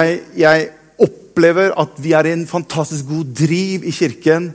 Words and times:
Jeg, 0.00 0.20
jeg 0.40 0.68
opplever 1.00 1.72
at 1.78 1.96
vi 2.00 2.12
er 2.16 2.28
i 2.28 2.34
en 2.34 2.48
fantastisk 2.48 3.08
god 3.10 3.32
driv 3.36 3.86
i 3.88 3.94
kirken. 3.94 4.50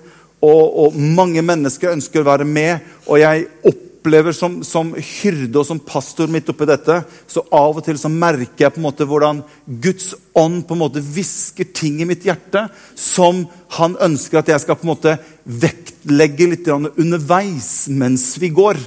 Og, 0.46 0.64
og 0.86 0.98
mange 0.98 1.42
mennesker 1.46 1.94
ønsker 1.94 2.22
å 2.22 2.30
være 2.30 2.48
med. 2.48 2.86
Og 3.06 3.20
jeg 3.22 3.46
opplever 3.66 4.36
som, 4.38 4.60
som 4.66 4.92
hyrde 4.94 5.58
og 5.62 5.66
som 5.68 5.82
pastor 5.82 6.30
midt 6.32 6.50
oppi 6.52 6.68
dette, 6.70 7.00
så 7.30 7.42
av 7.50 7.80
og 7.80 7.86
til 7.86 7.98
så 7.98 8.12
merker 8.12 8.66
jeg 8.66 8.76
på 8.76 8.82
en 8.82 8.86
måte 8.86 9.08
hvordan 9.10 9.42
Guds 9.82 10.12
ånd 10.38 10.62
på 10.68 10.76
en 10.76 10.84
måte 10.84 11.02
hvisker 11.02 11.72
ting 11.74 11.98
i 12.04 12.10
mitt 12.10 12.26
hjerte 12.28 12.68
som 12.94 13.46
han 13.80 13.98
ønsker 14.06 14.42
at 14.42 14.54
jeg 14.54 14.66
skal 14.66 14.78
på 14.78 14.86
en 14.86 14.94
måte 14.94 15.16
vektlegge 15.46 16.52
litt 16.52 16.70
underveis 16.70 17.88
mens 17.90 18.36
vi 18.42 18.54
går. 18.54 18.82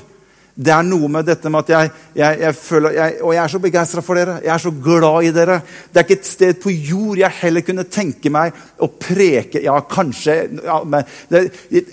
Det 0.59 0.72
er 0.75 0.82
noe 0.82 1.06
med 1.06 1.27
dette 1.29 1.50
med 1.52 1.61
at 1.61 1.68
jeg, 1.70 1.90
jeg, 2.18 2.38
jeg 2.43 2.54
føler 2.58 2.95
jeg, 2.96 3.12
Og 3.22 3.30
jeg 3.30 3.43
er 3.45 3.52
så 3.52 3.61
begeistra 3.62 4.02
for 4.02 4.18
dere. 4.18 4.40
Jeg 4.43 4.50
er 4.50 4.62
så 4.64 4.72
glad 4.75 5.29
i 5.29 5.30
dere. 5.36 5.61
Det 5.86 6.00
er 6.00 6.07
ikke 6.08 6.16
et 6.18 6.27
sted 6.30 6.58
på 6.58 6.72
jord 6.75 7.20
jeg 7.20 7.38
heller 7.45 7.66
kunne 7.66 7.86
tenke 7.86 8.32
meg 8.34 8.58
å 8.82 8.89
preke 8.90 9.62
Ja, 9.62 9.76
kanskje 9.86 10.36
ja, 10.57 10.81
men 10.82 11.07
det, 11.31 11.44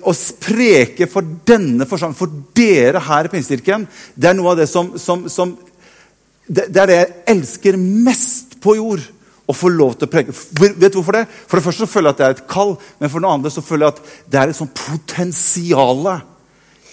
Å 0.01 0.15
preke 0.41 1.09
for 1.11 1.29
denne 1.45 1.85
forsamlingen, 1.85 2.17
for 2.17 2.57
dere 2.57 3.05
her 3.05 3.29
i 3.29 3.33
Pinsekirken, 3.35 3.85
det 4.17 4.31
er 4.31 4.37
noe 4.37 4.55
av 4.55 4.59
det 4.63 4.69
som, 4.71 4.95
som, 5.01 5.27
som 5.29 5.53
det, 6.47 6.65
det, 6.73 6.81
er 6.81 6.89
det 6.89 6.97
jeg 6.97 7.15
elsker 7.35 7.77
mest 7.77 8.57
på 8.63 8.79
jord. 8.79 9.11
Å 9.45 9.53
få 9.53 9.69
lov 9.69 9.93
til 9.93 10.07
å 10.07 10.09
preke. 10.09 10.33
Vet 10.57 10.89
du 10.89 10.95
hvorfor 10.97 11.19
det? 11.19 11.27
For 11.45 11.59
det 11.59 11.67
første 11.67 11.85
så 11.85 11.91
føler 11.91 12.09
jeg 12.09 12.15
at 12.15 12.21
det 12.21 12.25
er 12.25 12.39
et 12.39 12.47
kall, 12.49 12.71
men 12.97 13.11
for 13.13 13.21
det 13.21 13.29
andre 13.29 13.51
så 13.53 13.61
føler 13.61 13.85
jeg 13.85 13.93
at 13.93 14.15
det 14.33 14.39
er 14.41 14.49
et 14.49 14.57
sånt 14.57 14.73
potensiale 14.79 16.15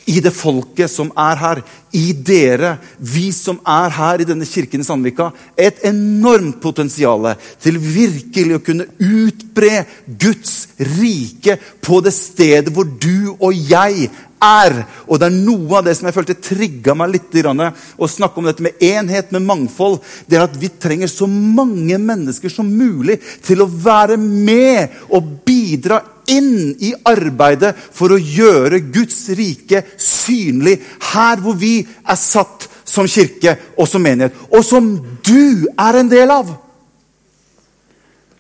i 0.07 0.19
det 0.25 0.33
folket 0.35 0.91
som 0.91 1.13
er 1.19 1.39
her, 1.41 1.63
i 1.93 2.13
dere, 2.17 2.77
vi 2.99 3.29
som 3.37 3.59
er 3.69 3.93
her 3.93 4.23
i 4.23 4.27
denne 4.29 4.47
kirken 4.49 4.83
i 4.83 4.87
Sandvika, 4.87 5.31
et 5.57 5.83
enormt 5.89 6.59
potensial 6.63 7.33
til 7.63 7.79
virkelig 7.79 8.59
å 8.59 8.65
kunne 8.65 8.89
utbre 8.97 9.85
Guds 10.07 10.73
rike 10.97 11.59
på 11.85 12.01
det 12.05 12.15
stedet 12.17 12.73
hvor 12.75 12.89
du 12.89 13.35
og 13.39 13.53
jeg 13.53 14.09
er. 14.43 14.77
Og 15.07 15.21
det 15.21 15.29
er 15.29 15.37
noe 15.37 15.79
av 15.79 15.87
det 15.87 15.95
som 15.99 16.09
jeg 16.09 16.17
følte 16.17 16.39
trigga 16.43 16.97
meg 16.99 17.15
litt. 17.15 17.29
Å 17.33 18.11
snakke 18.11 18.41
om 18.41 18.49
dette 18.49 18.65
med 18.65 18.83
enhet, 18.85 19.31
med 19.33 19.47
mangfold. 19.47 20.01
Det 20.27 20.39
er 20.39 20.47
at 20.47 20.57
vi 20.61 20.71
trenger 20.83 21.11
så 21.11 21.29
mange 21.31 21.99
mennesker 21.99 22.53
som 22.53 22.69
mulig 22.69 23.21
til 23.45 23.65
å 23.65 23.71
være 23.71 24.19
med 24.21 25.07
og 25.13 25.31
bidra 25.47 26.03
inn 26.31 26.75
i 26.79 26.93
arbeidet 27.09 27.73
for 27.95 28.15
å 28.15 28.21
gjøre 28.21 28.83
Guds 28.93 29.25
rike 29.35 29.83
synlig 29.99 30.79
her 31.13 31.41
hvor 31.43 31.57
vi 31.59 31.81
er 31.83 32.19
satt 32.21 32.69
som 32.93 33.09
kirke 33.09 33.57
og 33.79 33.89
som 33.89 34.05
menighet, 34.05 34.37
og 34.53 34.65
som 34.67 34.93
du 35.25 35.67
er 35.71 35.99
en 35.99 36.11
del 36.13 36.31
av. 36.35 36.51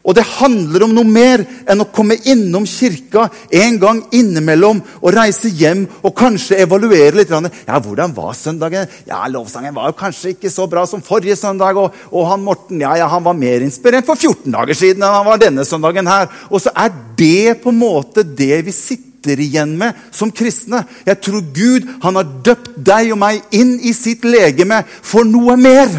Og 0.02 0.16
det 0.18 0.24
handler 0.26 0.82
om 0.82 0.94
noe 0.96 1.06
mer 1.06 1.44
enn 1.70 1.82
å 1.82 1.86
komme 1.94 2.16
innom 2.26 2.64
kirka 2.66 3.28
en 3.54 3.76
gang 3.82 4.00
innimellom 4.10 4.80
og 4.98 5.12
reise 5.14 5.50
hjem 5.54 5.84
og 6.02 6.16
kanskje 6.18 6.58
evaluere 6.64 7.20
litt. 7.20 7.30
Ja, 7.30 7.78
hvordan 7.78 8.14
var 8.16 8.34
søndagen? 8.34 8.90
Ja, 9.06 9.20
Lovsangen 9.30 9.76
var 9.76 9.92
jo 9.92 9.98
kanskje 10.00 10.34
ikke 10.34 10.50
så 10.50 10.66
bra 10.70 10.82
som 10.90 11.04
forrige 11.06 11.38
søndag. 11.38 11.78
Og, 11.78 11.94
og 12.10 12.26
han 12.32 12.42
Morten 12.42 12.82
ja, 12.82 12.96
ja, 12.98 13.06
han 13.12 13.22
var 13.22 13.38
mer 13.38 13.62
inspirert 13.62 14.08
for 14.08 14.18
14 14.18 14.50
dager 14.50 14.78
siden 14.78 15.06
enn 15.06 15.18
han 15.20 15.28
var 15.28 15.42
denne 15.42 15.66
søndagen 15.68 16.10
her. 16.10 16.26
Og 16.50 16.64
så 16.64 16.74
er 16.74 16.90
det 17.18 17.60
på 17.62 17.70
en 17.70 17.78
måte 17.78 18.26
det 18.26 18.64
vi 18.66 18.74
sitter 18.74 19.38
igjen 19.38 19.76
med 19.78 19.94
som 20.10 20.34
kristne. 20.34 20.82
Jeg 21.06 21.22
tror 21.22 21.46
Gud 21.54 21.86
han 22.02 22.18
har 22.18 22.38
døpt 22.50 22.74
deg 22.74 23.14
og 23.14 23.22
meg 23.22 23.54
inn 23.54 23.76
i 23.78 23.94
sitt 23.94 24.26
legeme 24.26 24.82
for 24.98 25.22
noe 25.22 25.54
mer. 25.54 25.94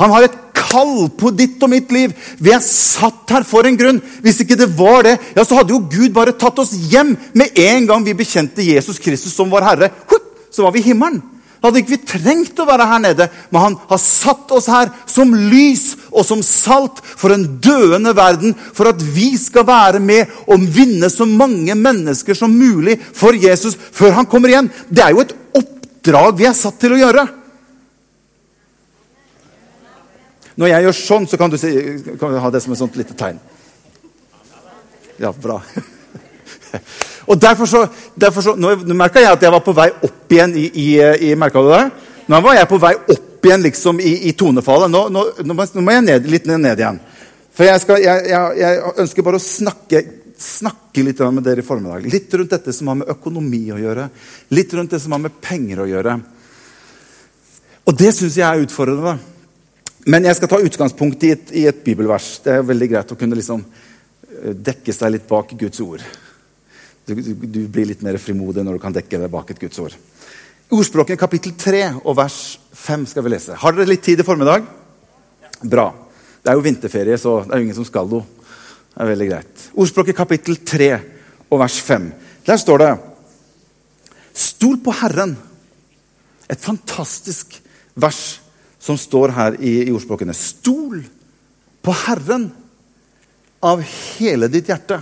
Han 0.00 0.12
har 0.12 0.28
et 0.28 0.38
kall 0.60 1.08
på 1.18 1.32
ditt 1.34 1.62
og 1.64 1.72
mitt 1.72 1.90
liv. 1.94 2.12
Vi 2.38 2.52
er 2.54 2.62
satt 2.64 3.32
her 3.32 3.46
for 3.48 3.66
en 3.66 3.78
grunn. 3.80 4.00
Hvis 4.24 4.42
ikke 4.44 4.58
det 4.60 4.70
var 4.78 5.06
det, 5.08 5.16
ja, 5.36 5.44
så 5.44 5.60
hadde 5.60 5.74
jo 5.74 5.82
Gud 5.90 6.12
bare 6.16 6.36
tatt 6.36 6.60
oss 6.62 6.74
hjem 6.92 7.16
med 7.32 7.58
en 7.64 7.88
gang 7.88 8.06
vi 8.06 8.16
bekjente 8.18 8.66
Jesus 8.66 9.00
Kristus 9.02 9.34
som 9.36 9.50
vår 9.52 9.66
Herre. 9.66 9.92
Så 10.50 10.64
var 10.66 10.74
vi 10.74 10.82
i 10.82 10.90
himmelen. 10.90 11.22
Da 11.60 11.68
hadde 11.68 11.82
ikke 11.82 11.92
vi 11.92 12.08
trengt 12.08 12.60
å 12.62 12.64
være 12.64 12.86
her 12.88 13.00
nede, 13.04 13.26
men 13.52 13.60
han 13.60 13.74
har 13.90 13.98
satt 14.00 14.48
oss 14.56 14.64
her 14.72 14.88
som 15.04 15.34
lys 15.36 15.90
og 16.08 16.24
som 16.24 16.40
salt 16.44 17.02
for 17.04 17.34
en 17.34 17.44
døende 17.60 18.14
verden, 18.16 18.54
for 18.56 18.88
at 18.88 19.02
vi 19.04 19.34
skal 19.36 19.66
være 19.68 20.00
med 20.00 20.30
og 20.48 20.64
vinne 20.72 21.10
så 21.12 21.28
mange 21.28 21.76
mennesker 21.76 22.38
som 22.38 22.54
mulig 22.56 22.96
for 23.04 23.36
Jesus 23.36 23.76
før 23.76 24.16
han 24.16 24.30
kommer 24.30 24.52
igjen. 24.52 24.72
Det 24.88 25.04
er 25.04 25.12
jo 25.12 25.20
et 25.26 25.36
oppdrag 25.60 26.40
vi 26.40 26.48
er 26.48 26.56
satt 26.56 26.80
til 26.80 26.96
å 26.96 27.02
gjøre. 27.02 27.26
Når 30.58 30.72
jeg 30.72 30.86
gjør 30.86 30.98
sånn, 30.98 31.28
så 31.30 31.38
kan 31.40 31.52
du, 31.52 31.56
si, 31.60 31.70
kan 32.18 32.34
du 32.34 32.40
ha 32.42 32.50
det 32.50 32.62
som 32.64 32.74
et 32.74 32.80
sånt 32.80 32.98
lite 32.98 33.14
tegn. 33.18 33.38
Ja, 35.20 35.32
bra. 35.36 35.60
Og 37.30 37.38
derfor 37.38 37.66
så, 37.66 37.84
derfor 38.14 38.42
så 38.42 38.54
Nå, 38.58 38.72
nå 38.86 38.94
merka 38.96 39.22
jeg 39.22 39.30
at 39.30 39.42
jeg 39.44 39.52
var 39.52 39.62
på 39.62 39.74
vei 39.76 39.90
opp 39.92 40.32
igjen 40.32 40.54
i, 40.58 40.64
i, 40.82 40.86
i 41.28 41.34
Merka 41.38 41.62
du 41.62 41.68
det? 41.70 41.84
Nå 42.30 42.40
var 42.42 42.56
jeg 42.56 42.70
på 42.70 42.78
vei 42.80 42.94
opp 42.96 43.46
igjen 43.46 43.64
liksom 43.64 44.00
i, 44.02 44.12
i 44.30 44.32
tonefallet. 44.38 44.90
Nå, 44.92 45.06
nå, 45.12 45.24
nå, 45.46 45.54
må 45.56 45.94
jeg 45.94 46.06
ned, 46.06 46.28
litt 46.30 46.48
ned, 46.50 46.72
igjen. 46.78 47.00
For 47.56 47.66
jeg, 47.66 47.82
skal, 47.82 48.02
jeg, 48.02 48.26
jeg, 48.30 48.58
jeg, 48.60 48.92
ønsker 49.04 49.26
bare 49.26 49.40
å 49.40 49.42
snakke, 49.42 50.02
snakke 50.40 51.04
litt 51.06 51.22
med 51.26 51.44
dere 51.46 51.64
i 51.64 51.66
formiddag. 51.66 52.06
Litt 52.12 52.34
rundt 52.38 52.54
dette 52.54 52.74
som 52.76 52.92
har 52.92 53.00
med 53.00 53.10
økonomi 53.12 53.64
å 53.74 53.80
gjøre. 53.80 54.06
Litt 54.54 54.74
rundt 54.78 54.94
det 54.94 55.02
som 55.02 55.16
har 55.16 55.22
med 55.24 55.40
penger 55.42 55.82
å 55.84 55.88
gjøre. 55.90 56.16
Og 57.90 57.98
det 57.98 58.12
syns 58.14 58.38
jeg 58.38 58.46
er 58.46 58.62
utfordrende. 58.62 59.16
Men 60.08 60.24
jeg 60.24 60.38
skal 60.38 60.48
ta 60.48 60.60
utgangspunkt 60.64 61.24
i 61.28 61.34
et, 61.34 61.50
i 61.52 61.66
et, 61.68 61.82
bibelvers. 61.84 62.38
Det 62.44 62.54
er 62.54 62.66
veldig 62.66 62.88
greit 62.88 63.12
å 63.12 63.18
kunne 63.20 63.36
liksom 63.36 63.60
eh, 63.64 64.54
dekke 64.56 64.94
seg 64.96 65.12
litt 65.12 65.26
bak 65.28 65.52
Guds 65.60 65.82
ord. 65.84 66.04
Du, 67.04 67.12
du, 67.16 67.34
du, 67.34 67.60
blir 67.68 67.90
litt 67.90 68.04
mer 68.06 68.16
frimodig 68.22 68.64
når 68.64 68.78
du 68.78 68.82
kan 68.82 68.94
dekke 68.96 69.20
deg 69.20 69.32
bak 69.32 69.52
et 69.52 69.60
Guds 69.60 69.82
ord. 69.82 69.96
Ordspråket 70.70 71.20
kapittel 71.20 71.56
3 71.58 71.82
og 72.00 72.14
vers 72.16 72.38
5 72.80 73.08
skal 73.12 73.26
vi 73.26 73.34
lese. 73.34 73.58
Har 73.60 73.76
dere 73.76 73.90
litt 73.90 74.04
tid 74.06 74.22
i 74.22 74.26
formiddag? 74.26 74.64
Bra. 75.68 75.90
Det 76.40 76.48
er 76.48 76.56
jo 76.56 76.64
vinterferie, 76.64 77.18
så 77.20 77.40
det 77.44 77.52
er 77.52 77.60
jo 77.60 77.68
ingen 77.68 77.80
som 77.82 77.88
skal 77.88 78.08
noe. 78.08 78.24
Det 78.90 79.02
er 79.04 79.10
veldig 79.12 79.28
greit. 79.28 79.64
Ordspråket 79.76 80.16
kapittel 80.16 80.60
3 80.64 80.92
og 81.50 81.60
vers 81.60 81.80
5. 81.84 82.10
Der 82.46 82.60
står 82.60 82.84
det 82.84 82.92
Stol 84.40 84.78
på 84.80 84.94
Herren. 84.96 85.34
Et 86.48 86.62
fantastisk 86.64 87.58
vers 88.00 88.40
som 88.80 88.98
står 88.98 89.34
her 89.36 89.56
i, 89.60 89.74
i 89.86 89.92
ordspråkene. 89.92 90.34
Stol 90.36 91.02
på 91.84 91.94
Herren 92.06 92.48
av 93.60 93.82
hele 93.84 94.48
ditt 94.52 94.70
hjerte. 94.72 95.00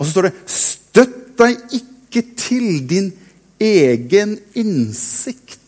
Og 0.00 0.06
så 0.06 0.12
står 0.14 0.28
det 0.28 0.36
Støtt 0.48 1.16
deg 1.40 1.76
ikke 1.76 2.22
til 2.36 2.80
din 2.88 3.12
egen 3.60 4.34
innsikt. 4.58 5.59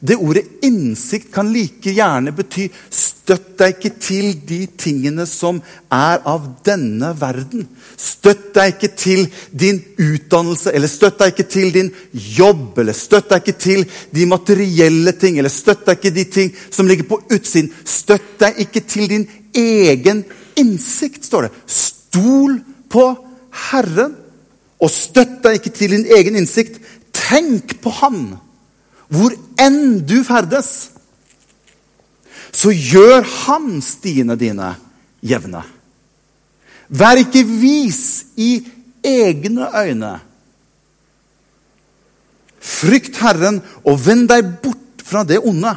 Det 0.00 0.16
ordet 0.16 0.44
'innsikt' 0.62 1.32
kan 1.32 1.52
like 1.52 1.90
gjerne 1.90 2.32
bety 2.32 2.68
'støtt 2.90 3.56
deg 3.58 3.76
ikke 3.76 3.90
til 4.00 4.34
de 4.46 4.66
tingene 4.78 5.26
som 5.26 5.62
er 5.90 6.20
av 6.24 6.42
denne 6.64 7.14
verden'. 7.16 7.66
Støtt 7.96 8.52
deg 8.54 8.74
ikke 8.74 8.92
til 8.96 9.26
din 9.50 9.80
utdannelse, 9.98 10.74
eller 10.74 10.88
støtt 10.88 11.18
deg 11.18 11.32
ikke 11.32 11.48
til 11.48 11.72
din 11.72 11.90
jobb, 12.12 12.78
eller 12.78 12.92
støtt 12.92 13.28
deg 13.30 13.40
ikke 13.40 13.58
til 13.58 13.86
de 14.12 14.26
materielle 14.26 15.12
ting, 15.12 15.38
eller 15.38 15.50
støtt 15.50 15.86
deg 15.86 15.96
ikke 15.96 16.14
de 16.14 16.24
ting 16.24 16.52
som 16.70 16.86
ligger 16.86 17.08
på 17.08 17.22
utsiden. 17.30 17.72
Støtt 17.84 18.38
deg 18.38 18.60
ikke 18.66 18.80
til 18.80 19.08
din 19.08 19.28
egen 19.54 20.24
innsikt, 20.56 21.24
står 21.24 21.48
det. 21.48 21.52
Stol 21.66 22.60
på 22.92 23.16
Herren, 23.70 24.14
og 24.76 24.90
støtt 24.92 25.40
deg 25.42 25.56
ikke 25.56 25.72
til 25.72 25.96
din 25.96 26.10
egen 26.18 26.36
innsikt. 26.36 26.82
Tenk 27.16 27.80
på 27.80 27.90
Han 27.90 28.36
hvor 29.12 29.34
enn 29.60 30.00
du 30.06 30.18
ferdes, 30.26 30.90
så 32.56 32.72
gjør 32.72 33.24
han 33.44 33.80
stiene 33.84 34.36
dine 34.40 34.72
jevne. 35.24 35.62
Vær 36.88 37.20
ikke 37.20 37.44
vis 37.46 38.26
i 38.38 38.60
egne 39.06 39.68
øyne. 39.74 40.12
Frykt 42.66 43.18
Herren 43.22 43.60
og 43.86 44.00
vend 44.06 44.28
deg 44.30 44.48
bort 44.62 45.04
fra 45.06 45.22
det 45.26 45.38
onde. 45.44 45.74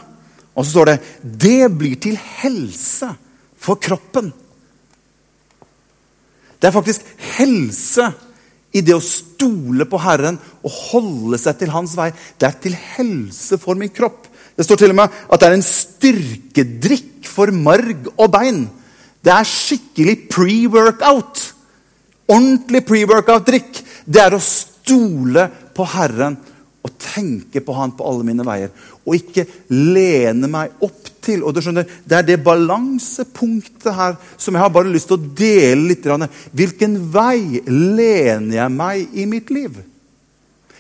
Og 0.56 0.66
så 0.66 0.72
står 0.72 0.90
det 0.90 0.98
det 1.44 1.72
blir 1.78 2.00
til 2.02 2.18
helse 2.42 3.12
for 3.60 3.80
kroppen. 3.82 4.32
Det 6.60 6.68
er 6.68 6.76
faktisk 6.76 7.06
helse 7.38 8.10
i 8.76 8.82
det 8.86 8.96
å 8.96 9.04
stole 9.04 9.88
på 9.90 10.00
Herren 10.02 10.38
og 10.62 10.74
holde 10.92 11.40
seg 11.42 11.58
til 11.62 11.72
hans 11.74 11.96
vei. 11.98 12.12
Det 12.38 12.48
er 12.50 12.58
til 12.62 12.76
helse 12.98 13.58
for 13.62 13.80
min 13.80 13.92
kropp. 13.94 14.28
Det 14.56 14.66
står 14.68 14.82
til 14.82 14.94
og 14.94 15.00
med 15.00 15.22
at 15.30 15.40
det 15.40 15.48
er 15.48 15.56
en 15.58 15.66
styrkedrikk 15.66 17.30
for 17.30 17.54
marg 17.56 18.12
og 18.16 18.28
bein. 18.34 18.66
Det 19.24 19.32
er 19.34 19.48
skikkelig 19.48 20.16
pre-workout. 20.32 21.42
Ordentlig 22.30 22.84
pre-workout-drikk. 22.88 23.82
Det 24.06 24.22
er 24.22 24.36
å 24.36 24.44
stole 24.44 25.48
på 25.76 25.88
Herren 25.96 26.38
og 26.86 26.94
tenke 27.02 27.64
på 27.64 27.76
Han 27.76 27.96
på 27.98 28.06
alle 28.08 28.28
mine 28.28 28.46
veier. 28.48 28.72
Og 29.08 29.18
ikke 29.18 29.48
lene 29.74 30.52
meg 30.52 30.84
opp 30.86 31.10
til. 31.30 31.46
Og 31.46 31.54
du 31.56 31.62
skjønner, 31.64 31.86
Det 32.10 32.18
er 32.18 32.26
det 32.26 32.44
balansepunktet 32.44 33.94
her 33.96 34.18
som 34.38 34.56
jeg 34.56 34.64
har 34.64 34.74
bare 34.74 34.92
lyst 34.92 35.08
til 35.12 35.20
å 35.20 35.30
dele 35.38 35.94
litt. 35.94 36.10
Hvilken 36.52 36.98
vei 37.14 37.62
lener 37.70 38.58
jeg 38.58 38.76
meg 38.76 39.08
i 39.14 39.26
mitt 39.30 39.54
liv? 39.54 39.78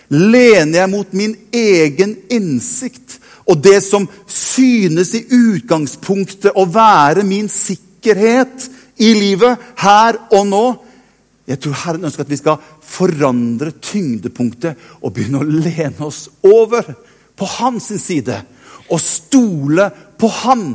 Lener 0.09 0.79
jeg 0.81 0.89
mot 0.89 1.13
min 1.13 1.35
egen 1.53 2.17
innsikt 2.33 3.19
og 3.49 3.63
det 3.65 3.79
som 3.81 4.05
synes 4.29 5.15
i 5.17 5.23
utgangspunktet 5.25 6.53
å 6.57 6.67
være 6.69 7.25
min 7.25 7.49
sikkerhet 7.49 8.67
i 9.01 9.13
livet 9.17 9.57
her 9.81 10.19
og 10.29 10.45
nå? 10.49 10.65
Jeg 11.49 11.61
tror 11.63 11.79
Herren 11.81 12.05
ønsker 12.05 12.25
at 12.25 12.29
vi 12.29 12.37
skal 12.37 12.59
forandre 12.85 13.73
tyngdepunktet 13.81 14.77
og 15.01 15.15
begynne 15.15 15.41
å 15.41 15.49
lene 15.49 16.05
oss 16.05 16.27
over 16.45 16.85
på 17.39 17.47
hans 17.57 17.89
side 18.03 18.37
og 18.89 19.01
stole 19.01 19.89
på 20.19 20.29
han. 20.41 20.71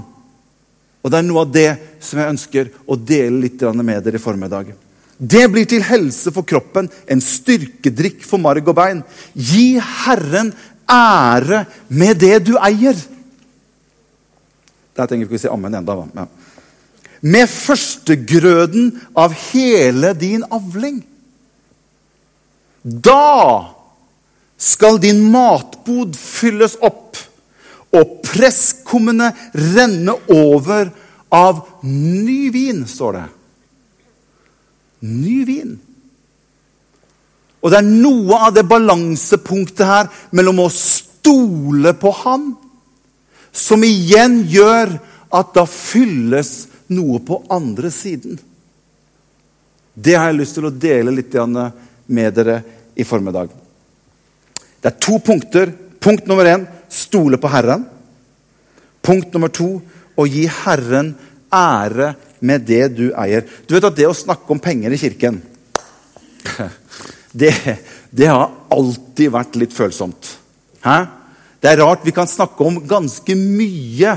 Og 1.05 1.11
Det 1.11 1.19
er 1.19 1.27
noe 1.27 1.45
av 1.45 1.53
det 1.53 1.71
som 2.01 2.21
jeg 2.21 2.33
ønsker 2.33 2.71
å 2.89 2.97
dele 2.97 3.45
litt 3.45 3.61
med 3.61 4.05
dere 4.05 4.17
i 4.17 4.23
formiddag. 4.23 4.73
Det 5.19 5.45
blir 5.53 5.67
til 5.69 5.85
helse 5.85 6.33
for 6.35 6.43
kroppen, 6.43 6.89
en 7.07 7.21
styrkedrikk 7.21 8.25
for 8.27 8.41
marg 8.43 8.67
og 8.69 8.77
bein. 8.77 9.03
Gi 9.35 9.79
Herren 9.79 10.53
ære 10.91 11.65
med 11.89 12.19
det 12.19 12.39
du 12.49 12.57
eier. 12.59 12.97
Der 14.95 15.07
trenger 15.07 15.27
vi 15.27 15.35
ikke 15.35 15.45
si 15.45 15.51
ammen 15.51 15.75
enda. 15.75 15.97
Ja. 16.15 16.27
Med 17.25 17.49
førstegrøden 17.51 18.91
av 19.17 19.35
hele 19.51 20.13
din 20.19 20.45
avling. 20.53 21.03
Da 22.85 23.75
skal 24.61 25.01
din 25.03 25.23
matbod 25.33 26.17
fylles 26.19 26.77
opp, 26.85 27.04
og 27.95 28.21
presskummene 28.27 29.31
renne 29.75 30.17
over 30.33 30.91
av 31.35 31.65
ny 31.87 32.51
vin, 32.55 32.85
står 32.87 33.19
det. 33.19 33.25
Ny 35.05 35.39
vin. 35.49 35.75
Og 37.65 37.73
det 37.73 37.81
er 37.81 37.89
noe 37.89 38.41
av 38.49 38.53
det 38.55 38.67
balansepunktet 38.69 39.87
her 39.89 40.11
mellom 40.37 40.65
å 40.67 40.71
stole 40.73 41.95
på 41.97 42.13
Han, 42.25 42.53
som 43.55 43.85
igjen 43.87 44.43
gjør 44.51 44.97
at 45.35 45.55
da 45.55 45.65
fylles 45.71 46.67
noe 46.93 47.21
på 47.25 47.39
andre 47.55 47.91
siden. 47.95 48.37
Det 49.95 50.17
har 50.19 50.29
jeg 50.29 50.41
lyst 50.41 50.59
til 50.59 50.67
å 50.69 50.75
dele 50.75 51.15
litt 51.15 51.35
med 52.07 52.35
dere 52.35 52.59
i 52.99 53.07
formiddag. 53.07 53.49
Det 54.83 54.91
er 54.91 55.01
to 55.01 55.21
punkter. 55.23 55.71
Punkt 56.03 56.27
nummer 56.29 56.45
én 56.45 56.67
stole 56.95 57.41
på 57.41 57.51
Herren. 57.51 57.87
Punkt 59.05 59.35
nummer 59.35 59.53
to 59.53 59.79
å 60.15 60.27
gi 60.31 60.47
Herren 60.63 61.15
ære 61.55 62.15
med 62.45 62.65
det 62.69 62.87
du 62.97 63.09
eier. 63.19 63.45
Du 63.67 63.75
vet 63.75 63.87
at 63.89 63.97
det 63.99 64.07
å 64.09 64.17
snakke 64.17 64.49
om 64.55 64.63
penger 64.63 64.95
i 64.95 65.01
kirken 65.01 65.43
det, 67.33 67.53
det 68.11 68.31
har 68.31 68.53
alltid 68.73 69.33
vært 69.35 69.59
litt 69.59 69.75
følsomt. 69.75 70.37
Hæ? 70.85 70.99
Det 71.61 71.71
er 71.73 71.81
rart 71.81 72.05
vi 72.05 72.13
kan 72.15 72.29
snakke 72.29 72.67
om 72.67 72.83
ganske 72.89 73.37
mye 73.39 74.17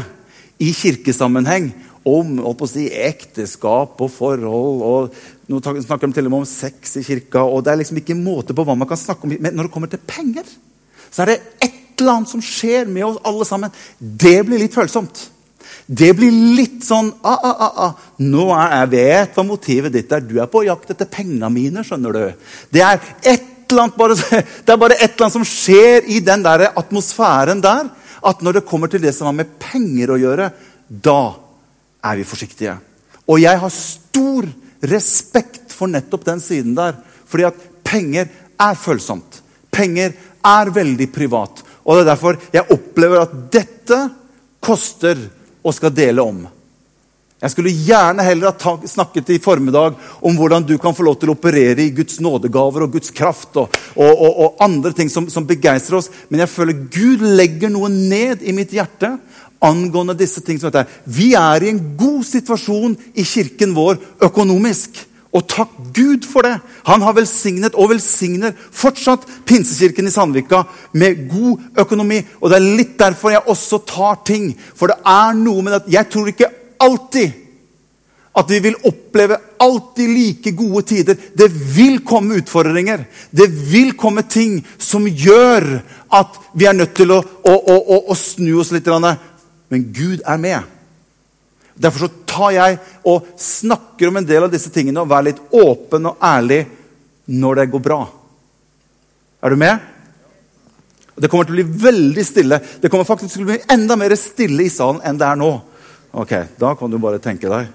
i 0.60 0.72
kirkesammenheng. 0.76 1.72
Om 2.08 2.38
si, 2.70 2.86
ekteskap 2.88 4.00
og 4.04 4.12
forhold. 4.14 4.84
og 4.84 5.50
Nå 5.52 5.60
snakker 5.64 6.08
de 6.08 6.16
til 6.16 6.30
og 6.30 6.34
med 6.34 6.44
om 6.46 6.48
sex 6.48 6.96
i 7.00 7.04
kirka. 7.08 7.44
og 7.44 7.64
Det 7.64 7.74
er 7.74 7.82
liksom 7.82 8.00
ikke 8.00 8.16
måte 8.20 8.56
på 8.56 8.64
hva 8.68 8.78
man 8.80 8.88
kan 8.88 9.00
snakke 9.00 9.28
om. 9.28 9.36
Men 9.40 9.56
når 9.56 9.68
det 9.68 9.74
kommer 9.74 9.92
til 9.92 10.04
penger, 10.08 10.48
så 11.12 11.24
er 11.24 11.34
det 11.34 11.40
et 11.64 11.77
eller 12.02 12.20
annet 12.20 12.32
som 12.32 12.44
skjer 12.44 12.88
med 12.90 13.06
oss 13.06 13.20
alle 13.28 13.46
sammen. 13.48 13.74
Det 13.98 14.40
blir 14.48 14.62
litt 14.62 14.76
følsomt. 14.76 15.28
Det 15.88 16.10
blir 16.18 16.32
litt 16.58 16.82
sånn 16.84 17.14
ah, 17.24 17.38
ah, 17.48 17.60
ah, 17.64 17.78
ah. 17.86 18.08
Nå 18.20 18.50
er, 18.52 18.74
Jeg 18.82 18.90
vet 18.92 19.38
hva 19.38 19.46
motivet 19.48 19.94
ditt 19.94 20.12
er. 20.12 20.26
Du 20.26 20.36
er 20.42 20.50
på 20.52 20.66
jakt 20.68 20.92
etter 20.92 21.08
pengene 21.08 21.50
mine. 21.54 21.84
skjønner 21.84 22.18
du. 22.18 22.50
Det 22.74 22.84
er 22.84 23.00
et 23.24 23.72
eller 23.72 23.86
annet 23.86 24.00
bare, 24.00 24.18
det 24.66 24.74
er 24.74 24.82
bare 24.82 24.98
et 24.98 25.10
eller 25.10 25.28
annet 25.28 25.38
som 25.38 25.48
skjer 25.48 26.08
i 26.12 26.20
den 26.24 26.44
der 26.44 26.70
atmosfæren 26.74 27.64
der. 27.64 27.88
At 28.28 28.44
når 28.44 28.60
det 28.60 28.68
kommer 28.68 28.92
til 28.92 29.04
det 29.04 29.14
som 29.16 29.30
har 29.30 29.38
med 29.38 29.56
penger 29.62 30.12
å 30.12 30.20
gjøre, 30.20 30.50
da 30.88 31.22
er 32.08 32.20
vi 32.20 32.28
forsiktige. 32.28 32.76
Og 33.28 33.40
jeg 33.44 33.60
har 33.60 33.74
stor 33.74 34.48
respekt 34.88 35.72
for 35.76 35.92
nettopp 35.92 36.26
den 36.28 36.44
siden 36.44 36.76
der. 36.78 37.00
Fordi 37.28 37.48
at 37.48 37.64
penger 37.88 38.28
er 38.60 38.80
følsomt. 38.80 39.42
Penger 39.72 40.16
er 40.48 40.74
veldig 40.74 41.08
privat. 41.14 41.64
Og 41.88 41.96
det 41.96 42.04
er 42.04 42.12
derfor 42.12 42.38
jeg 42.54 42.68
opplever 42.76 43.24
at 43.24 43.34
dette 43.54 44.04
koster 44.64 45.20
og 45.64 45.76
skal 45.76 45.94
dele 45.96 46.24
om. 46.24 46.46
Jeg 47.38 47.54
skulle 47.54 47.70
gjerne 47.70 48.24
heller 48.26 48.50
ha 48.50 48.72
snakket 48.90 49.30
i 49.36 49.42
formiddag 49.42 49.94
om 50.26 50.38
hvordan 50.40 50.64
du 50.66 50.74
kan 50.82 50.96
få 50.98 51.06
lov 51.06 51.20
til 51.22 51.30
å 51.30 51.36
operere 51.36 51.84
i 51.86 51.94
Guds 51.94 52.18
nådegaver 52.24 52.88
og 52.88 52.96
Guds 52.96 53.14
kraft 53.14 53.60
og, 53.62 53.76
og, 53.94 54.10
og, 54.10 54.40
og 54.42 54.64
andre 54.66 54.92
ting 54.98 55.12
som, 55.14 55.28
som 55.30 55.46
begeistrer 55.46 56.00
oss. 56.00 56.10
Men 56.32 56.42
jeg 56.42 56.50
føler 56.50 56.82
Gud 56.90 57.22
legger 57.38 57.70
noe 57.70 57.92
ned 57.94 58.42
i 58.42 58.56
mitt 58.58 58.74
hjerte 58.74 59.14
angående 59.62 60.18
disse 60.18 60.42
ting. 60.42 60.58
som 60.60 60.74
dette. 60.74 60.90
Vi 61.06 61.36
er 61.38 61.64
i 61.64 61.70
en 61.76 61.84
god 61.98 62.26
situasjon 62.26 62.98
i 63.14 63.26
kirken 63.26 63.78
vår 63.78 64.02
økonomisk. 64.28 64.98
Og 65.36 65.44
takk 65.50 65.74
Gud 65.94 66.24
for 66.28 66.48
det! 66.48 66.56
Han 66.88 67.04
har 67.04 67.16
velsignet 67.18 67.76
og 67.76 67.92
velsigner 67.92 68.54
fortsatt 68.56 69.26
Pinsekirken 69.48 70.08
i 70.08 70.14
Sandvika 70.14 70.64
med 70.98 71.26
god 71.32 71.82
økonomi. 71.84 72.22
Og 72.40 72.52
det 72.52 72.60
er 72.60 72.70
litt 72.80 72.96
derfor 73.00 73.34
jeg 73.34 73.44
også 73.52 73.82
tar 73.90 74.22
ting. 74.28 74.54
For 74.56 74.92
det 74.92 75.02
er 75.04 75.36
noe 75.38 75.66
med 75.66 75.82
at 75.82 75.92
jeg 75.92 76.10
tror 76.14 76.32
ikke 76.32 76.54
alltid 76.84 77.44
at 78.38 78.52
vi 78.54 78.60
vil 78.62 78.76
oppleve 78.86 79.40
alltid 79.66 80.10
like 80.14 80.52
gode 80.56 80.84
tider. 80.86 81.18
Det 81.34 81.48
vil 81.76 82.00
komme 82.06 82.38
utfordringer. 82.38 83.08
Det 83.32 83.48
vil 83.72 83.96
komme 83.98 84.24
ting 84.30 84.60
som 84.78 85.08
gjør 85.10 85.66
at 86.14 86.38
vi 86.54 86.70
er 86.70 86.78
nødt 86.78 86.94
til 86.98 87.16
å, 87.16 87.18
å, 87.18 87.56
å, 87.58 87.98
å 88.14 88.18
snu 88.18 88.60
oss 88.62 88.72
litt. 88.76 88.88
Men 88.88 89.88
Gud 89.90 90.22
er 90.22 90.38
med. 90.42 90.70
Derfor 91.78 92.06
så 92.06 92.12
tar 92.38 92.54
jeg 92.54 92.80
og 93.10 93.28
snakker 93.42 94.12
om 94.12 94.22
en 94.22 94.30
del 94.30 94.46
av 94.46 94.54
disse 94.54 94.72
tingene 94.74 95.02
og 95.02 95.10
være 95.12 95.32
litt 95.32 95.44
åpen 95.58 96.12
og 96.12 96.22
ærlig 96.24 96.64
når 97.34 97.62
det 97.62 97.70
går 97.74 97.84
bra. 97.90 98.02
Er 99.44 99.54
du 99.54 99.60
med? 99.60 99.80
Det 101.18 101.30
kommer 101.32 101.48
til 101.48 101.56
å 101.56 101.58
bli 101.58 101.82
veldig 101.82 102.26
stille. 102.26 102.60
Det 102.82 102.92
kommer 102.94 103.08
faktisk 103.08 103.34
til 103.34 103.48
å 103.48 103.50
bli 103.50 103.60
enda 103.74 103.98
mer 103.98 104.14
stille 104.20 104.68
i 104.68 104.72
salen 104.72 105.02
enn 105.06 105.18
det 105.18 105.26
er 105.26 105.40
nå. 105.40 105.52
Ok, 106.18 106.34
Da 106.58 106.76
kan 106.78 106.92
du 106.92 106.98
bare 107.02 107.22
tenke 107.22 107.50
deg. 107.50 107.74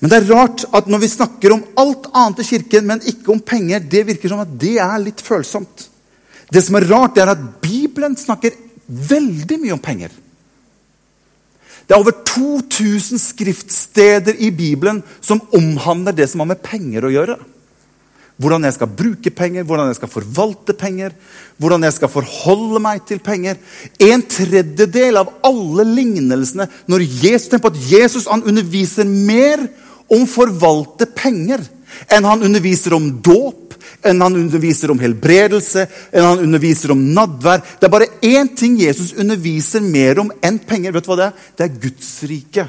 Men 0.00 0.12
det 0.12 0.18
er 0.18 0.32
rart 0.34 0.64
at 0.76 0.88
når 0.92 1.00
vi 1.04 1.08
snakker 1.08 1.54
om 1.54 1.62
alt 1.80 2.08
annet 2.12 2.42
i 2.42 2.48
kirken, 2.50 2.84
men 2.88 3.04
ikke 3.08 3.32
om 3.32 3.40
penger, 3.40 3.80
det 3.80 4.04
virker 4.10 4.32
som 4.32 4.42
at 4.42 4.52
det 4.60 4.76
er 4.82 4.98
litt 5.00 5.22
følsomt. 5.24 5.86
Det 6.52 6.62
som 6.62 6.76
er 6.76 6.88
rart, 6.90 7.16
er 7.18 7.32
at 7.32 7.44
Bibelen 7.62 8.16
snakker 8.16 8.56
veldig 8.86 9.58
mye 9.62 9.74
om 9.76 9.82
penger. 9.82 10.12
Det 11.86 11.94
er 11.94 12.02
over 12.02 12.16
2000 12.26 13.20
skriftsteder 13.22 14.40
i 14.42 14.50
Bibelen 14.50 15.02
som 15.22 15.42
omhandler 15.54 16.16
det 16.16 16.26
som 16.30 16.42
har 16.42 16.50
med 16.50 16.64
penger 16.64 17.06
å 17.06 17.12
gjøre. 17.14 17.36
Hvordan 18.36 18.66
jeg 18.66 18.74
skal 18.76 18.90
bruke 18.92 19.30
penger, 19.32 19.64
hvordan 19.64 19.88
jeg 19.88 19.96
skal 19.96 20.10
forvalte 20.12 20.74
penger, 20.76 21.14
hvordan 21.56 21.86
jeg 21.86 21.94
skal 21.96 22.10
forholde 22.12 22.82
meg 22.84 23.06
til 23.08 23.22
penger. 23.24 23.56
En 24.02 24.24
tredjedel 24.28 25.22
av 25.22 25.30
alle 25.46 25.86
lignelsene 25.88 26.66
når 26.90 27.06
Jesus, 27.06 27.48
tenker 27.48 27.64
på 27.68 27.72
at 27.72 27.86
Jesus 27.94 28.28
han 28.28 28.44
underviser 28.44 29.08
mer 29.08 29.62
om 30.12 30.26
forvalte 30.28 31.08
penger 31.16 31.64
enn 32.12 32.26
han 32.28 32.44
underviser 32.44 32.94
om 32.98 33.08
dåp, 33.24 33.65
enn 34.08 34.22
han 34.22 34.38
underviser 34.38 34.92
om 34.92 35.00
helbredelse, 35.00 35.86
enn 36.12 36.26
han 36.26 36.42
underviser 36.46 36.94
om 36.94 37.04
nadvær. 37.16 37.62
Det 37.80 37.88
er 37.88 37.92
bare 37.92 38.10
én 38.24 38.50
ting 38.56 38.78
Jesus 38.80 39.14
underviser 39.18 39.84
mer 39.84 40.22
om 40.22 40.32
enn 40.44 40.58
penger. 40.58 40.94
Vet 40.94 41.06
du 41.06 41.12
hva 41.12 41.16
Det 41.16 41.26
er 41.26 41.34
Det 41.56 41.64
er 41.64 41.80
Guds 41.82 42.10
rike. 42.30 42.68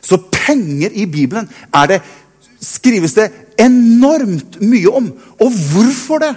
Så 0.00 0.16
penger 0.32 0.90
i 0.96 1.06
Bibelen 1.06 1.48
er 1.74 1.86
det, 1.86 2.00
skrives 2.60 3.14
det 3.14 3.30
enormt 3.60 4.60
mye 4.60 4.88
om. 4.88 5.10
Og 5.40 5.50
hvorfor 5.72 6.18
det? 6.18 6.34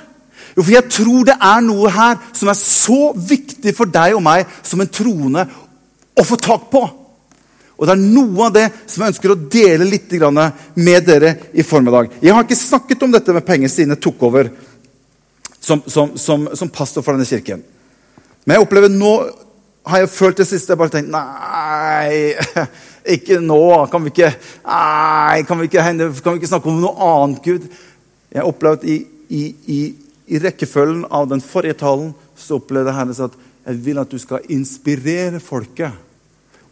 Jo, 0.57 0.61
for 0.61 0.71
jeg 0.71 0.89
tror 0.91 1.23
det 1.25 1.37
er 1.41 1.61
noe 1.65 1.89
her 1.89 2.19
som 2.33 2.51
er 2.51 2.57
så 2.59 3.13
viktig 3.15 3.73
for 3.75 3.89
deg 3.89 4.17
og 4.17 4.21
meg 4.25 4.45
som 4.61 4.81
en 4.83 4.91
troende 4.91 5.47
å 6.13 6.25
få 6.27 6.37
tak 6.37 6.69
på. 6.71 6.83
Og 7.77 7.87
det 7.87 7.95
er 7.95 8.03
noe 8.03 8.47
av 8.47 8.53
det 8.53 8.67
som 8.85 9.01
jeg 9.03 9.13
ønsker 9.13 9.33
å 9.33 9.39
dele 9.55 9.87
litt 9.87 10.13
med 10.75 11.05
dere 11.07 11.35
i 11.53 11.65
formiddag. 11.65 12.11
Jeg 12.21 12.33
har 12.33 12.45
ikke 12.45 12.59
snakket 12.59 13.03
om 13.03 13.11
dette 13.11 13.33
med 13.33 13.45
penger 13.45 13.71
siden 13.71 13.95
jeg 13.95 14.03
tok 14.03 14.21
over 14.29 14.51
som, 15.59 15.81
som, 15.87 16.17
som, 16.17 16.49
som 16.53 16.69
pastor 16.69 17.01
for 17.01 17.15
denne 17.15 17.27
kirken. 17.27 17.63
Men 18.45 18.57
jeg 18.57 18.65
opplever 18.65 18.91
nå 18.91 19.13
har 19.87 20.03
jeg 20.03 20.13
følt 20.13 20.39
det 20.39 20.47
siste. 20.47 20.71
Jeg 20.71 20.79
bare 20.79 20.93
tenkt 20.93 21.11
Nei, 21.11 22.35
ikke 23.15 23.39
nå. 23.43 23.63
Kan 23.91 24.05
vi 24.05 24.13
ikke, 24.13 24.31
nei, 24.67 25.41
kan 25.47 25.59
vi 25.59 25.69
ikke, 25.69 25.83
kan 26.23 26.35
vi 26.35 26.41
ikke 26.41 26.51
snakke 26.51 26.71
om 26.71 26.79
noe 26.83 27.09
annet, 27.09 27.43
Gud? 27.43 27.67
Jeg 28.33 28.47
opplevde 28.47 28.89
i, 28.89 28.99
i, 29.33 29.43
i, 29.71 29.81
i 30.35 30.41
rekkefølgen 30.43 31.05
av 31.11 31.27
den 31.31 31.43
forrige 31.43 31.81
talen 31.83 32.13
så 32.39 32.57
opplevde 32.59 32.93
jeg 32.93 33.19
at 33.27 33.41
Jeg 33.63 33.79
vil 33.85 33.99
at 34.01 34.11
du 34.11 34.19
skal 34.19 34.43
inspirere 34.51 35.39
folket. 35.39 35.93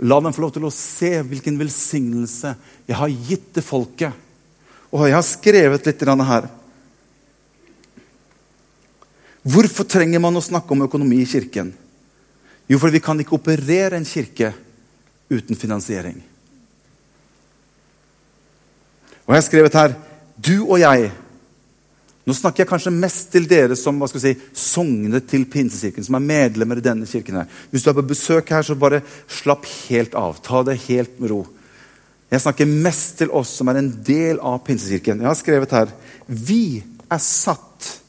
La 0.02 0.18
dem 0.22 0.34
få 0.34 0.42
lov 0.42 0.54
til 0.56 0.66
å 0.66 0.74
se 0.74 1.12
hvilken 1.22 1.60
velsignelse 1.60 2.56
jeg 2.88 2.98
har 2.98 3.20
gitt 3.30 3.52
til 3.54 3.66
folket. 3.66 4.16
Og 4.92 5.06
jeg 5.06 5.16
har 5.16 5.26
skrevet 5.26 5.86
litt 5.88 6.02
her. 6.04 6.50
Hvorfor 9.42 9.88
trenger 9.90 10.22
man 10.22 10.38
å 10.38 10.44
snakke 10.44 10.74
om 10.74 10.84
økonomi 10.86 11.22
i 11.22 11.30
kirken? 11.30 11.72
Jo, 12.70 12.80
for 12.80 12.94
vi 12.94 13.02
kan 13.04 13.20
ikke 13.20 13.38
operere 13.38 13.98
en 13.98 14.06
kirke 14.06 14.52
uten 15.32 15.58
finansiering. 15.58 16.20
Og 19.26 19.34
jeg 19.34 19.42
har 19.42 19.48
skrevet 19.48 19.78
her 19.78 19.94
Du 20.42 20.66
og 20.66 20.80
jeg 20.82 21.12
Nå 22.26 22.36
snakker 22.38 22.62
jeg 22.62 22.70
kanskje 22.70 22.94
mest 22.94 23.32
til 23.34 23.48
dere 23.50 23.76
som 23.80 23.98
hva 23.98 24.10
skal 24.10 24.22
vi 24.22 24.34
si, 24.34 24.50
sognet 24.54 25.26
til 25.30 25.48
Pinsekirken, 25.50 26.06
som 26.06 26.20
er 26.20 26.28
medlemmer 26.28 26.78
i 26.78 26.86
denne 26.86 27.10
kirken. 27.10 27.42
her. 27.42 27.48
Hvis 27.72 27.84
du 27.84 27.90
er 27.90 27.98
på 27.98 28.10
besøk 28.12 28.50
her, 28.54 28.62
så 28.62 28.76
bare 28.78 29.02
slapp 29.28 29.66
helt 29.90 30.14
av. 30.16 30.38
Ta 30.42 30.62
det 30.64 30.78
helt 30.88 31.20
med 31.20 31.34
ro. 31.34 31.42
Jeg 32.32 32.42
snakker 32.46 32.70
mest 32.70 33.18
til 33.20 33.32
oss 33.36 33.50
som 33.58 33.68
er 33.68 33.82
en 33.82 33.90
del 34.06 34.40
av 34.40 34.62
Pinsekirken. 34.64 35.20
Jeg 35.20 35.28
har 35.28 35.40
skrevet 35.40 35.72
her 35.76 35.90
Vi 36.28 36.84
er 37.12 37.20
satt 37.20 38.02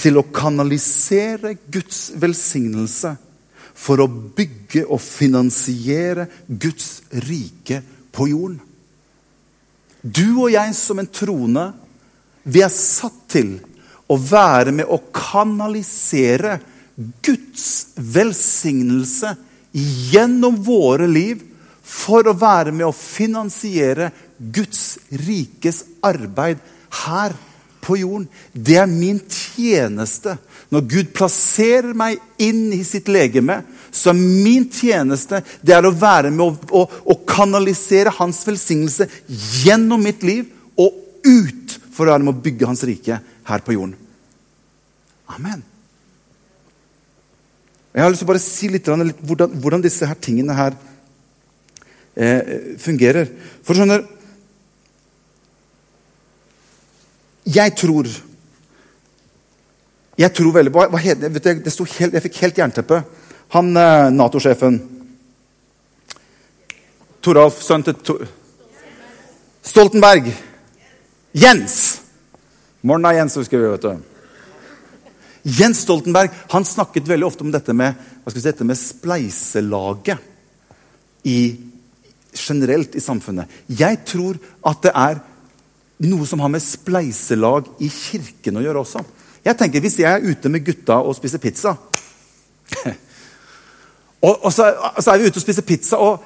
til 0.00 0.16
å 0.16 0.26
kanalisere 0.32 1.54
Guds 1.70 2.10
velsignelse 2.16 3.12
for 3.76 4.02
å 4.02 4.08
bygge 4.08 4.86
og 4.88 5.00
finansiere 5.00 6.26
Guds 6.48 7.02
rike 7.26 7.82
på 8.12 8.30
jorden. 8.32 8.58
Du 10.00 10.40
og 10.40 10.50
jeg 10.52 10.74
som 10.74 10.98
en 10.98 11.10
trone, 11.12 11.66
vi 12.42 12.62
er 12.64 12.72
satt 12.72 13.18
til 13.30 13.58
å 14.10 14.16
være 14.18 14.72
med 14.74 14.90
å 14.90 14.98
kanalisere 15.14 16.58
Guds 17.24 17.94
velsignelse 17.96 19.34
gjennom 20.12 20.58
våre 20.64 21.06
liv 21.08 21.44
for 21.90 22.26
å 22.28 22.36
være 22.36 22.72
med 22.74 22.88
å 22.88 22.96
finansiere 22.96 24.10
Guds 24.38 24.98
rikes 25.26 25.84
arbeid 26.06 26.60
her 27.04 27.34
på 27.80 27.96
jorden. 28.00 28.28
Det 28.52 28.76
er 28.78 28.90
min 28.90 29.20
tjeneste. 29.26 30.36
Når 30.70 30.86
Gud 30.90 31.12
plasserer 31.16 31.94
meg 31.96 32.20
inn 32.38 32.68
i 32.76 32.82
sitt 32.86 33.08
legeme, 33.10 33.60
så 33.90 34.12
er 34.12 34.20
min 34.20 34.68
tjeneste 34.70 35.40
det 35.66 35.74
er 35.74 35.86
å 35.86 35.94
være 35.94 36.30
med 36.30 36.44
å, 36.46 36.82
å, 36.82 36.84
å 36.86 37.16
kanalisere 37.26 38.12
hans 38.20 38.44
velsignelse 38.46 39.08
gjennom 39.64 40.02
mitt 40.04 40.22
liv 40.26 40.46
og 40.78 40.94
ut 41.26 41.78
for 42.00 42.08
med 42.24 42.32
å 42.32 42.42
bygge 42.44 42.68
hans 42.68 42.84
rike 42.88 43.18
her 43.20 43.64
på 43.66 43.76
jorden. 43.76 43.96
Amen. 45.30 45.62
Jeg 47.92 48.02
har 48.02 48.12
lyst 48.12 48.22
til 48.22 48.28
å 48.28 48.30
bare 48.30 48.42
si 48.42 48.70
litt, 48.70 48.86
litt 48.86 49.22
hvordan, 49.26 49.54
hvordan, 49.60 49.82
disse 49.82 50.06
her 50.06 50.18
tingene 50.22 50.54
her 50.54 50.76
eh, 52.14 52.74
fungerer. 52.80 53.30
For 53.66 53.76
skjønner 53.76 54.06
Jeg 57.50 57.74
tror 57.74 58.06
Jeg 60.20 60.34
tror 60.36 60.52
veldig 60.54 60.72
hva, 60.74 60.86
hva 60.92 61.00
heter, 61.02 61.32
det, 61.32 61.56
det 61.64 61.72
helt, 61.98 62.14
Jeg 62.14 62.24
fikk 62.28 62.42
helt 62.44 62.58
jernteppe. 62.62 63.02
Han 63.56 63.74
eh, 63.74 64.10
Nato-sjefen 64.14 64.78
Toralf, 67.20 67.58
sønnen 67.60 67.90
til 67.90 67.98
Tor 68.06 68.28
Stoltenberg. 69.66 70.30
Jens! 71.32 72.00
Morna, 72.80 73.12
Jens, 73.14 73.36
husker 73.36 73.58
vi. 73.58 73.68
vet 73.68 73.82
du. 73.82 73.98
Jens 75.42 75.78
Stoltenberg 75.84 76.30
han 76.52 76.64
snakket 76.64 77.08
veldig 77.08 77.26
ofte 77.26 77.44
om 77.46 77.52
dette 77.52 77.72
med, 77.76 77.94
hva 78.24 78.32
si, 78.32 78.42
dette 78.44 78.64
med 78.66 78.76
spleiselaget 78.76 80.18
i, 81.28 81.56
generelt 82.34 82.96
i 82.96 83.02
samfunnet. 83.04 83.48
Jeg 83.68 84.02
tror 84.08 84.40
at 84.68 84.82
det 84.84 84.92
er 84.96 85.20
noe 86.10 86.26
som 86.28 86.40
har 86.40 86.52
med 86.52 86.64
spleiselag 86.64 87.68
i 87.84 87.88
kirken 87.92 88.56
å 88.56 88.64
gjøre 88.64 88.82
også. 88.84 89.04
Jeg 89.44 89.56
tenker, 89.56 89.80
Hvis 89.80 89.98
jeg 90.00 90.10
er 90.12 90.24
ute 90.24 90.48
med 90.52 90.64
gutta 90.64 91.00
og 91.00 91.16
spiser 91.16 91.40
pizza 91.40 91.72
og, 94.26 94.34
og, 94.44 94.52
så, 94.52 94.68
så, 95.00 95.10
er 95.10 95.18
vi 95.18 95.26
ute 95.30 95.40
og 95.40 95.42
spiser 95.42 95.64
pizza, 95.66 95.96
og 95.96 96.20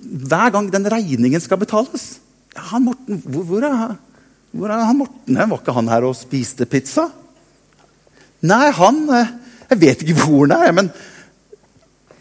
hver 0.00 0.50
gang 0.50 0.66
den 0.72 0.90
regningen 0.90 1.40
skal 1.40 1.58
betales 1.60 2.18
ja, 2.54 2.64
han 2.72 2.84
Hvor, 3.10 3.44
hvor, 3.48 3.64
er, 3.66 3.94
hvor, 4.52 4.70
er, 4.70 4.84
han 4.86 4.98
Morten? 5.00 5.38
Var 5.38 5.60
ikke 5.60 5.74
han 5.74 5.90
her 5.90 6.06
og 6.06 6.18
spiste 6.18 6.68
pizza? 6.70 7.08
Nei, 8.46 8.66
han 8.72 9.00
eh, 9.12 9.32
Jeg 9.70 9.80
vet 9.80 10.04
ikke 10.04 10.20
hvor 10.22 10.44
han 10.46 10.56
er. 10.58 10.76
men 10.76 10.92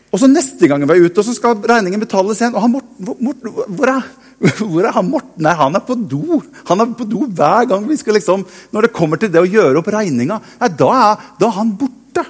og 0.10 0.17
så 0.17 0.29
Neste 0.29 0.65
gang 0.69 0.81
vi 0.81 0.96
er 0.96 1.05
ute, 1.05 1.22
og 1.22 1.27
så 1.27 1.36
skal 1.38 1.60
regningen 1.69 2.01
betales 2.01 2.41
igjen. 2.41 2.55
og 2.55 2.63
han 2.65 2.74
Morten, 2.74 3.12
Morten 3.22 3.53
hvor, 3.77 3.91
er, 3.91 4.08
hvor 4.72 4.88
er 4.88 4.96
han 4.96 5.10
Morten? 5.10 5.43
Nei, 5.46 5.53
han 5.60 5.77
er 5.77 5.86
på 5.86 5.98
do. 6.00 6.41
Han 6.72 6.81
er 6.81 6.96
på 6.98 7.05
do 7.10 7.27
hver 7.27 7.69
gang 7.69 7.86
vi 7.89 7.98
skal 8.00 8.17
liksom, 8.17 8.46
Når 8.74 8.88
det 8.88 8.96
kommer 8.96 9.22
til 9.22 9.31
det 9.34 9.43
å 9.43 9.50
gjøre 9.50 9.84
opp 9.84 9.91
regninga, 9.93 10.39
da, 10.60 10.89
da, 11.38 11.48
er 11.51 11.55
han 11.60 11.75
borte. 11.77 12.25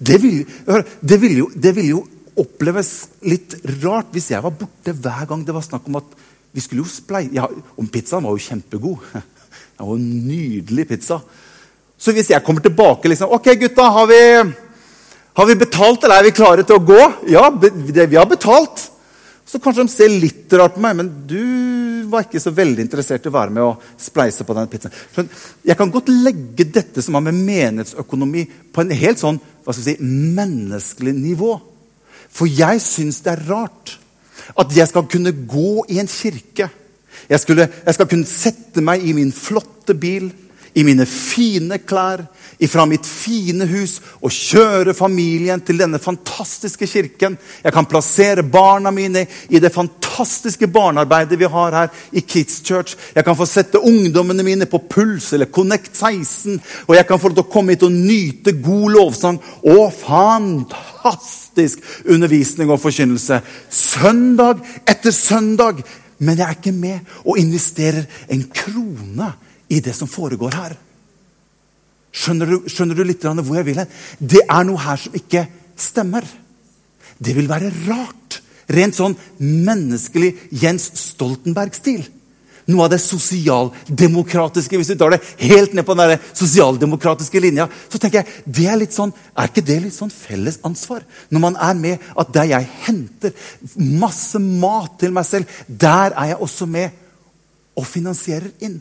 Det 0.00 0.16
ville 0.22 0.46
vil 1.20 1.38
jo, 1.42 1.50
vil 1.52 1.88
jo, 1.90 2.02
oppleves 2.40 2.90
litt 3.30 3.52
rart 3.84 4.08
hvis 4.10 4.32
jeg 4.32 4.42
var 4.42 4.54
borte 4.58 4.90
hver 4.90 5.28
gang 5.30 5.44
det 5.46 5.54
var 5.54 5.62
snakk 5.62 5.84
om 5.86 6.00
at 6.00 6.16
vi 6.54 6.62
skulle 6.62 6.84
jo 6.84 6.90
splei... 6.90 7.26
Ja, 7.34 7.48
om 7.76 7.88
pizzaen 7.90 8.24
var 8.24 8.36
jo 8.36 8.44
kjempegod. 8.44 9.02
Det 9.74 9.82
var 9.82 9.96
en 9.98 10.10
nydelig 10.28 10.84
pizza. 10.86 11.18
Så 11.98 12.12
hvis 12.14 12.30
jeg 12.30 12.44
kommer 12.46 12.62
tilbake 12.62 13.10
liksom, 13.10 13.32
Ok, 13.34 13.48
gutta, 13.58 13.88
har 13.90 14.06
vi, 14.06 14.20
har 15.34 15.48
vi 15.48 15.56
betalt, 15.58 16.04
eller 16.04 16.22
er 16.22 16.28
vi 16.28 16.34
klare 16.36 16.66
til 16.66 16.78
å 16.78 16.84
gå? 16.86 17.00
Ja, 17.32 17.48
vi 17.50 18.14
har 18.14 18.28
betalt. 18.30 18.84
Så 19.44 19.58
kanskje 19.62 19.84
de 19.84 19.92
ser 19.92 20.14
litt 20.14 20.54
rart 20.56 20.76
på 20.76 20.82
meg, 20.84 20.94
men 21.00 21.10
du 21.28 21.42
var 22.10 22.24
ikke 22.24 22.40
så 22.42 22.52
veldig 22.54 22.84
interessert 22.86 23.26
i 23.26 23.32
å 23.32 23.34
være 23.34 23.52
med 23.54 23.64
og 23.66 23.82
spleise 24.00 24.46
på 24.46 24.54
den 24.56 24.70
pizzaen. 24.70 25.28
Jeg 25.66 25.78
kan 25.80 25.92
godt 25.92 26.12
legge 26.12 26.68
dette 26.70 27.02
som 27.04 27.18
har 27.18 27.26
med 27.26 27.36
menighetsøkonomi, 27.42 28.46
på 28.70 28.84
en 28.84 28.94
helt 28.94 29.20
sånn 29.20 29.42
hva 29.64 29.74
skal 29.74 29.82
vi 29.82 29.96
si, 29.96 30.14
menneskelig 30.38 31.14
nivå. 31.18 31.52
For 32.34 32.50
jeg 32.50 32.82
syns 32.82 33.20
det 33.24 33.34
er 33.34 33.44
rart 33.50 33.98
at 34.52 34.76
jeg 34.76 34.90
skal 34.90 35.08
kunne 35.10 35.32
gå 35.32 35.84
i 35.88 36.00
en 36.02 36.10
kirke. 36.10 36.68
Jeg, 37.28 37.40
skulle, 37.40 37.68
jeg 37.86 37.96
skal 37.96 38.08
kunne 38.10 38.28
sette 38.28 38.82
meg 38.84 39.04
i 39.06 39.14
min 39.16 39.32
flotte 39.32 39.96
bil 39.96 40.32
i 40.74 40.82
mine 40.82 41.06
fine 41.06 41.78
klær, 41.86 42.24
ifra 42.58 42.84
mitt 42.86 43.06
fine 43.06 43.66
hus 43.70 43.96
og 44.22 44.32
kjøre 44.34 44.94
familien 44.96 45.62
til 45.62 45.78
denne 45.78 46.00
fantastiske 46.02 46.88
kirken. 46.90 47.36
Jeg 47.62 47.74
kan 47.74 47.86
plassere 47.86 48.42
barna 48.42 48.90
mine 48.94 49.24
i 49.54 49.60
det 49.62 49.72
fantastiske 49.74 50.66
barnearbeidet 50.74 51.38
vi 51.38 51.50
har 51.50 51.78
her 51.78 51.92
i 52.12 52.24
Kids 52.26 52.60
Church. 52.66 52.98
Jeg 53.14 53.26
kan 53.26 53.38
få 53.38 53.46
sette 53.46 53.82
ungdommene 53.82 54.46
mine 54.46 54.66
på 54.70 54.82
Puls 54.90 55.32
eller 55.32 55.50
Connect 55.54 55.94
16. 55.94 56.58
Og 56.88 56.98
jeg 56.98 57.06
kan 57.06 57.22
få 57.22 57.34
komme 57.42 57.74
hit 57.74 57.86
og 57.86 57.94
nyte 57.94 58.58
god 58.58 58.90
lovsang 58.98 59.40
Å, 59.62 59.78
fantastisk 59.94 60.93
undervisning 62.04 62.70
og 62.70 62.80
forkynnelse. 62.80 63.40
Søndag 63.70 64.62
etter 64.86 65.10
søndag. 65.10 65.82
Men 66.18 66.38
jeg 66.38 66.46
er 66.46 66.56
ikke 66.56 66.72
med 66.72 67.00
og 67.24 67.38
investerer 67.38 68.04
en 68.30 68.44
krone 68.54 69.32
i 69.68 69.80
det 69.80 69.94
som 69.96 70.08
foregår 70.08 70.54
her. 70.54 70.76
Skjønner 72.14 72.46
du, 72.46 72.56
skjønner 72.70 72.94
du 72.94 73.02
litt 73.02 73.24
hvor 73.24 73.56
jeg 73.58 73.66
vil 73.66 73.80
hen? 73.82 73.94
Det 74.20 74.44
er 74.46 74.64
noe 74.64 74.78
her 74.78 74.96
som 74.96 75.14
ikke 75.18 75.46
stemmer. 75.76 76.24
Det 77.18 77.34
vil 77.36 77.50
være 77.50 77.72
rart. 77.88 78.40
Rent 78.70 78.96
sånn 78.96 79.16
menneskelig 79.42 80.30
Jens 80.62 80.86
Stoltenberg-stil. 80.96 82.06
Noe 82.70 82.86
av 82.86 82.92
det 82.94 83.00
sosialdemokratiske 83.04 84.78
Hvis 84.80 84.94
vi 84.94 84.96
tar 84.96 85.12
det 85.12 85.20
helt 85.42 85.74
ned 85.76 85.84
på 85.84 85.96
den 85.98 86.14
sosialdemokratiske 86.32 87.42
linja, 87.44 87.66
så 87.92 88.00
tenker 88.00 88.22
jeg, 88.22 88.42
det 88.46 88.66
Er 88.72 88.80
litt 88.80 88.96
sånn, 88.96 89.12
er 89.36 89.50
ikke 89.50 89.66
det 89.68 89.78
litt 89.84 89.96
sånn 89.96 90.12
felles 90.12 90.60
ansvar? 90.64 91.04
Når 91.28 91.44
man 91.44 91.58
er 91.60 91.76
med 91.78 92.08
at 92.16 92.32
der 92.32 92.50
jeg 92.54 92.70
henter 92.86 93.34
masse 93.76 94.40
mat 94.40 94.96
til 95.00 95.12
meg 95.12 95.28
selv, 95.28 95.60
der 95.68 96.14
er 96.14 96.32
jeg 96.32 96.42
også 96.46 96.68
med 96.70 97.00
og 97.74 97.86
finansierer 97.90 98.52
inn. 98.62 98.78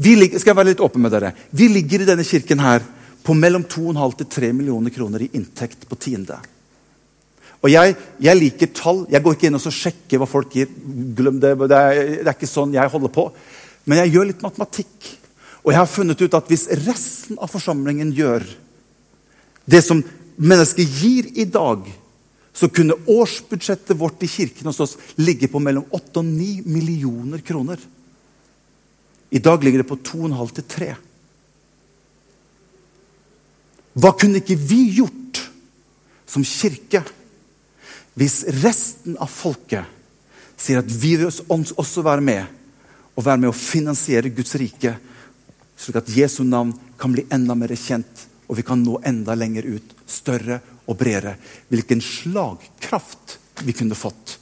Ligger, 0.00 0.38
skal 0.40 0.54
jeg 0.54 0.56
være 0.56 0.70
litt 0.70 0.82
åpen 0.84 1.02
med 1.04 1.12
dere? 1.12 1.34
Vi 1.52 1.68
ligger 1.68 2.04
i 2.04 2.08
denne 2.08 2.24
kirken 2.24 2.62
her 2.62 2.84
på 3.26 3.34
mellom 3.36 3.66
2,5 3.68 4.16
til 4.22 4.30
3 4.32 4.52
millioner 4.56 4.94
kroner 4.94 5.26
i 5.26 5.30
inntekt 5.36 5.84
på 5.88 5.98
tiende. 6.00 6.38
Og 7.60 7.68
jeg, 7.68 7.96
jeg, 8.24 8.38
liker 8.40 8.70
tall. 8.72 9.02
Jeg 9.12 9.20
går 9.24 9.36
ikke 9.36 9.48
inn 9.50 9.58
og 9.58 9.64
sjekker 9.64 10.20
hva 10.20 10.28
folk 10.28 10.54
gir. 10.56 10.70
Glem 11.16 11.40
det, 11.42 11.52
det 11.68 11.76
er, 11.76 11.98
det 12.22 12.28
er 12.28 12.36
ikke 12.36 12.48
sånn 12.48 12.72
jeg 12.76 12.92
holder 12.92 13.12
på. 13.12 13.26
Men 13.84 14.00
jeg 14.02 14.14
gjør 14.14 14.30
litt 14.30 14.44
matematikk. 14.44 15.10
Og 15.60 15.74
jeg 15.74 15.80
har 15.80 15.90
funnet 15.90 16.22
ut 16.24 16.36
at 16.38 16.48
hvis 16.48 16.68
resten 16.86 17.40
av 17.40 17.52
forsamlingen 17.52 18.14
gjør 18.16 18.46
det 19.70 19.82
som 19.84 20.00
mennesket 20.40 20.96
gir 21.02 21.28
i 21.36 21.44
dag, 21.44 21.84
så 22.56 22.68
kunne 22.72 22.96
årsbudsjettet 23.08 23.98
vårt 23.98 24.24
i 24.24 24.28
kirken 24.30 24.70
hos 24.70 24.80
oss 24.82 24.96
ligge 25.20 25.48
på 25.52 25.60
mellom 25.62 25.84
8 25.92 26.22
og 26.22 26.26
9 26.26 26.64
millioner 26.64 27.44
kroner. 27.44 27.78
I 29.30 29.38
dag 29.38 29.62
ligger 29.62 29.84
det 29.84 29.90
på 29.90 30.00
2,5 30.00 30.56
til 30.56 30.66
3. 30.74 30.90
Hva 34.00 34.10
kunne 34.18 34.40
ikke 34.40 34.58
vi 34.58 34.82
gjort 34.96 35.44
som 36.30 36.46
kirke 36.46 37.04
hvis 38.20 38.42
resten 38.60 39.16
av 39.16 39.30
folket 39.32 39.88
sier 40.60 40.82
at 40.82 40.90
vi 40.92 41.14
vil 41.16 41.30
også 41.32 42.04
være 42.04 42.24
med 42.24 42.58
og 43.16 43.24
være 43.24 43.40
med 43.40 43.48
å 43.48 43.56
finansiere 43.56 44.32
Guds 44.34 44.52
rike, 44.60 44.92
slik 45.80 45.96
at 46.02 46.12
Jesu 46.12 46.42
navn 46.44 46.74
kan 47.00 47.14
bli 47.14 47.24
enda 47.32 47.56
mer 47.56 47.72
kjent, 47.72 48.26
og 48.44 48.58
vi 48.58 48.64
kan 48.66 48.82
nå 48.84 48.98
enda 49.08 49.32
lenger 49.38 49.66
ut, 49.72 49.94
større 50.04 50.60
og 50.84 50.98
bredere. 51.00 51.36
Hvilken 51.72 52.02
slagkraft 52.04 53.38
vi 53.64 53.72
kunne 53.76 53.96
fått. 53.96 54.36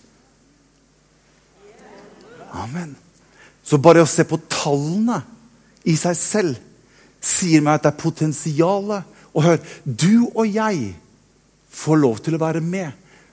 Amen. 2.58 2.96
Så 3.62 3.78
bare 3.78 4.02
å 4.02 4.08
se 4.08 4.24
på 4.26 4.40
tallene 4.50 5.20
i 5.86 5.94
seg 5.98 6.16
selv 6.18 6.64
sier 7.20 7.62
meg 7.62 7.78
at 7.78 7.86
det 7.86 7.92
er 7.92 8.02
potensialet. 8.02 9.18
Og 9.34 9.44
hør, 9.44 9.60
du 9.84 10.26
og 10.32 10.46
jeg 10.48 10.94
får 11.70 12.00
lov 12.00 12.22
til 12.24 12.38
å 12.38 12.42
være 12.42 12.62
med. 12.64 12.90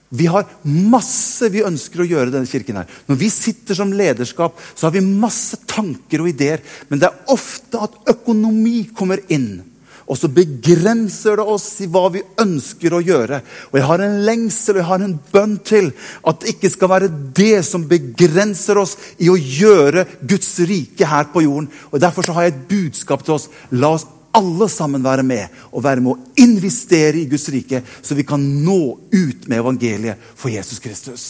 Vi 0.08 0.26
har 0.30 0.46
masse 0.62 1.48
vi 1.50 1.64
ønsker 1.66 2.02
å 2.02 2.08
gjøre 2.08 2.30
i 2.30 2.34
denne 2.34 2.50
kirken. 2.50 2.76
her. 2.76 2.86
Når 3.08 3.16
vi 3.16 3.30
sitter 3.30 3.74
som 3.74 3.92
lederskap, 3.92 4.58
så 4.74 4.86
har 4.86 4.92
vi 4.94 5.00
masse 5.00 5.58
tanker 5.66 6.22
og 6.22 6.28
ideer. 6.28 6.62
Men 6.88 7.00
det 7.00 7.08
er 7.08 7.32
ofte 7.34 7.80
at 7.82 7.96
økonomi 8.06 8.88
kommer 8.94 9.18
inn. 9.28 9.64
Og 10.06 10.14
så 10.14 10.28
begrenser 10.30 11.40
det 11.40 11.46
oss 11.50 11.66
i 11.82 11.88
hva 11.90 12.04
vi 12.14 12.22
ønsker 12.38 12.94
å 12.94 13.02
gjøre. 13.02 13.40
Og 13.72 13.78
jeg 13.78 13.86
har 13.88 14.02
en 14.04 14.20
lengsel 14.28 14.76
og 14.76 14.80
jeg 14.80 14.88
har 14.92 15.02
en 15.02 15.16
bønn 15.32 15.56
til 15.66 15.88
at 16.22 16.42
det 16.42 16.52
ikke 16.54 16.70
skal 16.70 16.92
være 16.92 17.08
det 17.34 17.64
som 17.66 17.88
begrenser 17.90 18.78
oss 18.78 18.94
i 19.18 19.30
å 19.32 19.34
gjøre 19.34 20.06
Guds 20.22 20.52
rike 20.70 21.10
her 21.10 21.26
på 21.32 21.42
jorden. 21.48 21.66
Og 21.90 21.98
Derfor 21.98 22.22
så 22.22 22.36
har 22.36 22.46
jeg 22.46 22.54
et 22.54 22.68
budskap 22.70 23.26
til 23.26 23.34
oss. 23.34 23.48
La 23.74 23.96
oss 23.96 24.06
alle 24.36 24.68
sammen 24.68 25.04
være 25.04 25.24
med 25.26 25.62
og 25.72 25.84
være 25.84 26.02
med 26.04 26.12
å 26.12 26.42
investere 26.44 27.22
i 27.22 27.28
Guds 27.30 27.48
rike, 27.52 27.82
så 28.02 28.16
vi 28.16 28.26
kan 28.28 28.42
nå 28.64 28.80
ut 29.12 29.48
med 29.48 29.58
evangeliet 29.58 30.20
for 30.36 30.52
Jesus 30.52 30.82
Kristus. 30.82 31.24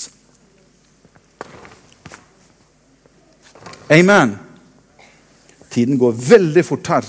Amen. 3.92 4.34
Tiden 5.70 5.98
går 6.00 6.18
veldig 6.18 6.64
fort 6.66 6.90
her. 6.90 7.08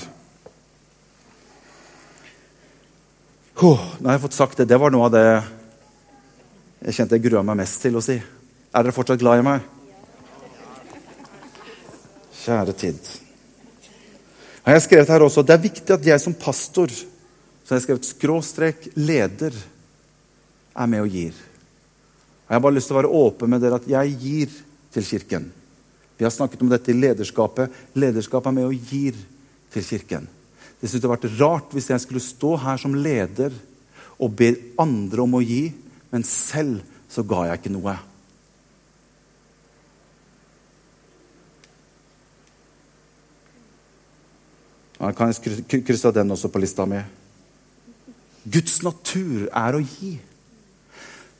Oh, 3.58 3.82
nå 3.98 4.10
har 4.10 4.20
jeg 4.20 4.26
fått 4.28 4.38
sagt 4.38 4.60
det. 4.62 4.68
Det 4.70 4.78
var 4.78 4.94
noe 4.94 5.08
av 5.08 5.16
det 5.16 5.28
jeg 6.86 7.00
kjente 7.00 7.18
jeg 7.18 7.26
grua 7.26 7.42
meg 7.48 7.64
mest 7.64 7.82
til 7.82 7.98
å 7.98 8.04
si. 8.06 8.20
Er 8.22 8.84
dere 8.86 8.94
fortsatt 8.94 9.22
glad 9.22 9.42
i 9.42 9.48
meg? 9.48 9.72
Kjære 12.44 12.78
tid 12.78 13.16
har 14.68 14.78
jeg 14.78 14.86
skrevet 14.88 15.12
her 15.14 15.24
også, 15.24 15.44
Det 15.44 15.54
er 15.56 15.64
viktig 15.64 15.94
at 15.96 16.06
jeg 16.06 16.20
som 16.22 16.36
pastor 16.36 16.92
så 16.92 17.74
har 17.74 17.80
jeg 17.82 17.86
skrevet 17.88 18.08
skråstrek 18.08 18.86
leder 18.96 19.56
er 20.78 20.88
med 20.88 21.04
og 21.04 21.12
gir. 21.12 21.34
Jeg 22.48 22.56
har 22.56 22.62
bare 22.64 22.78
lyst 22.78 22.88
til 22.88 22.96
å 22.96 23.02
være 23.02 23.12
åpen 23.12 23.52
med 23.52 23.60
dere 23.60 23.80
at 23.82 23.88
jeg 23.92 24.14
gir 24.22 24.54
til 24.96 25.04
Kirken. 25.04 25.50
Vi 26.16 26.24
har 26.24 26.32
snakket 26.32 26.64
om 26.64 26.70
dette 26.72 26.94
i 26.94 26.96
lederskapet. 26.96 27.74
Lederskap 28.00 28.48
er 28.48 28.56
med 28.56 28.70
og 28.70 28.92
gir 28.92 29.18
til 29.74 29.84
Kirken. 29.84 30.30
Det 30.80 30.88
synes 30.88 31.04
det 31.04 31.12
vært 31.12 31.28
rart 31.42 31.76
hvis 31.76 31.90
jeg 31.92 32.06
skulle 32.06 32.24
stå 32.24 32.54
her 32.64 32.80
som 32.80 32.96
leder 32.96 33.52
og 34.16 34.32
be 34.40 34.54
andre 34.80 35.26
om 35.26 35.36
å 35.38 35.44
gi, 35.44 35.66
men 36.14 36.24
selv 36.24 36.80
så 37.12 37.26
ga 37.28 37.50
jeg 37.50 37.62
ikke 37.62 37.74
noe. 37.76 37.98
Ja, 44.98 45.12
kan 45.14 45.30
jeg 45.30 45.84
krysse 45.86 46.12
den 46.14 46.34
også 46.34 46.50
på 46.50 46.62
lista 46.62 46.86
mi? 46.90 47.04
Guds 48.48 48.80
natur 48.86 49.50
er 49.52 49.78
å 49.78 49.84
gi. 49.84 50.16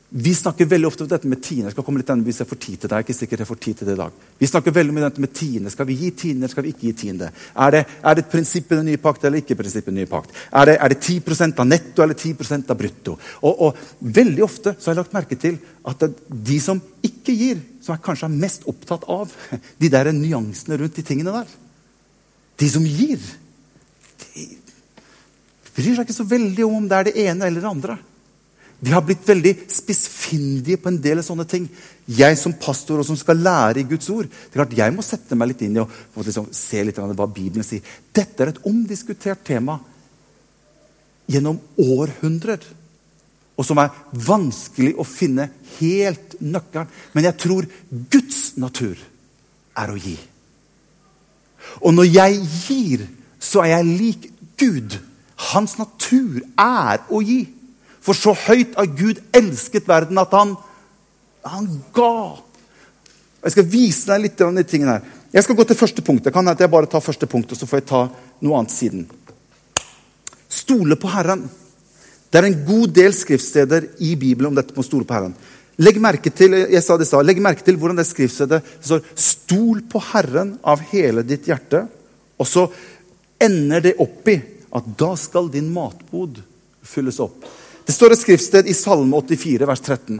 Vi 0.10 0.32
snakker 0.36 0.70
veldig 0.72 0.88
ofte 0.88 1.04
om 1.04 1.10
dette 1.12 1.28
med 1.28 1.42
tiende. 1.44 1.68
Jeg 1.68 1.76
skal 1.76 1.84
komme 1.84 2.00
litt 2.00 2.12
inn 2.14 2.22
hvis 2.24 2.38
jeg 2.40 2.48
får 2.48 2.60
tid 2.64 2.76
til 2.80 2.88
det. 2.88 2.96
Jeg 2.96 3.04
er 3.04 3.06
ikke 3.06 3.16
sikkert 3.18 3.42
jeg 3.44 3.50
får 3.50 3.58
tid 3.64 3.80
til 3.80 3.90
det 3.90 3.96
i 3.98 4.00
dag. 4.00 4.20
Vi 4.40 4.48
snakker 4.48 4.76
veldig 4.78 4.94
om 4.94 5.00
dette 5.02 5.24
med 5.24 5.34
tiende. 5.36 5.72
Skal 5.74 5.88
vi 5.90 5.98
gi 6.00 6.12
tiende, 6.22 6.46
eller 6.46 6.54
skal 6.54 6.64
vi 6.64 6.72
ikke 6.72 6.86
gi 6.86 6.94
tiende? 7.02 7.28
Er 7.66 7.74
det, 7.76 7.82
er 8.00 8.16
det 8.16 8.24
et 8.24 8.30
prinsipp 8.32 8.72
i 8.72 8.78
den 8.80 8.88
nye 8.88 9.02
pakt 9.04 9.26
eller 9.28 9.44
ikke 9.44 9.58
prinsipp 9.60 9.90
i 9.90 9.92
den 9.92 10.00
nye 10.00 10.12
pakt? 10.12 10.32
Er 10.56 10.70
det, 10.70 10.78
er 10.80 10.94
det 10.94 11.00
10 11.02 11.50
av 11.50 11.68
netto 11.68 12.06
eller 12.06 12.16
10% 12.16 12.72
av 12.72 12.80
brutto? 12.80 13.18
Og, 13.42 13.66
og, 13.68 13.82
Veldig 14.00 14.46
ofte 14.46 14.76
så 14.78 14.90
har 14.90 14.96
jeg 14.96 15.02
lagt 15.02 15.18
merke 15.18 15.40
til 15.42 15.58
at 15.92 16.08
de 16.30 16.60
som 16.64 16.80
ikke 17.04 17.36
gir, 17.36 17.60
som 17.84 17.98
jeg 17.98 18.06
kanskje 18.06 18.30
er 18.30 18.40
mest 18.46 18.70
opptatt 18.72 19.04
av 19.12 19.34
de 19.82 19.92
der 19.92 20.14
nyansene 20.16 20.80
rundt 20.80 20.96
de 20.96 21.04
tingene 21.04 21.36
der. 21.36 21.52
De 22.64 22.72
som 22.72 22.88
gir, 22.88 23.20
de 24.24 24.46
bryr 25.78 25.96
seg 25.96 26.08
ikke 26.08 26.16
så 26.16 26.26
veldig 26.26 26.66
om 26.66 26.80
om 26.80 26.86
det 26.90 26.98
er 26.98 27.10
det 27.10 27.26
ene 27.28 27.48
eller 27.48 27.62
det 27.62 27.70
andre. 27.70 27.98
De 28.80 28.94
har 28.94 29.02
blitt 29.02 29.26
veldig 29.26 29.54
spissfindige 29.74 30.78
på 30.82 30.92
en 30.92 31.00
del 31.02 31.22
sånne 31.26 31.48
ting. 31.50 31.66
Jeg 32.06 32.38
som 32.38 32.54
pastor 32.62 33.02
og 33.02 33.08
som 33.08 33.18
skal 33.18 33.40
lære 33.42 33.82
i 33.82 33.88
Guds 33.90 34.10
ord, 34.14 34.30
det 34.30 34.54
er 34.54 34.60
klart 34.60 34.76
jeg 34.78 34.94
må 34.94 35.06
sette 35.06 35.38
meg 35.38 35.52
litt 35.52 35.64
inn 35.66 35.80
i 35.80 35.82
og, 35.82 35.94
liksom 36.22 36.52
se 36.54 36.84
litt 36.86 37.00
hva 37.02 37.30
Bibelen 37.30 37.66
sier. 37.66 37.86
Dette 38.14 38.44
er 38.44 38.54
et 38.54 38.62
omdiskutert 38.70 39.42
tema 39.48 39.80
gjennom 41.28 41.58
århundrer. 41.82 42.62
Og 43.58 43.66
som 43.66 43.82
er 43.82 43.94
vanskelig 44.14 44.94
å 45.02 45.06
finne 45.08 45.50
helt 45.80 46.38
nøkkelen. 46.38 46.90
Men 47.18 47.26
jeg 47.32 47.40
tror 47.42 47.66
Guds 47.90 48.42
natur 48.62 49.02
er 49.78 49.94
å 49.94 49.98
gi. 49.98 50.18
Og 51.82 51.96
når 51.98 52.12
jeg 52.12 52.38
gir, 52.68 53.08
så 53.40 53.64
er 53.64 53.78
jeg 53.78 53.92
lik 54.00 54.32
Gud. 54.58 54.98
Hans 55.52 55.78
natur 55.78 56.42
er 56.58 57.04
å 57.10 57.22
gi. 57.22 57.44
For 58.02 58.18
så 58.18 58.34
høyt 58.48 58.78
har 58.78 58.90
Gud 58.98 59.20
elsket 59.36 59.88
verden 59.90 60.20
at 60.22 60.34
han, 60.36 60.56
han 61.46 61.70
ga. 61.96 62.40
Jeg 63.44 63.54
skal 63.54 63.70
vise 63.72 64.10
deg 64.10 64.24
litt 64.26 64.42
av 64.44 64.56
de 64.56 64.66
tingene 64.68 64.98
her. 64.98 65.14
Jeg 65.34 65.44
skal 65.44 65.58
gå 65.60 65.66
til 65.68 65.78
første 65.78 66.04
punkt. 66.06 66.24
Det 66.26 66.34
kan 66.34 66.48
at 66.50 66.62
jeg 66.64 66.72
bare 66.72 66.90
tar 66.90 67.04
første 67.04 67.28
punkt, 67.30 67.52
og 67.52 67.60
så 67.60 67.68
får 67.68 67.82
jeg 67.82 67.90
ta 67.90 68.02
noe 68.44 68.60
annet 68.60 68.74
siden. 68.74 69.06
Stole 70.48 70.98
på 71.00 71.12
Herren. 71.12 71.44
Det 72.32 72.40
er 72.40 72.48
en 72.48 72.64
god 72.68 72.96
del 72.96 73.14
skriftsteder 73.16 73.92
i 74.04 74.16
Bibelen 74.20 74.52
om 74.52 74.58
dette 74.58 74.74
med 74.74 74.84
å 74.84 74.88
stole 74.88 75.08
på 75.08 75.16
Herren. 75.16 75.36
Legg 75.78 76.00
merke 76.02 76.32
til 76.34 76.56
jeg 76.58 76.82
sa 76.82 76.98
det 76.98 77.06
sa, 77.06 77.22
legg 77.22 77.38
merke 77.44 77.62
til 77.66 77.78
hvordan 77.78 78.00
det 78.00 78.08
skriftstedet 78.10 78.64
står 78.82 79.04
'Stol 79.14 79.84
på 79.86 80.02
Herren 80.12 80.58
av 80.64 80.82
hele 80.90 81.22
ditt 81.22 81.46
hjerte'. 81.46 81.86
Og 82.40 82.48
så 82.48 82.66
ender 83.40 83.84
det 83.84 83.98
opp 84.02 84.28
i 84.32 84.38
at 84.78 84.88
da 85.00 85.14
skal 85.20 85.50
din 85.52 85.70
matbod 85.74 86.42
fylles 86.84 87.20
opp. 87.24 87.46
Det 87.88 87.96
står 87.96 88.14
et 88.14 88.22
skriftsted 88.22 88.68
i 88.68 88.76
Salme 88.76 89.16
84, 89.16 89.68
vers 89.68 89.84
13. 89.84 90.20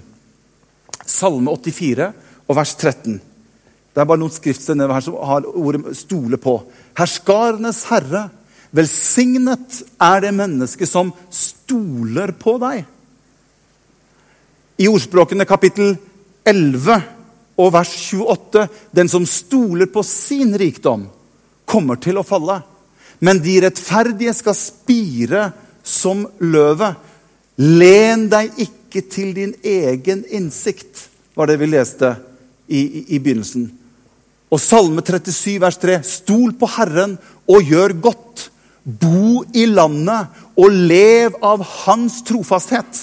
Salme 1.08 1.52
84 1.52 2.12
og 2.48 2.56
vers 2.56 2.76
13. 2.76 3.18
Det 3.98 4.04
er 4.04 4.08
bare 4.08 4.22
noen 4.22 4.34
skriftsteder 4.34 4.94
her 4.94 5.04
som 5.04 5.18
har 5.26 5.48
ordet 5.48 5.98
'stole 5.98 6.38
på'. 6.38 6.62
Herskarenes 6.98 7.84
herre, 7.90 8.30
velsignet 8.72 9.84
er 10.00 10.22
det 10.22 10.34
mennesket 10.34 10.88
som 10.88 11.14
stoler 11.32 12.32
på 12.32 12.58
deg. 12.62 12.86
I 14.78 14.88
ordspråkene 14.88 15.46
kapittel 15.46 15.98
11 16.46 17.04
og 17.58 17.74
vers 17.74 17.94
28.: 18.14 18.68
Den 18.94 19.10
som 19.10 19.26
stoler 19.26 19.86
på 19.86 20.04
sin 20.04 20.58
rikdom, 20.58 21.10
kommer 21.66 21.96
til 21.96 22.18
å 22.18 22.24
falle. 22.24 22.62
Men 23.20 23.42
de 23.42 23.58
rettferdige 23.64 24.34
skal 24.38 24.58
spire 24.58 25.48
som 25.88 26.26
løvet. 26.44 26.98
Len 27.58 28.28
deg 28.30 28.60
ikke 28.68 29.02
til 29.10 29.34
din 29.34 29.56
egen 29.66 30.24
innsikt, 30.30 31.08
var 31.38 31.50
det 31.50 31.58
vi 31.62 31.70
leste 31.70 32.14
i, 32.68 32.80
i, 32.82 33.02
i 33.16 33.20
begynnelsen. 33.20 33.68
Og 34.54 34.62
Salme 34.62 35.04
37, 35.04 35.58
vers 35.62 35.80
3.: 35.82 36.00
Stol 36.06 36.54
på 36.60 36.70
Herren 36.78 37.18
og 37.50 37.66
gjør 37.68 37.98
godt. 38.02 38.48
Bo 38.88 39.44
i 39.52 39.66
landet 39.68 40.30
og 40.56 40.72
lev 40.72 41.36
av 41.44 41.64
Hans 41.84 42.22
trofasthet. 42.28 43.02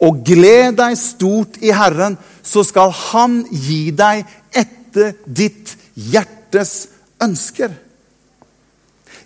Og 0.00 0.22
gled 0.24 0.78
deg 0.78 0.94
stort 0.96 1.58
i 1.60 1.72
Herren, 1.74 2.14
så 2.42 2.62
skal 2.64 2.92
Han 3.10 3.40
gi 3.50 3.90
deg 3.90 4.22
etter 4.54 5.16
ditt 5.26 5.74
hjertes 5.94 6.88
ønsker. 7.20 7.74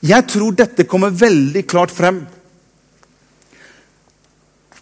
Jeg 0.04 0.26
tror 0.28 0.56
dette 0.56 0.86
kommer 0.88 1.14
veldig 1.14 1.64
klart 1.68 1.92
frem. 1.94 2.22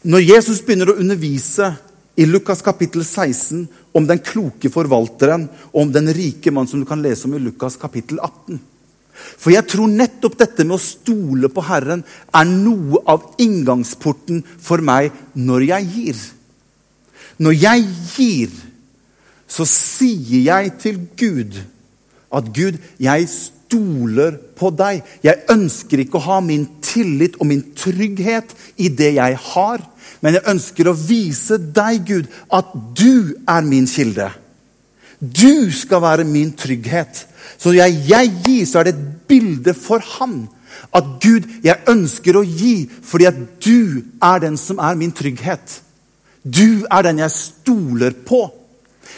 Når 0.02 0.24
Jesus 0.26 0.60
begynner 0.66 0.90
å 0.90 0.98
undervise 0.98 1.68
i 2.18 2.26
Lukas 2.26 2.62
kapittel 2.64 3.04
16 3.04 3.68
om 3.94 4.06
den 4.08 4.20
kloke 4.24 4.70
forvalteren 4.72 5.46
og 5.70 5.78
om 5.84 5.92
den 5.94 6.10
rike 6.12 6.50
mann, 6.50 6.66
som 6.66 6.82
du 6.82 6.88
kan 6.88 7.02
lese 7.04 7.28
om 7.28 7.36
i 7.36 7.42
Lukas 7.42 7.78
kapittel 7.80 8.18
18. 8.18 8.58
For 9.12 9.52
jeg 9.52 9.68
tror 9.70 9.92
nettopp 9.92 10.36
dette 10.40 10.64
med 10.66 10.76
å 10.76 10.82
stole 10.82 11.50
på 11.52 11.64
Herren 11.68 12.02
er 12.34 12.48
noe 12.48 13.02
av 13.08 13.28
inngangsporten 13.42 14.42
for 14.58 14.82
meg 14.84 15.12
når 15.38 15.68
jeg 15.68 15.90
gir. 15.94 16.22
Når 17.42 17.58
jeg 17.58 17.86
gir, 18.16 18.56
så 19.46 19.66
sier 19.68 20.48
jeg 20.48 20.74
til 20.82 21.00
Gud 21.18 21.60
at 22.32 22.48
Gud, 22.56 22.78
jeg 22.96 23.28
stoler 23.72 24.36
på 24.58 24.70
deg. 24.76 25.00
Jeg 25.24 25.46
ønsker 25.52 26.02
ikke 26.02 26.20
å 26.20 26.26
ha 26.26 26.38
min 26.44 26.66
tillit 26.84 27.38
og 27.40 27.48
min 27.48 27.64
trygghet 27.76 28.52
i 28.76 28.90
det 28.92 29.14
jeg 29.16 29.38
har. 29.48 29.82
Men 30.22 30.36
jeg 30.36 30.48
ønsker 30.52 30.88
å 30.88 30.96
vise 30.96 31.58
deg, 31.58 32.04
Gud, 32.06 32.30
at 32.52 32.72
du 32.96 33.34
er 33.48 33.64
min 33.66 33.88
kilde. 33.90 34.28
Du 35.18 35.70
skal 35.72 36.02
være 36.02 36.28
min 36.28 36.52
trygghet. 36.58 37.24
Så 37.58 37.72
jeg, 37.74 37.96
jeg 38.10 38.32
gir, 38.44 38.66
så 38.66 38.80
er 38.80 38.90
det 38.90 38.96
et 38.96 39.06
bilde 39.30 39.74
for 39.78 40.02
han. 40.18 40.44
At 40.92 41.16
Gud, 41.22 41.48
jeg 41.64 41.80
ønsker 41.88 42.36
å 42.36 42.44
gi 42.44 42.88
fordi 43.06 43.28
at 43.30 43.38
du 43.64 44.02
er 44.22 44.42
den 44.42 44.58
som 44.60 44.80
er 44.82 44.98
min 44.98 45.14
trygghet. 45.14 45.80
Du 46.42 46.84
er 46.90 47.06
den 47.06 47.22
jeg 47.22 47.34
stoler 47.34 48.16
på. 48.26 48.48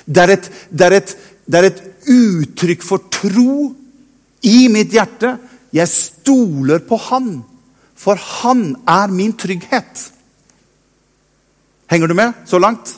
Det 0.05 0.23
er 0.23 0.35
et, 0.37 0.51
det 0.71 0.87
er 0.87 0.99
et, 1.01 1.17
det 1.49 1.61
er 1.61 1.71
et 1.71 1.83
uttrykk 2.13 2.85
for 2.85 3.09
tro 3.13 3.73
i 4.45 4.67
mitt 4.73 4.93
hjerte. 4.95 5.37
Jeg 5.75 5.91
stoler 5.91 6.85
på 6.87 6.99
Han, 7.09 7.39
for 7.99 8.21
Han 8.41 8.75
er 8.89 9.13
min 9.13 9.33
trygghet. 9.37 10.11
Henger 11.91 12.11
du 12.11 12.15
med 12.19 12.45
så 12.49 12.61
langt? 12.63 12.95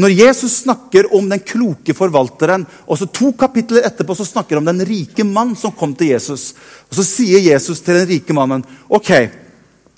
Når 0.00 0.14
Jesus 0.14 0.62
snakker 0.62 1.10
om 1.16 1.28
den 1.28 1.42
kloke 1.44 1.94
forvalteren, 1.96 2.64
og 2.86 2.98
så 2.98 3.08
to 3.10 3.32
kapitler 3.36 3.84
etterpå 3.84 4.14
så 4.16 4.24
snakker 4.24 4.56
han 4.56 4.64
om 4.64 4.72
den 4.72 4.86
rike 4.88 5.26
mann 5.26 5.52
som 5.58 5.74
kom 5.76 5.92
til 5.98 6.14
Jesus. 6.14 6.54
Og 6.88 6.96
Så 7.00 7.04
sier 7.04 7.42
Jesus 7.42 7.82
til 7.84 7.98
den 7.98 8.08
rike 8.08 8.36
mannen 8.36 8.64
ok, 8.88 9.10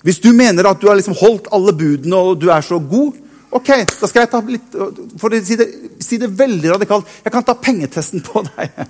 hvis 0.03 0.19
du 0.19 0.33
mener 0.35 0.67
at 0.67 0.81
du 0.81 0.89
har 0.89 0.97
liksom 0.99 1.15
holdt 1.15 1.47
alle 1.55 1.71
budene 1.77 2.19
og 2.19 2.41
du 2.41 2.49
er 2.51 2.65
så 2.65 2.79
god, 2.79 3.15
ok, 3.53 3.69
da 4.01 4.09
skal 4.09 4.25
jeg 4.25 4.31
ta 4.33 4.41
litt, 4.43 4.75
for 5.21 5.31
å 5.31 5.39
si 5.45 5.57
det, 5.59 5.67
si 6.03 6.19
det 6.19 6.31
veldig 6.35 6.73
radikalt, 6.73 7.07
jeg 7.23 7.33
kan 7.33 7.45
ta 7.47 7.55
pengetesten 7.55 8.23
på 8.25 8.43
deg. 8.49 8.83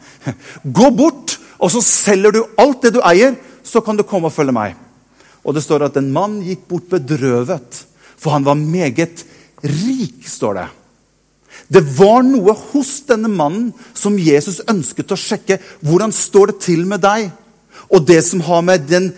Gå 0.80 0.90
bort, 0.98 1.33
og 1.64 1.72
så 1.72 1.82
selger 1.86 2.36
du 2.36 2.42
alt 2.60 2.84
det 2.84 2.94
du 2.98 3.02
eier, 3.08 3.38
så 3.64 3.80
kan 3.82 3.96
du 3.96 4.04
komme 4.04 4.28
og 4.28 4.36
følge 4.36 4.56
meg. 4.56 4.76
Og 5.44 5.56
det 5.56 5.64
står 5.64 5.88
at 5.88 5.98
en 6.00 6.12
mann 6.12 6.42
gikk 6.44 6.68
bort 6.68 6.90
bedrøvet, 6.92 7.84
for 8.20 8.36
han 8.36 8.46
var 8.48 8.60
meget 8.60 9.24
rik, 9.64 10.24
står 10.28 10.60
det. 10.60 10.70
Det 11.72 11.84
var 11.98 12.24
noe 12.28 12.56
hos 12.72 12.92
denne 13.08 13.32
mannen 13.32 13.72
som 13.96 14.20
Jesus 14.20 14.62
ønsket 14.70 15.14
å 15.14 15.20
sjekke. 15.20 15.60
Hvordan 15.86 16.12
står 16.16 16.52
det 16.52 16.60
til 16.66 16.84
med 16.90 17.04
deg? 17.04 17.30
Og 17.94 18.04
det 18.08 18.20
som 18.28 18.44
har 18.44 18.64
med 18.66 18.86
den 18.90 19.12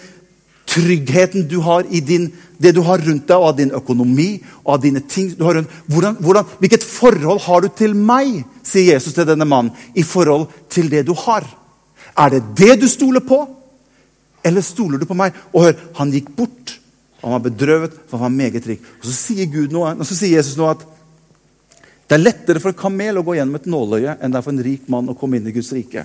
tryggheten 0.70 1.48
du 1.50 1.60
har 1.66 1.86
i 1.90 2.02
din, 2.04 2.30
det 2.62 2.76
du 2.76 2.82
har 2.86 3.02
rundt 3.02 3.28
deg, 3.28 3.36
og 3.38 3.50
av 3.50 3.58
din 3.58 3.74
økonomi 3.76 4.30
og 4.64 4.76
av 4.78 4.82
dine 4.86 5.02
ting 5.02 5.34
du 5.34 5.44
har 5.48 5.58
rundt. 5.60 5.74
Hvordan, 5.90 6.18
hvordan, 6.22 6.56
hvilket 6.62 6.86
forhold 6.86 7.42
har 7.46 7.66
du 7.66 7.70
til 7.74 7.98
meg, 7.98 8.44
sier 8.66 8.96
Jesus 8.96 9.18
til 9.18 9.28
denne 9.28 9.48
mannen, 9.50 9.74
i 9.96 10.04
forhold 10.06 10.50
til 10.70 10.90
det 10.92 11.06
du 11.10 11.16
har? 11.26 11.48
Er 12.16 12.32
det 12.32 12.42
det 12.56 12.80
du 12.82 12.88
stoler 12.90 13.24
på, 13.26 13.42
eller 14.46 14.64
stoler 14.64 15.02
du 15.02 15.08
på 15.10 15.18
meg? 15.18 15.36
Og 15.54 15.68
hør, 15.68 15.78
han 16.00 16.14
gikk 16.14 16.32
bort. 16.38 16.76
Han 17.24 17.34
var 17.34 17.46
bedrøvet, 17.48 17.96
for 18.06 18.22
han 18.22 18.30
var 18.30 18.38
meget 18.38 18.68
rik. 18.70 18.84
Og 19.02 19.08
Så 19.08 19.16
sier 19.18 19.50
Gud 19.52 19.74
noe, 19.74 19.96
og 19.96 20.06
så 20.06 20.18
sier 20.18 20.38
Jesus 20.38 20.58
noe 20.60 20.76
at 20.76 20.84
det 22.06 22.20
er 22.20 22.22
lettere 22.22 22.62
for 22.62 22.70
en 22.70 22.78
kamel 22.78 23.18
å 23.18 23.24
gå 23.26 23.34
gjennom 23.34 23.58
et 23.58 23.66
nåløye 23.66 24.20
enn 24.22 24.34
det 24.34 24.38
er 24.38 24.46
for 24.46 24.54
en 24.54 24.66
rik 24.68 24.84
mann 24.94 25.10
å 25.10 25.16
komme 25.18 25.40
inn 25.40 25.48
i 25.50 25.54
Guds 25.56 25.72
rike. 25.74 26.04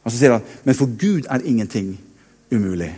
Og 0.00 0.08
så 0.08 0.16
sier 0.16 0.32
han, 0.38 0.46
Men 0.64 0.78
for 0.78 0.88
Gud 0.88 1.28
er 1.28 1.44
ingenting 1.44 1.92
umulig. 2.48 2.94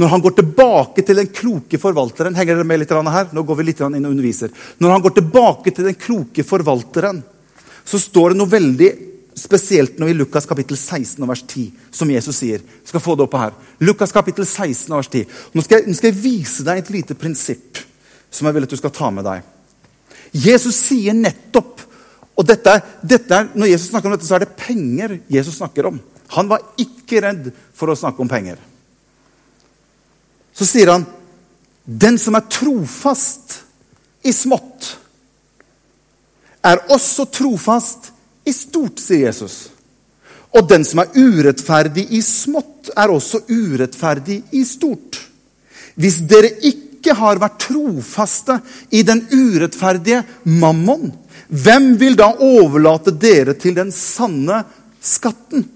Når 0.00 0.08
han 0.08 0.22
går 0.24 0.34
tilbake 0.38 1.04
til 1.04 1.20
den 1.20 1.28
kloke 1.28 1.78
forvalteren 1.80 2.34
henger 2.36 2.56
dere 2.56 2.68
med 2.68 2.80
litt 2.80 2.92
her? 2.92 3.28
Nå 3.32 3.42
går 3.42 3.56
vi 3.56 3.66
litt 3.68 3.80
inn 3.80 4.00
og 4.00 4.12
underviser. 4.12 4.50
Når 4.80 4.90
han 4.90 5.04
går 5.04 5.14
tilbake 5.18 5.72
til 5.72 5.88
den 5.88 6.00
kloke 6.00 6.44
forvalteren, 6.44 7.22
så 7.84 8.00
står 8.00 8.32
det 8.32 8.40
noe 8.40 8.50
veldig 8.50 8.90
spesielt 9.36 9.98
nå 10.00 10.08
i 10.08 10.16
Lukas 10.16 10.46
kapittel 10.48 10.78
16 10.78 11.20
vers 11.28 11.42
10, 11.44 11.66
som 11.92 12.10
Jesus 12.10 12.38
sier. 12.40 12.62
Jeg 12.64 12.88
skal 12.88 13.02
få 13.04 13.16
det 13.16 13.26
opp 13.26 13.36
her. 13.36 13.52
Lukas 13.84 14.14
kapittel 14.14 14.46
16 14.46 14.94
vers 14.94 15.10
10. 15.12 15.26
Nå 15.52 15.64
skal, 15.64 15.82
jeg, 15.82 15.90
nå 15.90 15.98
skal 15.98 16.10
jeg 16.10 16.22
vise 16.22 16.64
deg 16.64 16.80
et 16.80 16.92
lite 16.94 17.16
prinsipp 17.18 17.82
som 18.32 18.48
jeg 18.48 18.56
vil 18.56 18.66
at 18.66 18.72
du 18.72 18.80
skal 18.80 18.94
ta 18.96 19.10
med 19.12 19.26
deg. 19.28 19.44
Jesus 20.36 20.78
sier 20.88 21.16
nettopp 21.16 21.84
og 22.36 22.44
dette, 22.44 22.72
dette 23.00 23.36
Når 23.56 23.70
Jesus 23.70 23.88
snakker 23.88 24.10
om 24.10 24.12
dette, 24.16 24.26
så 24.28 24.36
er 24.36 24.44
det 24.44 24.56
penger 24.60 25.14
Jesus 25.32 25.56
snakker 25.56 25.88
om. 25.88 26.00
Han 26.36 26.50
var 26.50 26.64
ikke 26.80 27.22
redd 27.24 27.48
for 27.76 27.88
å 27.88 27.96
snakke 27.96 28.20
om 28.20 28.28
penger. 28.28 28.58
Så 30.56 30.66
sier 30.68 30.92
han, 30.92 31.06
'Den 31.86 32.18
som 32.18 32.34
er 32.34 32.48
trofast 32.50 33.62
i 34.24 34.32
smått, 34.32 34.96
er 36.64 36.82
også 36.90 37.30
trofast 37.30 38.10
i 38.10 38.15
stort', 38.52 39.00
sier 39.02 39.26
Jesus. 39.26 39.68
Og 40.56 40.68
den 40.68 40.84
som 40.84 41.02
er 41.02 41.12
urettferdig 41.16 42.06
i 42.16 42.22
smått, 42.24 42.90
er 42.96 43.12
også 43.12 43.42
urettferdig 43.50 44.42
i 44.56 44.64
stort. 44.64 45.18
Hvis 45.96 46.20
dere 46.28 46.52
ikke 46.64 47.14
har 47.16 47.40
vært 47.42 47.60
trofaste 47.68 48.60
i 48.94 49.02
den 49.06 49.24
urettferdige 49.32 50.22
mammon, 50.44 51.12
hvem 51.48 51.94
vil 52.00 52.16
da 52.18 52.32
overlate 52.42 53.14
dere 53.14 53.54
til 53.58 53.76
den 53.76 53.92
sanne 53.94 54.62
skatten? 55.02 55.66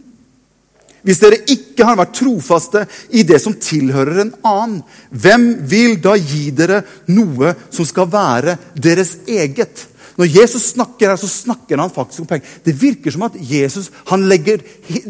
Hvis 1.06 1.20
dere 1.22 1.38
ikke 1.48 1.86
har 1.88 1.96
vært 1.96 2.18
trofaste 2.18 2.82
i 3.16 3.22
det 3.24 3.38
som 3.40 3.54
tilhører 3.56 4.20
en 4.20 4.32
annen, 4.44 4.80
hvem 5.10 5.46
vil 5.68 5.96
da 6.02 6.12
gi 6.18 6.50
dere 6.52 6.82
noe 7.08 7.54
som 7.72 7.88
skal 7.88 8.10
være 8.12 8.58
deres 8.76 9.16
eget? 9.24 9.86
Når 10.20 10.28
Jesus 10.28 10.74
snakker 10.74 11.08
her, 11.08 11.16
så 11.16 11.28
snakker 11.30 11.80
han 11.80 11.92
faktisk 11.92 12.20
om 12.20 12.26
penger. 12.28 12.48
Det 12.64 12.74
virker 12.76 13.14
som 13.14 13.22
at 13.24 13.38
Jesus 13.40 13.88
legger, 14.20 14.60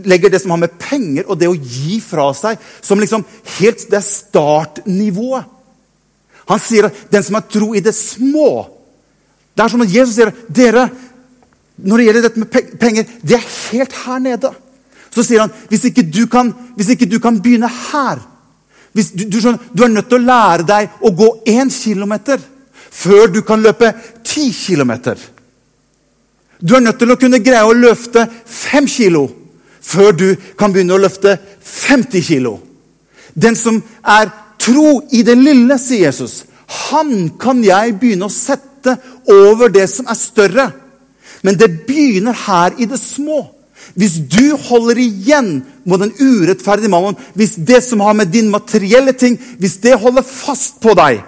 legger 0.06 0.30
det 0.30 0.38
som 0.42 0.52
har 0.54 0.60
med 0.62 0.76
penger 0.78 1.26
og 1.26 1.38
det 1.40 1.48
å 1.50 1.56
gi 1.56 1.96
fra 2.04 2.28
seg, 2.36 2.60
som 2.78 3.00
liksom 3.02 3.24
helt 3.56 3.82
det 3.90 4.02
startnivået. 4.06 5.48
Han 6.46 6.62
sier 6.62 6.86
at 6.86 7.00
den 7.10 7.26
som 7.26 7.40
har 7.40 7.48
tro 7.50 7.72
i 7.74 7.82
det 7.82 7.94
små 7.94 8.68
Det 9.54 9.62
er 9.62 9.70
som 9.70 9.82
at 9.84 9.92
Jesus 9.92 10.14
sier 10.16 10.30
dere, 10.48 10.86
når 11.76 11.98
det 11.98 12.04
gjelder 12.06 12.24
dette 12.24 12.40
med 12.40 12.70
penger, 12.80 13.10
det 13.26 13.34
er 13.36 13.48
helt 13.72 13.96
her 14.04 14.22
nede. 14.22 14.52
Så 15.10 15.24
sier 15.26 15.42
han 15.42 15.52
hvis 15.68 15.88
ikke 15.90 16.06
du 16.06 16.22
kan, 16.30 16.54
ikke 16.78 17.10
du 17.10 17.18
kan 17.22 17.42
begynne 17.42 17.68
her 17.68 18.22
du, 18.94 19.02
du, 19.02 19.38
du, 19.74 19.82
er 19.84 19.90
nødt 19.90 20.08
til 20.10 20.18
å 20.18 20.26
lære 20.26 20.66
deg 20.66 21.02
å 21.02 21.12
gå 21.14 21.28
én 21.50 21.68
kilometer 21.70 22.40
før 22.90 23.30
du 23.30 23.40
kan 23.46 23.62
løpe 23.62 23.92
ti 24.26 24.50
kilometer. 24.54 25.16
Du 26.60 26.74
er 26.76 26.84
nødt 26.84 26.98
til 27.00 27.12
å 27.12 27.18
kunne 27.20 27.40
greie 27.42 27.64
å 27.64 27.76
løfte 27.76 28.26
fem 28.44 28.88
kilo 28.90 29.28
før 29.80 30.12
du 30.12 30.26
kan 30.58 30.72
begynne 30.74 30.98
å 30.98 31.00
løfte 31.00 31.38
50 31.64 32.26
kilo. 32.26 32.58
Den 33.34 33.56
som 33.56 33.80
er 34.04 34.28
Tro 34.60 35.00
i 35.16 35.22
det 35.24 35.38
lille, 35.40 35.78
sier 35.80 36.10
Jesus. 36.10 36.42
Han 36.90 37.30
kan 37.40 37.62
jeg 37.64 37.96
begynne 38.00 38.28
å 38.28 38.32
sette 38.32 38.96
over 39.30 39.72
det 39.72 39.86
som 39.88 40.08
er 40.10 40.18
større. 40.18 40.66
Men 41.40 41.56
det 41.56 41.86
begynner 41.86 42.36
her 42.36 42.76
i 42.76 42.88
det 42.90 43.00
små. 43.00 43.46
Hvis 43.96 44.18
du 44.30 44.52
holder 44.68 45.00
igjen 45.00 45.48
mot 45.88 46.02
den 46.02 46.12
urettferdige 46.20 46.92
mannen, 46.92 47.16
hvis 47.34 47.56
det 47.56 47.80
som 47.86 48.02
har 48.04 48.14
med 48.18 48.30
din 48.30 48.50
materielle 48.52 49.14
ting, 49.16 49.38
hvis 49.58 49.80
det 49.82 49.96
holder 49.98 50.26
fast 50.26 50.76
på 50.84 50.92
deg, 50.98 51.22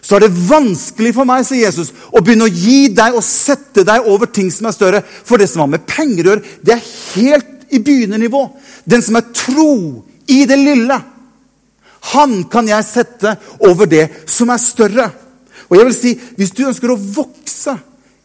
så 0.00 0.16
er 0.16 0.24
det 0.24 0.48
vanskelig 0.48 1.12
for 1.14 1.28
meg, 1.28 1.44
sier 1.44 1.66
Jesus, 1.66 1.92
å 2.08 2.22
begynne 2.24 2.48
å 2.48 2.52
gi 2.52 2.88
deg 2.96 3.16
og 3.16 3.24
sette 3.24 3.84
deg 3.86 4.08
over 4.08 4.30
ting 4.32 4.48
som 4.52 4.70
er 4.70 4.76
større. 4.76 5.02
For 5.04 5.40
det 5.40 5.50
som 5.50 5.64
har 5.64 5.72
med 5.74 5.84
penger 5.88 6.24
å 6.24 6.32
gjøre, 6.32 6.52
det 6.64 6.76
er 6.76 6.86
helt 7.16 7.50
i 7.70 7.82
begynnernivå. 7.84 8.44
Den 8.88 9.04
som 9.04 9.18
er 9.20 9.28
tro 9.36 9.74
i 10.30 10.44
det 10.48 10.56
lille, 10.60 10.96
han 12.14 12.32
kan 12.48 12.68
jeg 12.68 12.86
sette 12.88 13.34
over 13.68 13.88
det 13.90 14.06
som 14.30 14.50
er 14.52 14.62
større. 14.62 15.10
Og 15.68 15.76
jeg 15.76 15.86
vil 15.90 15.94
si, 15.94 16.14
Hvis 16.36 16.54
du 16.56 16.64
ønsker 16.66 16.90
å 16.90 16.98
vokse 16.98 17.76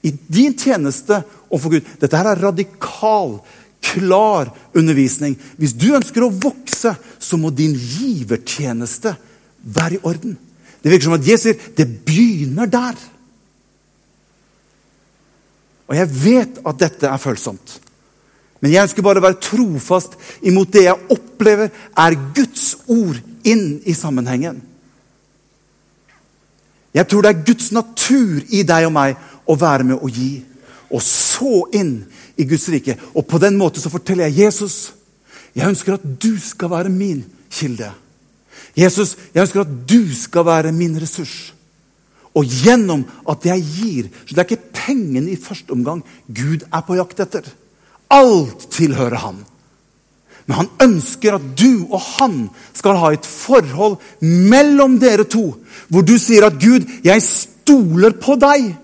i 0.05 0.13
din 0.27 0.55
tjeneste 0.57 1.19
overfor 1.49 1.75
Gud 1.75 1.88
Dette 1.99 2.17
her 2.17 2.31
er 2.31 2.41
radikal, 2.41 3.39
klar 3.85 4.49
undervisning. 4.73 5.35
Hvis 5.57 5.75
du 5.77 5.91
ønsker 5.93 6.23
å 6.25 6.31
vokse, 6.31 6.95
så 7.19 7.38
må 7.38 7.51
din 7.53 7.75
givertjeneste 7.75 9.13
være 9.61 9.99
i 9.99 10.03
orden. 10.07 10.38
Det 10.86 10.91
virker 10.93 11.08
som 11.08 11.15
at 11.17 11.26
Jesus 11.26 11.48
sier 11.48 11.69
det 11.74 11.88
begynner 12.06 12.69
der. 12.69 13.00
Og 15.89 15.98
jeg 15.98 16.12
vet 16.13 16.60
at 16.62 16.78
dette 16.78 17.10
er 17.10 17.21
følsomt. 17.21 17.80
Men 18.62 18.69
jeg 18.69 18.86
ønsker 18.86 19.06
bare 19.06 19.17
å 19.17 19.26
være 19.26 19.41
trofast 19.41 20.13
imot 20.45 20.69
det 20.74 20.86
jeg 20.86 21.10
opplever 21.15 21.74
er 21.74 22.17
Guds 22.38 22.67
ord 22.86 23.17
inn 23.45 23.80
i 23.82 23.98
sammenhengen. 23.98 24.62
Jeg 26.93 27.10
tror 27.10 27.26
det 27.26 27.34
er 27.34 27.45
Guds 27.50 27.71
natur 27.74 28.45
i 28.54 28.62
deg 28.62 28.86
og 28.86 28.93
meg 28.93 29.17
å 29.50 29.58
være 29.58 29.89
med 29.89 30.06
å 30.06 30.10
gi. 30.13 30.38
Og 30.93 31.02
så 31.02 31.65
inn 31.74 31.98
i 32.38 32.45
Guds 32.45 32.69
rike. 32.69 32.93
Og 33.17 33.26
på 33.26 33.41
den 33.41 33.58
måten 33.58 33.82
så 33.82 33.89
forteller 33.89 34.30
jeg 34.30 34.45
Jesus 34.45 34.78
jeg 35.56 35.69
ønsker 35.71 35.95
at 35.95 36.06
du 36.21 36.34
skal 36.41 36.69
være 36.74 36.91
min 36.91 37.24
kilde. 37.50 37.89
Jesus, 38.75 39.15
jeg 39.33 39.45
ønsker 39.45 39.63
at 39.63 39.75
du 39.88 40.01
skal 40.15 40.45
være 40.47 40.73
min 40.75 40.97
ressurs. 41.01 41.53
Og 42.35 42.43
gjennom 42.51 43.05
at 43.31 43.45
jeg 43.47 43.63
gir 43.63 44.07
Så 44.25 44.35
det 44.35 44.41
er 44.41 44.49
ikke 44.49 44.73
pengene 44.75 45.31
i 45.31 45.39
første 45.39 45.71
omgang 45.71 46.01
Gud 46.27 46.65
er 46.67 46.81
på 46.83 46.97
jakt 46.99 47.21
etter. 47.23 47.47
Alt 48.11 48.67
tilhører 48.75 49.21
Han. 49.23 49.45
Men 50.45 50.57
han 50.59 50.67
ønsker 50.83 51.38
at 51.38 51.45
du 51.57 51.88
og 51.89 52.01
han 52.19 52.35
skal 52.75 52.99
ha 53.01 53.11
et 53.15 53.25
forhold 53.25 53.97
mellom 54.21 54.99
dere 55.01 55.25
to, 55.25 55.55
hvor 55.89 56.05
du 56.05 56.19
sier 56.21 56.45
at 56.45 56.59
'Gud, 56.61 56.85
jeg 57.03 57.23
stoler 57.23 58.13
på 58.21 58.38
deg'. 58.38 58.75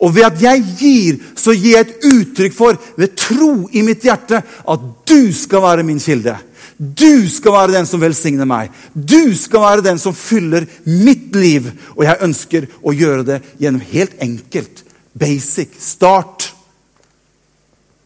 Og 0.00 0.14
ved 0.14 0.26
at 0.26 0.42
jeg 0.42 0.64
gir, 0.78 1.16
så 1.36 1.54
gir 1.54 1.78
jeg 1.78 1.86
et 1.86 2.04
uttrykk 2.04 2.52
for, 2.52 2.76
ved 2.98 3.16
tro 3.16 3.68
i 3.72 3.80
mitt 3.86 4.02
hjerte, 4.04 4.42
at 4.44 4.80
du 5.08 5.32
skal 5.32 5.62
være 5.62 5.86
min 5.86 6.02
kilde. 6.02 6.36
Du 6.78 7.28
skal 7.30 7.54
være 7.54 7.74
den 7.76 7.86
som 7.86 8.02
velsigner 8.02 8.48
meg. 8.48 8.72
Du 8.94 9.34
skal 9.38 9.62
være 9.62 9.84
den 9.86 10.00
som 10.02 10.14
fyller 10.16 10.66
mitt 10.86 11.34
liv. 11.36 11.70
Og 11.94 12.04
jeg 12.06 12.22
ønsker 12.26 12.66
å 12.82 12.94
gjøre 12.94 13.26
det 13.28 13.38
gjennom 13.62 13.84
helt 13.92 14.16
enkelt, 14.24 14.82
basic, 15.14 15.76
start. 15.78 16.50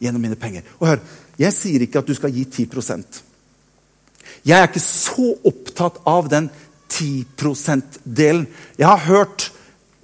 Gjennom 0.02 0.22
mine 0.22 0.38
penger. 0.38 0.66
Og 0.78 0.92
hør, 0.92 1.02
jeg 1.38 1.54
sier 1.56 1.84
ikke 1.84 2.02
at 2.02 2.08
du 2.08 2.16
skal 2.18 2.34
gi 2.34 2.44
10% 2.44 3.22
Jeg 4.46 4.58
er 4.58 4.66
ikke 4.66 4.82
så 4.82 5.32
opptatt 5.46 6.00
av 6.06 6.28
den 6.30 6.50
10 6.88 7.24
%-delen. 7.36 8.46
Jeg 8.78 8.86
har 8.86 9.06
hørt 9.06 9.52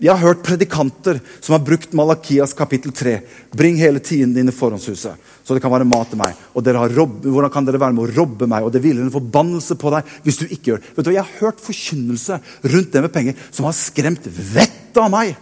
jeg 0.05 0.13
har 0.13 0.21
hørt 0.21 0.43
predikanter 0.45 1.17
som 1.41 1.55
har 1.55 1.63
brukt 1.65 1.95
Malakias 1.97 2.53
kapittel 2.57 2.93
3. 2.93 3.15
Bring 3.57 3.79
hele 3.81 4.03
tiden 4.05 4.35
din 4.37 4.51
i 4.51 4.53
forhåndshuset, 4.53 5.17
så 5.17 5.57
det 5.57 5.63
kan 5.65 5.73
være 5.73 5.87
mat 5.89 6.11
til 6.13 6.21
meg. 6.21 6.37
Og 6.53 6.67
robb, 6.93 7.25
hvordan 7.25 7.53
kan 7.53 7.65
dere 7.65 7.81
være 7.81 7.97
med 7.97 8.05
å 8.05 8.13
robbe 8.19 8.49
meg? 8.51 8.67
Og 8.67 8.73
det 8.75 8.83
hviler 8.85 9.01
en 9.01 9.15
forbannelse 9.15 9.79
på 9.81 9.95
deg 9.95 10.11
hvis 10.27 10.43
du 10.43 10.45
ikke 10.45 10.71
gjør 10.71 10.83
det. 10.83 10.93
Vet 10.99 11.09
du, 11.09 11.13
Jeg 11.15 11.25
har 11.25 11.41
hørt 11.41 11.65
forkynnelse 11.65 12.41
rundt 12.75 12.93
det 12.93 13.05
med 13.07 13.15
penger 13.15 13.49
som 13.51 13.65
har 13.65 13.79
skremt 13.79 14.29
vettet 14.29 15.01
av 15.01 15.09
meg. 15.15 15.33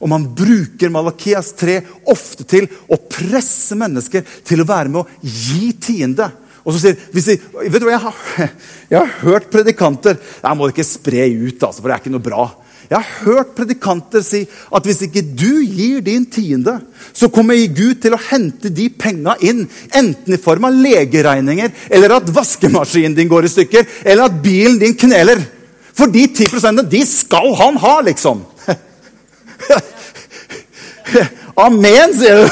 Og 0.00 0.08
man 0.08 0.30
bruker 0.32 0.92
Malakias 0.92 1.50
3 1.58 1.80
ofte 2.08 2.46
til 2.48 2.70
å 2.86 3.00
presse 3.02 3.74
mennesker 3.76 4.22
til 4.46 4.62
å 4.62 4.68
være 4.68 4.94
med 4.94 5.02
å 5.02 5.08
gi 5.26 5.74
tiende. 5.74 6.30
Og 6.62 6.76
så 6.76 6.80
sier 6.84 6.96
jeg, 7.10 7.40
vet 7.66 7.80
du 7.80 7.88
hva, 7.88 7.96
jeg 7.96 8.04
har, 8.06 8.24
jeg 8.92 8.98
har 9.00 9.12
hørt 9.24 9.46
predikanter 9.52 10.18
Jeg 10.20 10.56
må 10.58 10.68
ikke 10.68 10.84
spre 10.84 11.24
ut, 11.26 11.56
altså, 11.56 11.80
for 11.80 11.88
det 11.88 11.96
er 11.96 12.02
ikke 12.04 12.14
noe 12.14 12.28
bra. 12.30 12.44
Jeg 12.90 12.98
har 12.98 13.06
hørt 13.22 13.52
predikanter 13.54 14.18
si 14.26 14.40
at 14.74 14.86
hvis 14.86 15.04
ikke 15.06 15.22
du 15.22 15.62
gir 15.62 16.00
din 16.02 16.24
tiende, 16.26 16.80
så 17.14 17.30
kommer 17.30 17.54
Gud 17.70 18.00
til 18.02 18.16
å 18.16 18.24
hente 18.30 18.66
de 18.74 18.88
penga 18.90 19.36
inn, 19.46 19.68
enten 19.94 20.34
i 20.34 20.40
form 20.42 20.66
av 20.66 20.74
legeregninger, 20.74 21.70
eller 21.86 22.16
at 22.16 22.32
vaskemaskinen 22.34 23.14
din 23.14 23.30
går 23.30 23.46
i 23.46 23.52
stykker, 23.52 23.86
eller 24.02 24.26
at 24.26 24.40
bilen 24.42 24.80
din 24.82 24.98
kneler. 24.98 25.38
For 25.94 26.10
de 26.10 26.26
10% 26.34 26.82
de 26.90 27.02
skal 27.06 27.54
han 27.62 27.78
ha, 27.78 28.02
liksom. 28.10 28.42
Amen, 31.66 32.18
sier 32.18 32.42
du. 32.42 32.46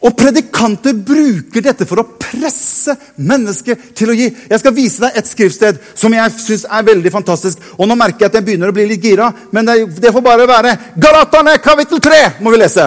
Og 0.00 0.14
predikanter 0.16 0.94
bruker 0.96 1.64
dette 1.64 1.84
for 1.84 2.00
å 2.00 2.06
presse 2.16 2.94
mennesker 3.20 3.76
til 3.96 4.12
å 4.12 4.16
gi. 4.16 4.30
Jeg 4.48 4.62
skal 4.62 4.72
vise 4.76 5.02
deg 5.02 5.18
et 5.20 5.28
skriftsted 5.28 5.80
som 5.92 6.14
jeg 6.16 6.32
syns 6.40 6.64
er 6.64 6.86
veldig 6.86 7.12
fantastisk. 7.12 7.60
Og 7.76 7.88
nå 7.88 7.98
merker 8.00 8.24
jeg 8.24 8.32
at 8.32 8.38
jeg 8.38 8.46
begynner 8.46 8.72
å 8.72 8.76
bli 8.76 8.86
litt 8.88 9.04
gira, 9.04 9.28
men 9.52 9.68
det, 9.68 9.76
det 10.00 10.12
får 10.14 10.24
bare 10.24 10.48
være. 10.48 10.72
Galatane 10.96 11.58
kapittel 11.60 12.00
3 12.00 12.22
må 12.40 12.54
vi 12.54 12.62
lese. 12.62 12.86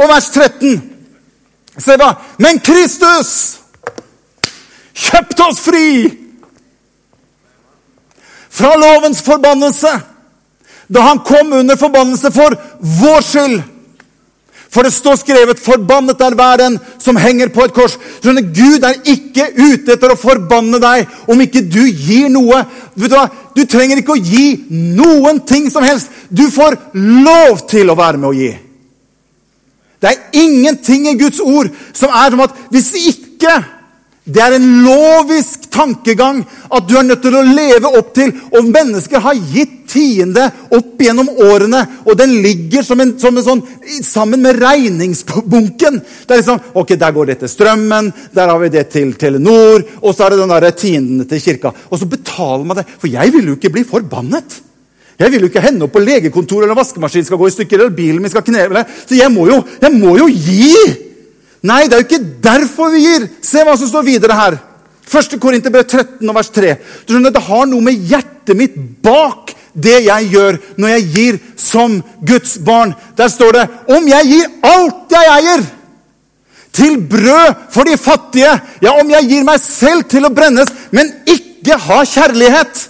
Og 0.00 0.08
vers 0.08 0.30
13. 0.32 0.80
Se 1.80 1.96
hva? 2.00 2.14
Men 2.40 2.62
Kristus 2.64 3.34
kjøpte 4.96 5.44
oss 5.44 5.60
fri 5.64 5.90
fra 8.50 8.72
lovens 8.80 9.20
forbannelse 9.24 9.92
da 10.90 11.04
han 11.06 11.20
kom 11.22 11.52
under 11.52 11.76
forbannelse 11.78 12.32
for 12.34 12.56
vår 12.80 13.20
skyld. 13.22 13.60
For 14.70 14.86
det 14.86 14.92
står 14.94 15.16
skrevet 15.18 15.58
'Forbannet 15.58 16.20
er 16.20 16.34
hver 16.34 16.56
den 16.56 16.78
som 16.98 17.16
henger 17.16 17.48
på 17.48 17.64
et 17.64 17.74
kors'. 17.74 17.98
Skjønner, 18.22 18.42
Gud 18.54 18.84
er 18.86 19.00
ikke 19.04 19.48
ute 19.58 19.92
etter 19.92 20.12
å 20.12 20.18
forbanne 20.18 20.78
deg 20.78 21.08
om 21.26 21.40
ikke 21.40 21.64
du 21.66 21.82
gir 21.90 22.28
noe. 22.30 22.64
Vet 22.94 23.10
Du 23.10 23.16
hva? 23.16 23.28
Du 23.56 23.64
trenger 23.64 23.98
ikke 23.98 24.14
å 24.14 24.24
gi 24.24 24.64
noen 24.70 25.40
ting 25.40 25.70
som 25.70 25.82
helst. 25.82 26.08
Du 26.30 26.46
får 26.50 26.78
lov 26.94 27.66
til 27.68 27.90
å 27.90 27.98
være 27.98 28.18
med 28.18 28.28
å 28.30 28.36
gi. 28.36 28.52
Det 30.00 30.08
er 30.08 30.38
ingenting 30.38 31.08
i 31.08 31.18
Guds 31.18 31.40
ord 31.40 31.68
som 31.92 32.08
er 32.14 32.30
som 32.30 32.40
at 32.40 32.54
hvis 32.70 32.94
ikke 32.94 33.58
det 34.28 34.40
er 34.44 34.54
en 34.54 34.66
lovisk 34.84 35.64
tankegang 35.72 36.42
at 36.44 36.86
du 36.86 36.92
er 36.98 37.06
nødt 37.08 37.22
til 37.24 37.34
å 37.38 37.44
leve 37.44 37.88
opp 37.98 38.12
til. 38.14 38.32
Og 38.52 38.68
mennesker 38.68 39.22
har 39.24 39.38
gitt 39.52 39.78
tiende 39.90 40.44
opp 40.76 41.00
gjennom 41.02 41.32
årene, 41.42 41.80
og 42.04 42.18
den 42.20 42.36
ligger 42.44 42.84
som 42.86 43.00
en, 43.02 43.16
som 43.18 43.34
en 43.34 43.46
sånn, 43.46 43.62
sammen 44.06 44.44
med 44.44 44.60
regningsbunken. 44.60 45.98
Det 46.28 46.36
er 46.36 46.42
liksom, 46.42 46.62
ok, 46.78 46.94
Der 47.00 47.16
går 47.16 47.32
det 47.32 47.38
til 47.40 47.52
strømmen, 47.56 48.12
der 48.36 48.52
har 48.52 48.60
vi 48.60 48.70
det 48.76 48.86
til 48.92 49.16
Telenor, 49.18 49.82
og 50.02 50.14
så 50.14 50.26
er 50.26 50.36
det 50.36 50.42
den 50.44 50.54
der 50.54 50.70
tiendene 50.70 51.26
til 51.26 51.42
kirka. 51.42 51.74
Og 51.90 51.98
så 51.98 52.06
betaler 52.06 52.64
man 52.64 52.82
det. 52.82 52.86
For 53.00 53.10
jeg 53.10 53.32
vil 53.34 53.50
jo 53.50 53.58
ikke 53.58 53.72
bli 53.72 53.88
forbannet. 53.88 54.60
Jeg 55.20 55.32
vil 55.32 55.42
jo 55.42 55.50
ikke 55.50 55.64
hende 55.64 55.84
opp 55.84 55.96
på 55.96 56.00
legekontoret 56.04 56.64
eller 56.64 56.78
vaskemaskinen 56.78 57.26
skal 57.26 57.40
gå 57.40 57.48
i 57.48 57.56
stykker, 57.56 57.80
eller 57.80 57.96
bilen 57.96 58.22
min 58.22 58.32
skal 58.32 58.44
kneve. 58.46 58.86
Så 59.04 59.18
jeg 59.18 59.32
må 59.32 59.48
jo, 59.50 59.62
jeg 59.80 59.96
må 59.96 60.16
jo 60.20 60.30
gi! 60.30 61.08
Nei, 61.62 61.84
det 61.88 61.96
er 61.96 62.02
jo 62.02 62.08
ikke 62.08 62.42
derfor 62.42 62.92
vi 62.94 63.04
gir. 63.04 63.28
Se 63.44 63.64
hva 63.66 63.76
som 63.76 63.88
står 63.90 64.06
videre 64.06 64.36
her. 64.36 64.58
1. 65.10 65.40
Korinterbrev 65.42 65.84
13, 65.84 66.34
vers 66.34 66.52
3. 66.54 66.76
Du 67.06 67.14
skjønner, 67.14 67.34
Det 67.34 67.42
har 67.48 67.66
noe 67.66 67.84
med 67.84 67.98
hjertet 68.10 68.56
mitt 68.56 68.76
bak 69.02 69.54
det 69.74 70.00
jeg 70.06 70.30
gjør 70.32 70.58
når 70.80 70.92
jeg 70.94 71.08
gir 71.14 71.38
som 71.58 72.00
Guds 72.26 72.56
barn. 72.58 72.94
Der 73.18 73.28
står 73.28 73.52
det 73.58 73.66
om 73.96 74.08
jeg 74.08 74.30
gir 74.30 74.48
alt 74.66 75.14
jeg 75.14 75.34
eier, 75.36 75.66
til 76.72 77.00
brød 77.10 77.56
for 77.74 77.82
de 77.84 77.96
fattige 77.98 78.50
Ja, 78.80 78.92
om 79.00 79.08
jeg 79.10 79.26
gir 79.26 79.42
meg 79.44 79.58
selv 79.58 80.04
til 80.08 80.24
å 80.24 80.30
brennes, 80.30 80.70
men 80.94 81.10
ikke 81.26 81.74
har 81.74 82.06
kjærlighet 82.06 82.84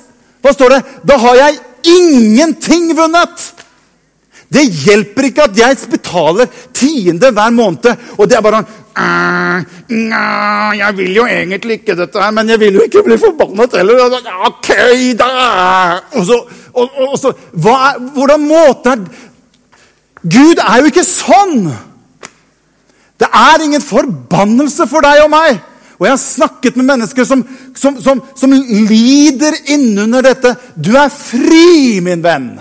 Hva 0.45 0.53
står 0.53 0.75
det? 0.75 0.81
Da 1.09 1.17
har 1.21 1.37
jeg 1.37 1.59
ingenting 1.89 2.93
vunnet. 2.97 3.41
Det 4.51 4.65
hjelper 4.67 5.29
ikke 5.29 5.45
at 5.47 5.59
jeg 5.59 5.77
betaler 5.93 6.49
tiende 6.75 7.31
hver 7.31 7.53
måned. 7.55 7.91
Og 8.19 8.27
det 8.27 8.37
er 8.37 8.43
bare 8.43 8.63
sånn 8.65 8.79
Jeg 10.81 10.97
vil 10.99 11.13
jo 11.15 11.27
egentlig 11.31 11.75
ikke 11.81 11.95
dette 11.99 12.19
her, 12.21 12.33
men 12.35 12.51
jeg 12.51 12.59
vil 12.61 12.81
jo 12.81 12.87
ikke 12.89 13.05
bli 13.07 13.19
forbannet 13.21 13.77
heller. 13.79 14.03
Ok, 14.49 14.71
da! 15.19 15.31
Og 16.19 16.27
så, 16.27 16.41
og, 16.75 16.99
og, 17.07 17.15
så 17.19 17.31
er, 17.31 18.01
Hvordan 18.17 18.47
måte 18.49 18.97
er 18.97 19.05
Gud 20.21 20.59
er 20.61 20.83
jo 20.83 20.91
ikke 20.91 21.07
sånn! 21.07 21.71
Det 23.21 23.29
er 23.37 23.63
ingen 23.65 23.83
forbannelse 23.85 24.87
for 24.89 25.05
deg 25.05 25.23
og 25.25 25.31
meg. 25.33 25.61
Og 26.01 26.07
jeg 26.07 26.15
har 26.15 26.21
snakket 26.21 26.77
med 26.81 26.89
mennesker 26.89 27.27
som, 27.29 27.45
som, 27.77 27.99
som, 28.01 28.23
som 28.37 28.53
lider 28.89 29.57
innunder 29.77 30.25
dette. 30.25 30.55
Du 30.75 30.95
er 30.97 31.13
fri, 31.13 32.01
min 32.05 32.25
venn. 32.25 32.55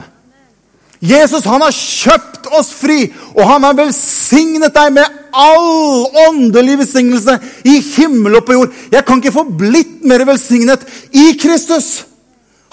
Jesus 0.99 1.45
han 1.47 1.63
har 1.63 1.71
kjøpt 1.71 2.49
oss 2.59 2.73
fri, 2.75 3.05
og 3.31 3.45
han 3.47 3.63
har 3.63 3.77
velsignet 3.77 4.75
deg 4.75 4.91
med 4.97 5.19
all 5.31 6.09
åndelig 6.27 6.81
velsignelse 6.81 7.37
i 7.63 7.77
himmel 7.93 8.39
og 8.39 8.45
på 8.47 8.57
jord. 8.57 8.73
Jeg 8.91 9.05
kan 9.07 9.21
ikke 9.21 9.35
få 9.37 9.45
blitt 9.47 10.03
mer 10.07 10.25
velsignet. 10.27 10.83
I 11.15 11.31
Kristus 11.39 12.03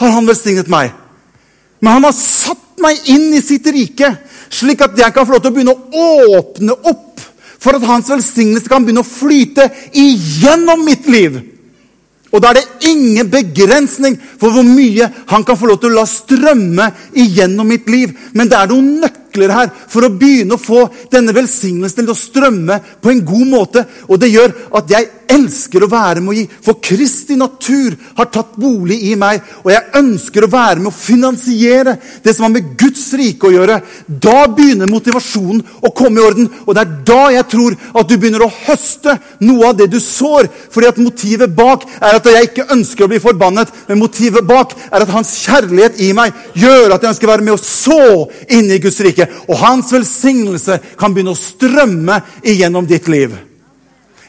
har 0.02 0.10
han 0.16 0.26
velsignet 0.26 0.70
meg. 0.72 0.90
Men 1.78 1.98
han 1.98 2.08
har 2.08 2.16
satt 2.18 2.64
meg 2.82 2.98
inn 3.12 3.30
i 3.36 3.42
sitt 3.44 3.66
rike, 3.70 4.10
slik 4.50 4.82
at 4.82 4.98
jeg 4.98 5.14
kan 5.14 5.26
få 5.26 5.36
lov 5.36 5.44
til 5.44 5.52
å 5.52 5.56
begynne 5.56 5.76
å 5.76 6.38
åpne 6.40 6.74
opp 6.90 7.22
for 7.62 7.78
at 7.78 7.86
hans 7.88 8.10
velsignelse 8.10 8.70
kan 8.70 8.84
begynne 8.84 9.04
å 9.04 9.08
flyte 9.08 9.68
igjennom 9.94 10.82
mitt 10.86 11.06
liv. 11.10 11.38
Og 12.34 12.42
da 12.42 12.50
er 12.50 12.58
det 12.58 12.90
ingen 12.90 13.30
begrensning 13.30 14.16
for 14.40 14.52
hvor 14.52 14.66
mye 14.66 15.06
han 15.30 15.44
kan 15.46 15.58
få 15.58 15.70
lov 15.70 15.78
til 15.82 15.94
å 15.94 16.00
la 16.00 16.06
strømme 16.10 16.88
igjennom 17.14 17.68
mitt 17.70 17.86
liv. 17.90 18.16
Men 18.34 18.50
det 18.50 18.58
er 18.58 18.72
noen 18.72 18.96
nøkler 19.04 19.25
her 19.44 19.70
for 19.88 20.06
å 20.06 20.12
begynne 20.12 20.56
å 20.56 20.60
få 20.60 20.86
denne 21.12 21.34
velsignelsen 21.36 22.04
til 22.04 22.14
å 22.14 22.18
strømme 22.18 22.80
på 23.02 23.12
en 23.12 23.24
god 23.26 23.46
måte. 23.50 23.84
Og 24.08 24.20
det 24.20 24.32
gjør 24.32 24.54
at 24.80 24.90
jeg 24.90 25.10
elsker 25.36 25.84
å 25.84 25.90
være 25.90 26.22
med 26.22 26.32
å 26.32 26.36
gi. 26.36 26.44
For 26.64 26.78
Kristi 26.82 27.36
natur 27.38 27.96
har 28.18 28.30
tatt 28.32 28.56
bolig 28.60 28.98
i 29.10 29.14
meg. 29.18 29.42
Og 29.64 29.72
jeg 29.72 30.00
ønsker 30.00 30.46
å 30.46 30.50
være 30.52 30.80
med 30.80 30.90
å 30.90 30.96
finansiere 30.96 31.96
det 32.24 32.34
som 32.34 32.46
har 32.46 32.54
med 32.54 32.72
Guds 32.78 33.08
rike 33.18 33.48
å 33.48 33.54
gjøre. 33.54 33.80
Da 34.06 34.46
begynner 34.52 34.90
motivasjonen 34.90 35.62
å 35.82 35.92
komme 35.96 36.20
i 36.20 36.26
orden. 36.26 36.50
Og 36.64 36.74
det 36.74 36.84
er 36.84 36.94
da 37.10 37.22
jeg 37.34 37.48
tror 37.52 37.76
at 37.92 38.08
du 38.08 38.16
begynner 38.16 38.46
å 38.46 38.52
høste 38.66 39.16
noe 39.44 39.70
av 39.70 39.78
det 39.80 39.90
du 39.92 39.98
sår. 40.02 40.50
Fordi 40.74 40.90
at 40.90 41.02
motivet 41.02 41.56
bak 41.56 41.86
er 41.98 42.20
at 42.20 42.30
jeg 42.30 42.50
ikke 42.50 42.68
ønsker 42.76 43.06
å 43.06 43.10
bli 43.12 43.22
forbannet. 43.22 43.72
Men 43.90 44.02
motivet 44.02 44.46
bak 44.46 44.76
er 44.90 45.02
at 45.02 45.14
hans 45.14 45.34
kjærlighet 45.44 46.00
i 46.06 46.12
meg 46.16 46.34
gjør 46.56 46.96
at 46.96 47.02
jeg 47.02 47.14
ønsker 47.14 47.28
å 47.28 47.34
være 47.34 47.46
med 47.46 47.56
å 47.56 47.62
så 47.62 48.00
inn 48.52 48.70
i 48.70 48.80
Guds 48.82 49.00
rike. 49.04 49.25
Og 49.48 49.58
hans 49.60 49.92
velsignelse 49.92 50.78
kan 50.98 51.14
begynne 51.14 51.34
å 51.34 51.38
strømme 51.38 52.20
igjennom 52.44 52.86
ditt 52.88 53.08
liv. 53.08 53.34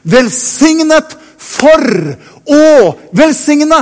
Velsignet 0.08 1.16
for 1.38 1.84
å 2.48 2.96
velsigne. 3.16 3.80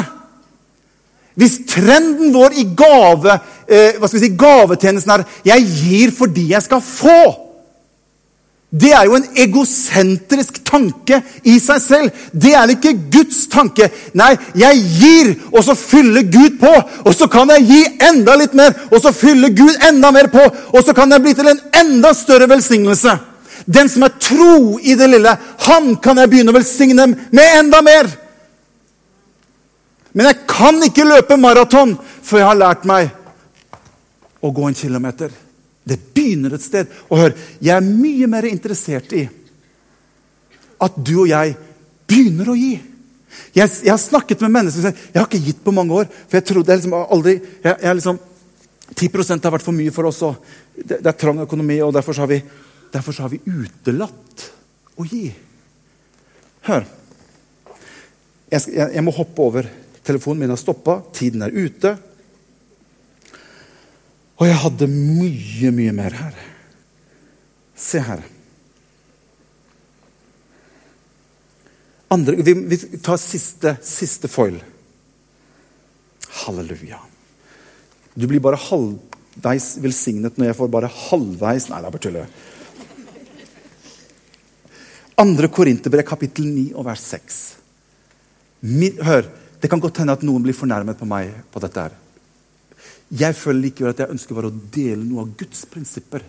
Hvis 1.36 1.60
trenden 1.67 2.32
vår 2.34 2.56
i 2.62 2.63
gave, 2.78 3.39
eh, 3.67 4.08
si, 4.08 4.30
gavetjenesten 4.30 5.12
er 5.12 5.25
'jeg 5.43 5.65
gir 5.65 6.12
fordi 6.12 6.49
jeg 6.49 6.63
skal 6.63 6.82
få', 6.82 7.45
Det 8.76 8.92
er 8.92 9.06
jo 9.08 9.16
en 9.16 9.28
egosentrisk 9.40 10.58
tanke 10.68 11.22
i 11.48 11.54
seg 11.64 11.80
selv. 11.80 12.24
Det 12.34 12.52
er 12.58 12.74
ikke 12.74 12.92
Guds 13.14 13.46
tanke. 13.52 13.88
Nei, 14.18 14.34
jeg 14.58 14.82
gir, 14.98 15.30
og 15.54 15.64
så 15.64 15.78
fyller 15.80 16.26
Gud 16.28 16.58
på. 16.60 16.72
Og 17.06 17.16
så 17.16 17.30
kan 17.32 17.54
jeg 17.56 17.68
gi 17.70 17.80
enda 18.10 18.36
litt 18.40 18.58
mer, 18.58 18.76
og 18.92 19.00
så 19.00 19.14
fyller 19.16 19.54
Gud 19.56 19.88
enda 19.88 20.12
mer 20.12 20.28
på. 20.34 20.44
Og 20.74 20.84
så 20.84 20.96
kan 20.98 21.14
jeg 21.14 21.24
bli 21.24 21.36
til 21.38 21.54
en 21.54 21.62
enda 21.86 22.12
større 22.18 22.50
velsignelse. 22.52 23.16
Den 23.66 23.90
som 23.90 24.04
er 24.06 24.18
tro 24.20 24.76
i 24.84 24.98
det 25.00 25.08
lille, 25.14 25.38
han 25.70 25.96
kan 26.04 26.20
jeg 26.20 26.34
begynne 26.34 26.52
å 26.52 26.58
velsigne 26.60 27.08
med 27.16 27.58
enda 27.62 27.80
mer. 27.86 28.12
Men 30.16 30.30
jeg 30.32 30.44
kan 30.52 30.84
ikke 30.84 31.08
løpe 31.08 31.40
maraton 31.40 31.96
før 32.24 32.44
jeg 32.44 32.50
har 32.52 32.60
lært 32.60 32.86
meg 32.88 33.10
å 34.44 34.52
gå 34.52 34.68
en 34.68 34.78
kilometer. 34.78 35.45
Det 35.86 36.00
begynner 36.15 36.56
et 36.56 36.65
sted. 36.65 36.89
Og 37.10 37.21
hør, 37.21 37.36
jeg 37.62 37.76
er 37.76 37.86
mye 37.86 38.28
mer 38.30 38.48
interessert 38.50 39.13
i 39.13 39.26
at 40.86 40.98
du 40.98 41.13
og 41.21 41.30
jeg 41.30 41.56
begynner 42.10 42.52
å 42.52 42.58
gi. 42.58 42.74
Jeg, 43.56 43.71
jeg 43.84 43.91
har 43.91 44.02
snakket 44.02 44.41
med 44.43 44.54
mennesker 44.56 44.82
som 44.82 44.89
sier 44.89 45.12
jeg 45.12 45.19
har 45.19 45.28
ikke 45.28 45.45
gitt 45.45 45.62
på 45.63 45.74
mange 45.76 45.95
år. 46.02 46.10
For 46.26 46.39
jeg 46.39 46.48
trodde 46.50 46.74
jeg 46.74 46.82
liksom 46.82 46.98
aldri 47.00 47.36
jeg, 47.38 47.76
jeg 47.76 48.00
liksom, 48.00 48.19
10% 48.95 49.48
har 49.48 49.56
vært 49.56 49.65
for 49.65 49.78
mye 49.78 49.93
for 49.93 50.10
oss. 50.10 50.21
og 50.26 50.41
Det, 50.76 51.00
det 51.00 51.10
er 51.12 51.17
trang 51.19 51.41
økonomi, 51.45 51.80
og 51.86 51.93
derfor 51.95 52.17
har, 52.24 52.30
vi, 52.32 52.41
derfor 52.93 53.21
har 53.24 53.32
vi 53.32 53.41
utelatt 53.45 54.45
å 54.95 55.08
gi. 55.08 55.26
Hør. 56.67 56.86
Jeg, 58.52 58.62
jeg, 58.74 58.89
jeg 58.98 59.06
må 59.06 59.13
hoppe 59.15 59.45
over. 59.45 59.69
Telefonen 60.06 60.43
min 60.43 60.54
har 60.54 60.62
stoppa. 60.62 61.00
Tiden 61.15 61.45
er 61.45 61.56
ute. 61.56 61.95
Og 64.36 64.48
jeg 64.50 64.60
hadde 64.60 64.88
mye, 64.91 65.71
mye 65.71 65.93
mer 65.95 66.15
her. 66.19 66.39
Se 67.76 68.02
her. 68.04 68.24
Andre, 72.12 72.38
vi, 72.43 72.54
vi 72.54 72.80
tar 73.04 73.19
siste, 73.19 73.78
siste 73.84 74.30
foil. 74.32 74.60
Halleluja. 76.43 77.00
Du 78.15 78.28
blir 78.30 78.43
bare 78.43 78.60
halvveis 78.60 79.74
velsignet 79.84 80.38
når 80.38 80.52
jeg 80.52 80.58
får 80.60 80.71
bare 80.71 80.91
halvveis 80.91 81.69
Nei, 81.71 81.82
det 81.82 81.89
er 81.89 81.95
bare 81.95 82.06
tull. 82.06 82.21
Andre 85.26 85.48
Korinterbrev, 85.48 86.04
kapittel 86.08 86.48
9 86.52 86.69
og 86.76 86.88
vers 86.89 87.04
6. 87.15 87.43
hør, 89.08 89.30
det 89.62 89.71
kan 89.71 89.80
godt 89.80 90.02
hende 90.04 90.15
at 90.15 90.26
noen 90.28 90.43
blir 90.43 90.56
fornærmet 90.56 91.00
på 91.00 91.08
meg 91.08 91.32
på 91.52 91.63
dette. 91.63 91.88
her. 91.88 92.05
Jeg 93.15 93.36
føler 93.38 93.67
likevel 93.67 93.93
at 93.93 94.01
jeg 94.04 94.12
ønsker 94.12 94.36
bare 94.38 94.49
å 94.51 94.63
dele 94.73 95.04
noe 95.04 95.23
av 95.23 95.36
Guds 95.39 95.63
prinsipper. 95.71 96.23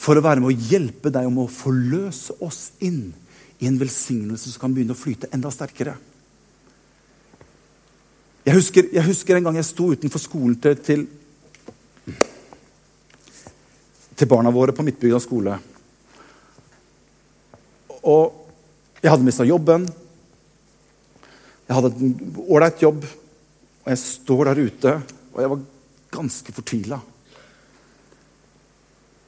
For 0.00 0.16
å 0.16 0.24
være 0.24 0.40
med 0.40 0.52
å 0.52 0.68
hjelpe 0.70 1.12
deg 1.12 1.26
om 1.28 1.42
å 1.42 1.50
forløse 1.52 2.38
oss 2.44 2.70
inn 2.80 3.10
i 3.60 3.68
en 3.68 3.76
velsignelse 3.80 4.48
som 4.48 4.62
kan 4.62 4.74
begynne 4.74 4.96
å 4.96 5.00
flyte 5.00 5.28
enda 5.36 5.52
sterkere. 5.52 5.98
Jeg 8.46 8.56
husker, 8.56 8.86
jeg 8.94 9.04
husker 9.04 9.36
en 9.36 9.50
gang 9.50 9.58
jeg 9.60 9.68
sto 9.68 9.90
utenfor 9.92 10.22
skolen 10.22 10.56
til, 10.64 10.78
til, 10.80 11.02
til 14.16 14.30
barna 14.30 14.52
våre 14.54 14.72
på 14.72 14.86
Midtbygda 14.86 15.20
skole. 15.20 15.58
Og 18.00 18.40
jeg 19.02 19.12
hadde 19.12 19.26
mista 19.26 19.44
jobben. 19.44 19.84
Jeg 21.68 21.76
hadde 21.76 21.92
en 21.92 22.40
ålreit 22.48 22.80
jobb, 22.82 23.04
og 23.84 23.92
jeg 23.92 24.00
står 24.00 24.48
der 24.48 24.62
ute. 24.64 24.96
Og 25.34 25.44
jeg 25.44 25.52
var 25.52 25.60
ganske 26.10 26.52
fortvila. 26.52 27.00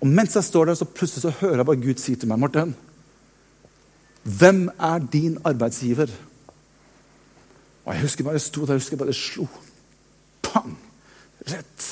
Og 0.03 0.11
mens 0.11 0.35
jeg 0.35 0.45
står 0.45 0.66
der, 0.66 0.79
så 0.79 0.88
plutselig 0.88 1.23
så 1.23 1.35
hører 1.42 1.62
jeg 1.62 1.68
bare 1.68 1.83
Gud 1.85 2.01
si 2.03 2.16
til 2.18 2.31
meg, 2.31 2.40
Martin, 2.42 2.75
hvem 4.23 4.68
er 4.79 5.07
din 5.12 5.38
arbeidsgiver? 5.45 6.11
Og 7.85 7.95
Jeg 7.95 8.03
husker 8.03 8.25
bare 8.25 8.38
jeg 8.38 8.45
sto 8.45 8.66
der, 8.66 8.75
jeg 8.75 8.83
husker 8.83 8.97
bare 8.97 9.11
jeg 9.11 9.18
slo. 9.18 9.47
Pang! 10.42 10.77
Rett 11.51 11.87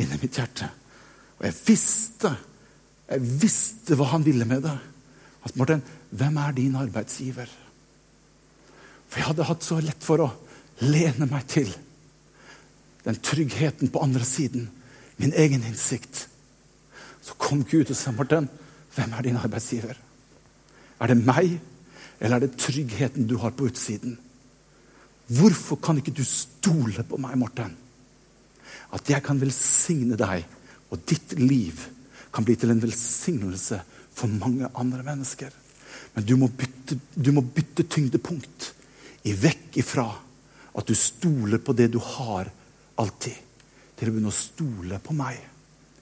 inn 0.00 0.12
i 0.14 0.20
mitt 0.20 0.36
hjerte. 0.36 0.70
Og 1.38 1.44
jeg 1.44 1.56
visste, 1.66 2.30
jeg 3.10 3.26
visste 3.42 3.96
hva 3.96 4.08
han 4.14 4.24
ville 4.24 4.46
med 4.48 4.64
det. 4.64 4.76
At 5.44 5.56
Martin, 5.56 5.82
hvem 6.10 6.36
er 6.40 6.56
din 6.56 6.78
arbeidsgiver? 6.80 7.48
For 9.08 9.20
jeg 9.20 9.28
hadde 9.28 9.48
hatt 9.48 9.66
så 9.66 9.80
lett 9.84 10.04
for 10.04 10.24
å 10.24 10.30
lene 10.80 11.28
meg 11.28 11.44
til 11.50 11.72
den 13.04 13.20
tryggheten 13.24 13.90
på 13.92 14.02
andre 14.02 14.24
siden, 14.24 14.68
min 15.16 15.32
egen 15.32 15.64
innsikt. 15.64 16.28
Så 17.22 17.36
kom 17.38 17.64
Gud 17.64 17.90
og 17.90 17.96
sa, 17.96 18.10
'Morten, 18.10 18.48
hvem 18.94 19.12
er 19.12 19.22
din 19.22 19.36
arbeidsgiver?' 19.36 19.96
Er 21.00 21.06
det 21.06 21.24
meg, 21.24 21.60
eller 22.20 22.36
er 22.36 22.40
det 22.40 22.58
tryggheten 22.58 23.26
du 23.26 23.38
har 23.38 23.50
på 23.50 23.64
utsiden? 23.64 24.18
Hvorfor 25.26 25.76
kan 25.76 25.96
ikke 25.96 26.14
du 26.16 26.24
stole 26.24 27.04
på 27.06 27.16
meg, 27.16 27.38
Morten? 27.38 27.76
At 28.92 29.10
jeg 29.10 29.22
kan 29.22 29.40
velsigne 29.40 30.16
deg, 30.16 30.44
og 30.90 30.98
ditt 31.06 31.32
liv 31.38 31.78
kan 32.34 32.44
bli 32.44 32.56
til 32.56 32.70
en 32.70 32.82
velsignelse 32.82 33.80
for 34.14 34.26
mange 34.26 34.68
andre 34.74 35.02
mennesker. 35.06 35.50
Men 36.14 36.26
du 36.26 36.36
må 36.36 36.48
bytte, 36.48 36.98
du 37.14 37.32
må 37.32 37.40
bytte 37.40 37.86
tyngdepunkt 37.88 38.72
i 39.24 39.34
vekk 39.36 39.78
ifra 39.82 40.08
at 40.74 40.86
du 40.86 40.94
stoler 40.94 41.62
på 41.62 41.72
det 41.72 41.90
du 41.94 41.98
har 42.02 42.50
alltid 43.00 43.36
til 43.98 44.08
å 44.08 44.14
begynne 44.14 44.32
å 44.32 44.36
stole 44.36 45.00
på 45.02 45.16
meg. 45.16 45.38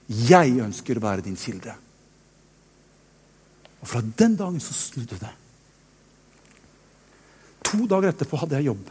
Jeg 0.09 0.57
ønsker 0.63 0.97
å 0.97 1.03
være 1.03 1.25
din 1.25 1.37
kilde. 1.39 1.73
Og 3.79 3.87
fra 3.87 4.01
den 4.01 4.35
dagen 4.39 4.59
så 4.63 4.75
snudde 4.75 5.19
det. 5.21 5.31
To 7.69 7.85
dager 7.87 8.11
etterpå 8.11 8.39
hadde 8.41 8.59
jeg 8.59 8.71
jobb. 8.71 8.89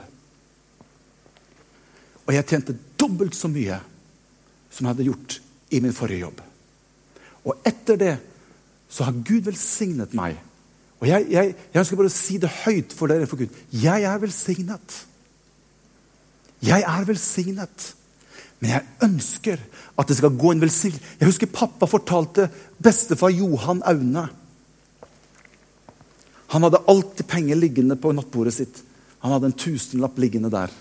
Og 2.28 2.34
jeg 2.36 2.46
tjente 2.48 2.76
dobbelt 3.00 3.36
så 3.36 3.50
mye 3.50 3.80
som 4.68 4.84
jeg 4.84 4.92
hadde 4.92 5.08
gjort 5.08 5.38
i 5.74 5.80
min 5.84 5.96
forrige 5.96 6.26
jobb. 6.26 6.42
Og 7.48 7.68
etter 7.68 7.98
det 8.00 8.14
så 8.88 9.08
har 9.08 9.16
Gud 9.24 9.48
velsignet 9.48 10.14
meg. 10.16 10.38
Og 10.98 11.08
jeg, 11.08 11.28
jeg, 11.32 11.54
jeg 11.72 11.80
ønsker 11.80 12.00
bare 12.00 12.10
å 12.10 12.14
si 12.14 12.38
det 12.40 12.50
høyt 12.64 12.94
for 12.96 13.10
dere 13.10 13.28
for 13.30 13.40
Gud. 13.40 13.54
Jeg 13.72 14.04
er 14.08 14.20
velsignet. 14.22 14.96
Jeg 16.64 16.82
er 16.82 17.06
velsignet. 17.06 17.92
Men 18.58 18.72
jeg 18.72 19.06
ønsker 19.06 19.60
at 19.98 20.10
det 20.10 20.16
skal 20.18 20.34
gå 20.34 20.50
en 20.52 20.62
velsignelse. 20.62 21.16
Jeg 21.20 21.30
husker 21.30 21.50
pappa 21.54 21.86
fortalte 21.90 22.48
bestefar 22.82 23.30
Johan 23.34 23.84
Aune. 23.86 24.24
Han 26.48 26.64
hadde 26.64 26.82
alltid 26.90 27.28
penger 27.28 27.60
liggende 27.60 27.98
på 28.00 28.12
nattbordet 28.16 28.56
sitt. 28.56 28.82
Han 29.22 29.34
hadde 29.34 29.50
en 29.50 29.58
tusenlapp 29.58 30.18
liggende 30.18 30.50
der. 30.50 30.72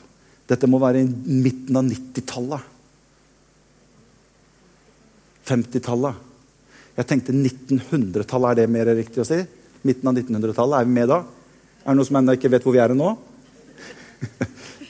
Dette 0.48 0.70
må 0.70 0.80
være 0.82 1.04
i 1.04 1.08
midten 1.44 1.78
av 1.78 1.86
90-tallet. 1.86 2.74
50-tallet. 5.48 6.26
Jeg 6.98 7.10
tenkte 7.10 7.36
1900-tallet. 7.36 8.52
Er 8.52 8.62
det 8.62 8.74
mer 8.74 8.90
riktig 8.98 9.22
å 9.22 9.28
si? 9.28 9.42
Midten 9.86 10.10
av 10.10 10.18
1900-tallet. 10.18 10.80
Er 10.80 10.88
vi 10.88 10.96
med 10.98 11.12
da? 11.12 11.22
Er 11.84 11.92
det 11.92 11.98
noen 12.00 12.10
som 12.10 12.20
ennå 12.22 12.38
ikke 12.38 12.52
vet 12.56 12.66
hvor 12.66 12.76
vi 12.76 12.82
er 12.82 12.96
nå? 12.98 13.14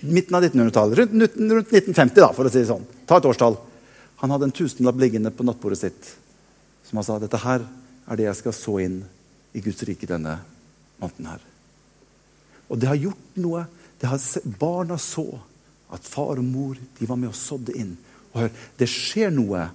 Midten 0.01 0.35
av 0.37 0.43
1900-tallet. 0.43 0.99
Rundt, 0.99 1.35
rundt, 1.37 1.73
1950, 1.73 2.21
da, 2.21 2.31
for 2.35 2.47
å 2.47 2.51
si 2.53 2.61
det 2.61 2.69
sånn. 2.69 2.85
Ta 3.09 3.19
et 3.19 3.27
årstall. 3.29 3.57
Han 4.21 4.33
hadde 4.33 4.49
en 4.49 4.55
tusenlapp 4.55 4.99
liggende 5.01 5.33
på 5.33 5.45
nattbordet 5.45 5.81
sitt 5.81 6.15
som 6.87 6.97
han 6.97 7.03
sa 7.03 7.17
dette 7.19 7.39
her 7.43 7.65
er 8.07 8.19
det 8.19 8.29
jeg 8.29 8.39
skal 8.39 8.55
så 8.55 8.77
inn 8.79 9.01
i 9.57 9.63
Guds 9.63 9.83
rike 9.87 10.07
denne 10.07 10.37
måneden 11.01 11.27
her. 11.27 11.41
Og 12.71 12.79
det 12.79 12.87
har 12.87 12.99
gjort 13.01 13.39
noe. 13.43 13.65
Det 13.99 14.07
har, 14.07 14.21
barna 14.59 14.95
så 15.01 15.25
at 15.91 16.07
far 16.07 16.39
og 16.39 16.47
mor 16.47 16.77
de 16.77 17.09
var 17.09 17.19
med 17.19 17.31
og 17.31 17.35
sådde 17.35 17.75
inn. 17.75 17.91
Og 18.31 18.45
hør, 18.45 18.53
Det 18.77 18.87
skjer 18.87 19.33
noe 19.35 19.65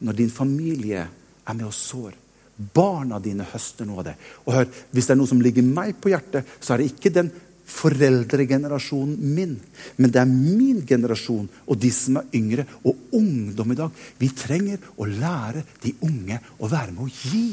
når 0.00 0.18
din 0.18 0.32
familie 0.32 1.04
er 1.06 1.54
med 1.54 1.66
og 1.68 1.76
sår. 1.76 2.16
Barna 2.56 3.20
dine 3.22 3.46
høster 3.46 3.86
noe 3.86 4.02
av 4.02 4.10
det. 4.10 4.16
Og 4.46 4.54
hør, 4.54 4.66
Hvis 4.90 5.06
det 5.06 5.14
er 5.14 5.20
noe 5.20 5.30
som 5.30 5.42
ligger 5.42 5.62
meg 5.62 6.00
på 6.00 6.10
hjertet, 6.10 6.46
så 6.58 6.74
er 6.74 6.82
det 6.82 6.90
ikke 6.90 7.14
den 7.14 7.30
foreldregenerasjonen 7.70 9.16
min. 9.34 9.56
Men 9.96 10.12
det 10.12 10.22
er 10.22 10.30
min 10.30 10.82
generasjon 10.86 11.48
og 11.66 11.80
de 11.80 11.90
som 11.94 12.20
er 12.20 12.30
yngre, 12.36 12.66
og 12.84 12.96
ungdom 13.16 13.72
i 13.72 13.78
dag. 13.78 14.06
Vi 14.18 14.30
trenger 14.36 14.80
å 14.96 15.08
lære 15.08 15.64
de 15.84 15.94
unge 16.06 16.40
å 16.58 16.70
være 16.70 16.94
med 16.96 17.06
å 17.06 17.12
gi. 17.20 17.50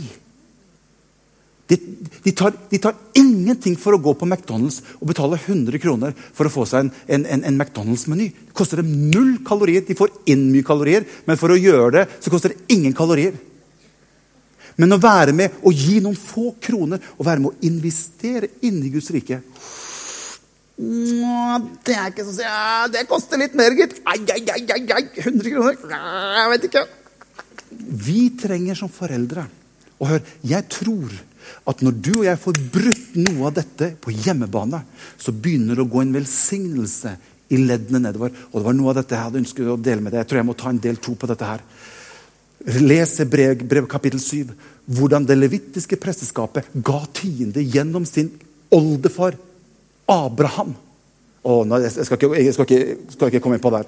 De, 1.68 1.76
de, 2.24 2.32
tar, 2.32 2.54
de, 2.72 2.80
tar, 2.80 2.96
ingenting 3.20 3.76
for 3.80 3.92
å 3.92 4.00
gå 4.00 4.14
på 4.16 4.28
McDonald's 4.28 4.80
og 5.02 5.10
betale 5.10 5.36
100 5.36 5.82
kroner 5.84 6.14
for 6.16 6.48
å 6.48 6.52
få 6.54 6.64
seg 6.70 6.86
en, 6.86 6.92
en, 7.12 7.26
en, 7.28 7.44
en 7.50 7.58
McDonald's-meny. 7.60 8.30
Det 8.48 8.56
koster 8.56 8.80
dem 8.80 8.94
null 9.12 9.34
kalorier. 9.48 9.84
De 9.84 9.98
får 9.98 10.14
inn 10.32 10.46
mye 10.54 10.66
kalorier, 10.68 11.04
men 11.28 11.40
for 11.40 11.52
å 11.52 11.60
gjøre 11.60 11.92
det 11.98 12.06
så 12.24 12.32
koster 12.32 12.56
det 12.56 12.78
ingen 12.78 12.96
kalorier. 12.96 13.36
Men 14.78 14.94
å 14.94 15.02
være 15.02 15.34
med 15.36 15.60
og 15.66 15.76
gi 15.76 15.98
noen 16.06 16.16
få 16.16 16.54
kroner 16.62 17.02
og 17.18 17.26
være 17.26 17.44
med 17.44 17.52
å 17.52 17.68
investere 17.68 18.54
inn 18.68 18.80
i 18.86 18.94
Guds 18.94 19.10
rike 19.12 19.42
det 20.78 21.94
er 21.98 22.12
ikke 22.12 22.22
sånn 22.28 22.44
ja, 22.44 22.86
Det 22.94 23.08
koster 23.10 23.40
litt 23.42 23.56
mer, 23.58 23.74
gitt. 23.74 23.96
Ai, 24.06 24.20
ai, 24.30 24.44
ai, 24.54 24.82
ai, 24.94 25.06
100 25.24 25.50
kroner? 25.50 25.80
Jeg 26.38 26.52
vet 26.52 26.68
ikke. 26.70 26.84
Vi 28.08 28.20
trenger 28.38 28.78
som 28.78 28.92
foreldre 28.94 29.48
Og 29.98 30.12
hør, 30.12 30.22
jeg 30.46 30.70
tror 30.72 31.16
at 31.68 31.82
når 31.82 31.96
du 32.04 32.12
og 32.20 32.26
jeg 32.28 32.40
får 32.44 32.58
brutt 32.76 33.14
noe 33.16 33.48
av 33.48 33.54
dette 33.56 33.88
på 34.04 34.12
hjemmebane, 34.12 34.82
så 35.16 35.32
begynner 35.32 35.80
det 35.80 35.86
å 35.86 35.90
gå 35.94 36.02
en 36.04 36.12
velsignelse 36.12 37.14
i 37.56 37.60
leddene 37.62 38.02
nedover. 38.04 38.34
Og 38.52 38.58
det 38.60 38.66
var 38.66 38.76
noe 38.76 38.92
av 38.92 38.98
dette 39.00 39.16
jeg 39.16 39.24
hadde 39.30 39.40
ønsket 39.40 39.70
å 39.72 39.78
dele 39.80 40.04
med 40.04 40.12
deg. 40.12 40.26
Jeg 40.26 40.30
tror 40.30 40.42
jeg 40.42 40.48
må 40.50 40.58
ta 40.60 40.74
en 40.74 40.82
del 40.84 41.00
to 41.00 41.16
på 41.16 41.30
dette 41.32 41.48
her. 41.48 41.64
Les 42.84 43.14
brev, 43.32 43.64
brev 43.64 43.88
kapittel 43.88 44.20
7. 44.20 44.52
Hvordan 45.00 45.28
det 45.30 45.40
levittiske 45.40 46.00
presteskapet 46.04 46.68
ga 46.84 47.00
tiende 47.16 47.64
gjennom 47.64 48.04
sin 48.08 48.34
oldefar 48.76 49.40
Abraham. 50.08 50.74
Å, 51.48 51.62
nei, 51.68 51.82
jeg, 51.86 52.06
skal 52.08 52.20
ikke, 52.20 52.30
jeg 52.40 52.56
skal, 52.56 52.68
ikke, 52.68 53.14
skal 53.14 53.32
ikke 53.32 53.42
komme 53.44 53.60
inn 53.60 53.64
på 53.64 53.72
der. 53.74 53.88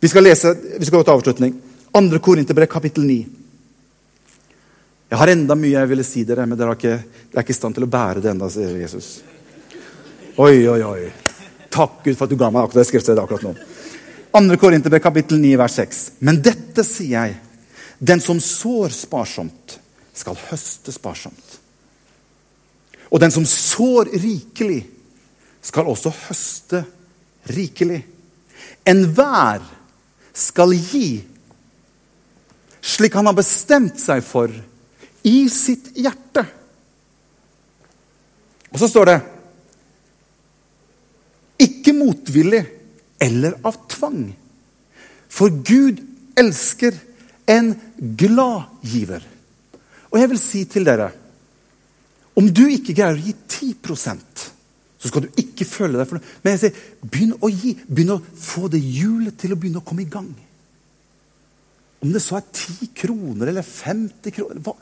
Vi 0.00 0.10
skal 0.10 0.24
lese, 0.26 0.52
vi 0.78 0.86
skal 0.86 1.00
gå 1.00 1.06
til 1.06 1.16
avslutning. 1.16 1.54
Andre 1.98 2.20
Korinterbrev, 2.22 2.68
kapittel 2.70 3.06
9. 3.08 3.18
Jeg 5.08 5.18
har 5.22 5.32
enda 5.32 5.56
mye 5.56 5.72
jeg 5.72 5.88
ville 5.88 6.04
si 6.04 6.24
dere, 6.28 6.44
men 6.46 6.58
dere 6.58 6.74
er 6.74 6.78
ikke, 6.78 6.98
dere 7.32 7.40
er 7.40 7.46
ikke 7.46 7.54
i 7.54 7.58
stand 7.58 7.78
til 7.78 7.86
å 7.86 7.90
bære 7.90 8.22
det 8.24 8.32
enda, 8.34 8.50
sier 8.52 8.76
Jesus. 8.76 9.08
Oi, 10.38 10.66
oi, 10.68 10.80
oi. 10.84 11.08
Takk 11.72 12.02
Gud 12.04 12.14
for 12.14 12.26
at 12.26 12.32
du 12.32 12.38
ga 12.40 12.50
meg 12.52 12.66
akkurat 12.66 12.82
det 12.82 12.88
skriftstedet 12.90 13.22
akkurat 13.22 13.46
nå. 13.48 13.54
Andre 14.36 14.58
Korinterbrev, 14.60 15.02
kapittel 15.02 15.40
9, 15.40 15.54
vers 15.58 15.78
6. 15.80 16.02
Men 16.28 16.42
dette 16.44 16.84
sier 16.86 17.14
jeg. 17.16 17.38
Den 17.98 18.20
som 18.22 18.38
sår 18.42 18.92
sparsomt, 18.94 19.78
skal 20.14 20.38
høste 20.50 20.92
sparsomt. 20.94 21.56
Og 23.08 23.18
den 23.22 23.32
som 23.34 23.46
sår 23.48 24.12
rikelig, 24.12 24.82
skal 25.62 25.90
også 25.90 26.12
høste 26.28 26.84
rikelig. 27.50 28.02
Enhver 28.88 29.64
skal 30.36 30.74
gi 30.76 31.08
slik 32.88 33.14
han 33.14 33.26
har 33.28 33.36
bestemt 33.36 33.98
seg 34.00 34.22
for 34.24 34.52
i 35.26 35.38
sitt 35.52 35.90
hjerte. 35.98 36.44
Og 38.72 38.80
så 38.80 38.88
står 38.90 39.10
det 39.10 39.18
ikke 41.68 41.94
motvillig 41.96 42.62
eller 43.20 43.58
av 43.66 43.80
tvang. 43.90 44.28
For 45.28 45.52
Gud 45.52 46.00
elsker 46.38 46.96
en 47.50 47.74
glad 47.98 48.84
giver. 48.86 49.24
Og 50.08 50.20
jeg 50.20 50.30
vil 50.30 50.40
si 50.40 50.62
til 50.70 50.86
dere 50.88 51.10
Om 52.38 52.46
du 52.54 52.68
ikke 52.70 52.94
greier 52.94 53.16
å 53.16 53.18
gi 53.18 53.32
10 53.34 53.72
så 54.98 55.10
skal 55.10 55.24
du 55.24 55.38
ikke 55.38 55.66
føle 55.68 55.98
deg 55.98 56.08
for 56.10 56.18
noe. 56.18 56.36
Men 56.42 56.56
jeg 56.56 56.62
sier, 56.64 56.78
begynn 57.06 57.36
å 57.38 57.50
gi. 57.52 57.74
Begynn 57.86 58.16
å 58.16 58.22
få 58.42 58.66
det 58.72 58.80
hjulet 58.82 59.36
til 59.38 59.54
å 59.54 59.58
begynne 59.58 59.82
å 59.82 59.86
komme 59.86 60.02
i 60.02 60.10
gang. 60.10 60.30
Om 62.02 62.14
det 62.14 62.22
så 62.22 62.38
er 62.38 62.46
10 62.46 62.90
kroner 62.98 63.50
eller 63.50 63.66
50 63.66 64.34
kroner 64.34 64.62
hva? 64.62 64.74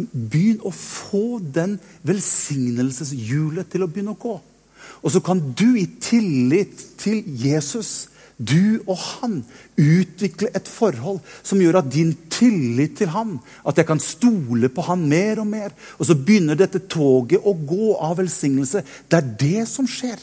Begynn 0.00 0.62
å 0.64 0.72
få 0.72 1.40
den 1.44 1.76
velsignelseshjulet 2.08 3.68
til 3.72 3.84
å 3.84 3.90
begynne 3.90 4.16
å 4.16 4.20
gå. 4.20 4.36
Og 5.00 5.12
så 5.12 5.20
kan 5.24 5.40
du 5.56 5.68
i 5.76 5.86
tillit 6.00 6.80
til 7.00 7.20
Jesus, 7.40 8.09
du 8.40 8.80
og 8.86 8.96
han, 8.96 9.40
utvikle 9.76 10.48
et 10.56 10.68
forhold 10.68 11.20
som 11.44 11.60
gjør 11.60 11.80
at 11.82 11.90
din 11.92 12.14
tillit 12.32 12.96
til 13.00 13.12
han, 13.12 13.36
at 13.68 13.76
jeg 13.76 13.88
kan 13.88 14.00
stole 14.00 14.70
på 14.72 14.84
han 14.88 15.04
mer 15.08 15.42
og 15.42 15.48
mer. 15.50 15.74
Og 15.98 16.08
så 16.08 16.16
begynner 16.16 16.58
dette 16.58 16.82
toget 16.88 17.44
å 17.44 17.52
gå 17.54 17.94
av 18.00 18.16
velsignelse. 18.20 18.82
Det 19.08 19.20
er 19.20 19.32
det 19.44 19.66
som 19.68 19.88
skjer. 19.88 20.20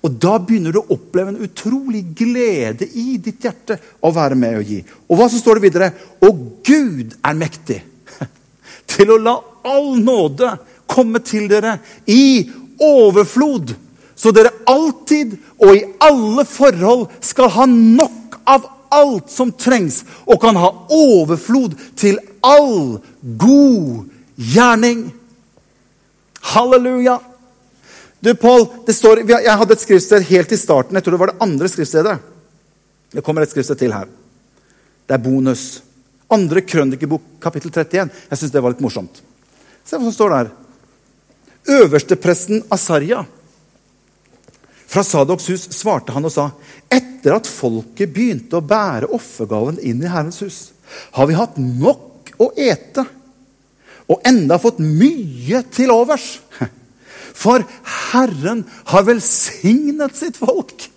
Og 0.00 0.16
da 0.16 0.38
begynner 0.40 0.72
du 0.72 0.80
å 0.80 0.96
oppleve 0.96 1.34
en 1.34 1.44
utrolig 1.44 2.02
glede 2.16 2.88
i 2.96 3.18
ditt 3.20 3.44
hjerte 3.44 3.76
å 4.00 4.12
være 4.16 4.38
med 4.38 4.56
og 4.62 4.72
gi. 4.72 4.80
Og 5.10 5.20
hva 5.20 5.28
så 5.28 5.40
står 5.40 5.60
det 5.60 5.66
videre? 5.66 5.90
Og 6.24 6.40
Gud 6.64 7.18
er 7.20 7.36
mektig 7.36 7.82
til 8.94 9.12
å 9.12 9.20
la 9.20 9.36
all 9.68 9.98
nåde 10.00 10.54
komme 10.90 11.20
til 11.20 11.50
dere 11.50 11.76
i 12.08 12.48
overflod, 12.80 13.74
så 14.20 14.32
dere 14.36 14.52
alltid 14.68 15.38
og 15.62 15.72
i 15.72 15.86
alle 16.04 16.44
forhold 16.44 17.08
skal 17.24 17.48
ha 17.54 17.64
nok 17.70 18.36
av 18.44 18.66
alt 18.92 19.30
som 19.30 19.52
trengs, 19.54 20.02
og 20.26 20.40
kan 20.42 20.58
ha 20.58 20.68
overflod 20.92 21.76
til 21.96 22.18
all 22.44 22.98
god 23.22 24.10
gjerning. 24.34 25.06
Halleluja! 26.52 27.16
Du, 28.20 28.34
Paul, 28.36 28.66
står, 28.92 29.22
Jeg 29.30 29.56
hadde 29.62 29.72
et 29.72 29.84
skriftsted 29.86 30.26
helt 30.28 30.52
i 30.52 30.60
starten. 30.60 30.98
Jeg 30.98 31.06
tror 31.06 31.16
det 31.16 31.22
var 31.22 31.32
det 31.32 31.40
andre 31.46 31.70
skriftstedet. 31.72 32.18
Det 33.14 33.24
kommer 33.24 33.46
et 33.46 33.52
skriftsted 33.52 33.80
til 33.80 33.94
her. 33.96 34.10
Det 35.08 35.16
er 35.16 35.24
bonus. 35.24 35.80
Andre 36.30 36.60
krønikebok, 36.60 37.22
kapittel 37.40 37.72
31. 37.72 38.10
Jeg 38.28 38.38
syns 38.42 38.52
det 38.52 38.60
var 38.62 38.74
litt 38.74 38.84
morsomt. 38.84 39.22
Se 39.86 39.96
hva 39.96 40.04
som 40.04 40.14
står 40.14 40.34
der. 40.34 40.50
Øverstepresten 41.80 42.66
Asarja 42.72 43.24
fra 44.90 45.04
Sadoks 45.06 45.46
hus 45.52 45.68
svarte 45.76 46.14
han 46.14 46.26
og 46.26 46.32
sa 46.34 46.48
etter 46.90 47.36
at 47.36 47.48
folket 47.48 48.10
begynte 48.14 48.58
å 48.58 48.64
bære 48.64 49.10
offergaven 49.14 49.78
inn 49.86 50.02
i 50.02 50.10
Herrens 50.10 50.40
hus, 50.42 50.58
har 51.14 51.28
vi 51.30 51.38
hatt 51.38 51.58
nok 51.60 52.32
å 52.42 52.50
ete 52.58 53.04
og 54.10 54.24
enda 54.26 54.58
fått 54.58 54.80
mye 54.82 55.62
til 55.70 55.92
overs. 55.94 56.40
For 57.40 57.62
Herren 58.10 58.64
har 58.90 59.06
velsignet 59.06 60.18
sitt 60.18 60.40
folk. 60.40 60.88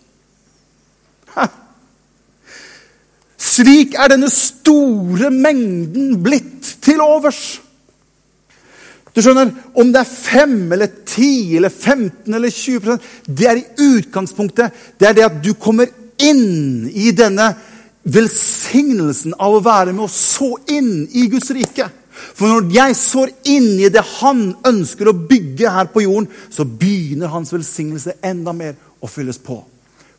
Slik 3.53 3.93
er 3.99 4.09
denne 4.15 4.31
store 4.33 5.29
mengden 5.33 6.17
blitt 6.25 6.73
til 6.83 7.03
overs. 7.05 7.59
Du 9.13 9.21
skjønner, 9.21 9.51
Om 9.77 9.91
det 9.93 10.01
er 10.01 10.09
5 10.09 10.71
eller 10.73 10.89
10 11.05 11.57
eller 11.57 11.69
15 11.69 12.33
eller 12.33 12.49
20% 12.49 13.11
det 13.27 13.47
er 13.47 13.59
i 13.59 13.67
utgangspunktet 13.77 14.73
det 14.99 15.07
er 15.07 15.13
det 15.13 15.25
at 15.27 15.43
du 15.43 15.53
kommer 15.53 15.87
inn 16.17 16.87
i 16.89 17.11
denne 17.15 17.51
velsignelsen 18.03 19.35
av 19.39 19.57
å 19.57 19.63
være 19.63 19.93
med 19.93 20.07
og 20.07 20.11
så 20.11 20.49
inn 20.71 21.05
i 21.15 21.27
Guds 21.31 21.51
rike. 21.55 21.87
For 22.35 22.49
når 22.49 22.73
jeg 22.75 22.97
sår 22.99 23.31
inn 23.49 23.69
i 23.79 23.91
det 23.91 24.03
han 24.19 24.49
ønsker 24.67 25.09
å 25.09 25.17
bygge 25.17 25.71
her 25.71 25.89
på 25.93 26.03
jorden, 26.05 26.27
så 26.51 26.65
begynner 26.67 27.31
hans 27.31 27.53
velsignelse 27.53 28.17
enda 28.23 28.53
mer 28.55 28.75
å 29.01 29.09
fylles 29.09 29.39
på. 29.41 29.61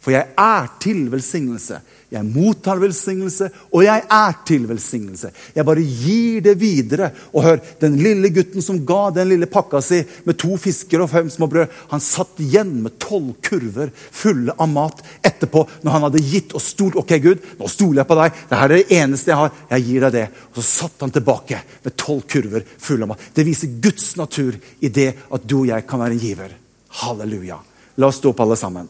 For 0.05 0.12
jeg 0.12 0.34
er 0.36 0.66
til 0.84 1.07
velsignelse. 1.09 1.78
Jeg 2.12 2.28
mottar 2.28 2.78
velsignelse, 2.78 3.48
og 3.72 3.82
jeg 3.86 4.02
er 4.12 4.34
til 4.46 4.66
velsignelse. 4.68 5.30
Jeg 5.57 5.66
bare 5.66 5.82
gir 5.82 6.42
det 6.44 6.52
videre. 6.61 7.09
Og 7.32 7.42
hør, 7.46 7.62
den 7.80 7.96
lille 7.98 8.28
gutten 8.34 8.62
som 8.62 8.82
ga 8.86 9.09
den 9.16 9.30
lille 9.32 9.48
pakka 9.50 9.80
si 9.82 10.02
med 10.28 10.36
to 10.38 10.59
fisker 10.61 11.02
og 11.02 11.11
fem 11.11 11.30
små 11.32 11.48
brød, 11.50 11.72
han 11.90 12.05
satt 12.05 12.42
igjen 12.44 12.76
med 12.84 12.98
tolv 13.02 13.32
kurver 13.42 13.90
fulle 13.96 14.55
av 14.55 14.70
mat 14.70 15.00
etterpå, 15.24 15.64
når 15.82 15.96
han 15.96 16.07
hadde 16.09 16.24
gitt 16.28 16.55
og 16.55 16.62
stolt. 16.62 16.98
Ok, 17.00 17.16
Gud, 17.24 17.46
nå 17.59 17.70
stoler 17.72 18.05
jeg 18.05 18.11
på 18.12 18.18
deg. 18.20 18.40
Dette 18.42 18.62
er 18.62 18.74
det 18.74 18.98
eneste 19.00 19.32
jeg 19.32 19.40
har. 19.40 19.55
Jeg 19.74 19.86
gir 19.88 20.07
deg 20.07 20.18
det. 20.20 20.26
Og 20.52 20.61
så 20.61 20.66
satt 20.68 21.07
han 21.07 21.14
tilbake 21.14 21.62
med 21.86 21.96
tolv 22.05 22.26
kurver 22.30 22.68
fulle 22.76 23.09
av 23.09 23.14
mat. 23.14 23.30
Det 23.34 23.48
viser 23.48 23.78
Guds 23.80 24.12
natur 24.20 24.61
i 24.84 24.92
det 24.92 25.14
at 25.24 25.48
du 25.48 25.62
og 25.64 25.70
jeg 25.72 25.88
kan 25.88 26.05
være 26.05 26.14
en 26.18 26.28
giver. 26.28 26.61
Halleluja. 27.00 27.59
La 27.98 28.12
oss 28.12 28.20
stå 28.20 28.30
opp, 28.30 28.44
alle 28.44 28.61
sammen. 28.61 28.86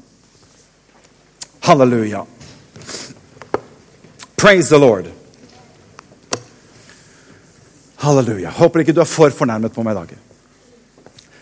Halleluja. 1.65 2.27
Praise 4.37 4.69
the 4.69 4.79
Lord. 4.79 5.07
Halleluja. 7.97 8.51
Håper 8.51 8.83
ikke 8.83 8.93
du 8.93 9.01
er 9.01 9.09
for 9.09 9.33
fornærmet 9.33 9.73
på 9.73 9.81
meg 9.87 9.97
i 9.97 9.99
dag. 10.03 10.13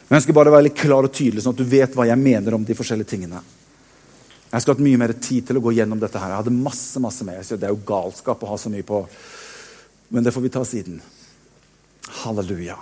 Men 0.06 0.14
jeg 0.14 0.28
skal 0.28 0.36
bare 0.38 0.52
være 0.54 0.68
litt 0.68 0.78
klar 0.78 1.08
og 1.08 1.10
tydelig, 1.10 1.42
sånn 1.42 1.56
at 1.56 1.64
du 1.64 1.66
vet 1.66 1.98
hva 1.98 2.06
jeg 2.06 2.22
mener 2.22 2.54
om 2.54 2.62
de 2.62 2.76
forskjellige 2.78 3.10
tingene. 3.16 3.42
Jeg 4.52 4.62
skulle 4.62 4.76
hatt 4.76 4.86
mye 4.86 5.02
mer 5.02 5.16
tid 5.18 5.48
til 5.48 5.58
å 5.58 5.64
gå 5.64 5.74
gjennom 5.74 5.98
dette. 5.98 6.22
her. 6.22 6.36
Jeg 6.36 6.42
hadde 6.44 6.54
masse 6.54 7.02
masse 7.02 7.26
mer. 7.26 7.42
Så 7.42 7.58
det 7.58 7.66
er 7.66 7.74
jo 7.74 7.82
galskap 7.90 8.46
å 8.46 8.52
ha 8.52 8.62
så 8.62 8.70
mye 8.70 8.86
på 8.86 9.02
Men 10.12 10.22
det 10.22 10.30
får 10.30 10.42
vi 10.44 10.54
ta 10.54 10.62
siden. 10.62 11.02
Halleluja. 12.22 12.76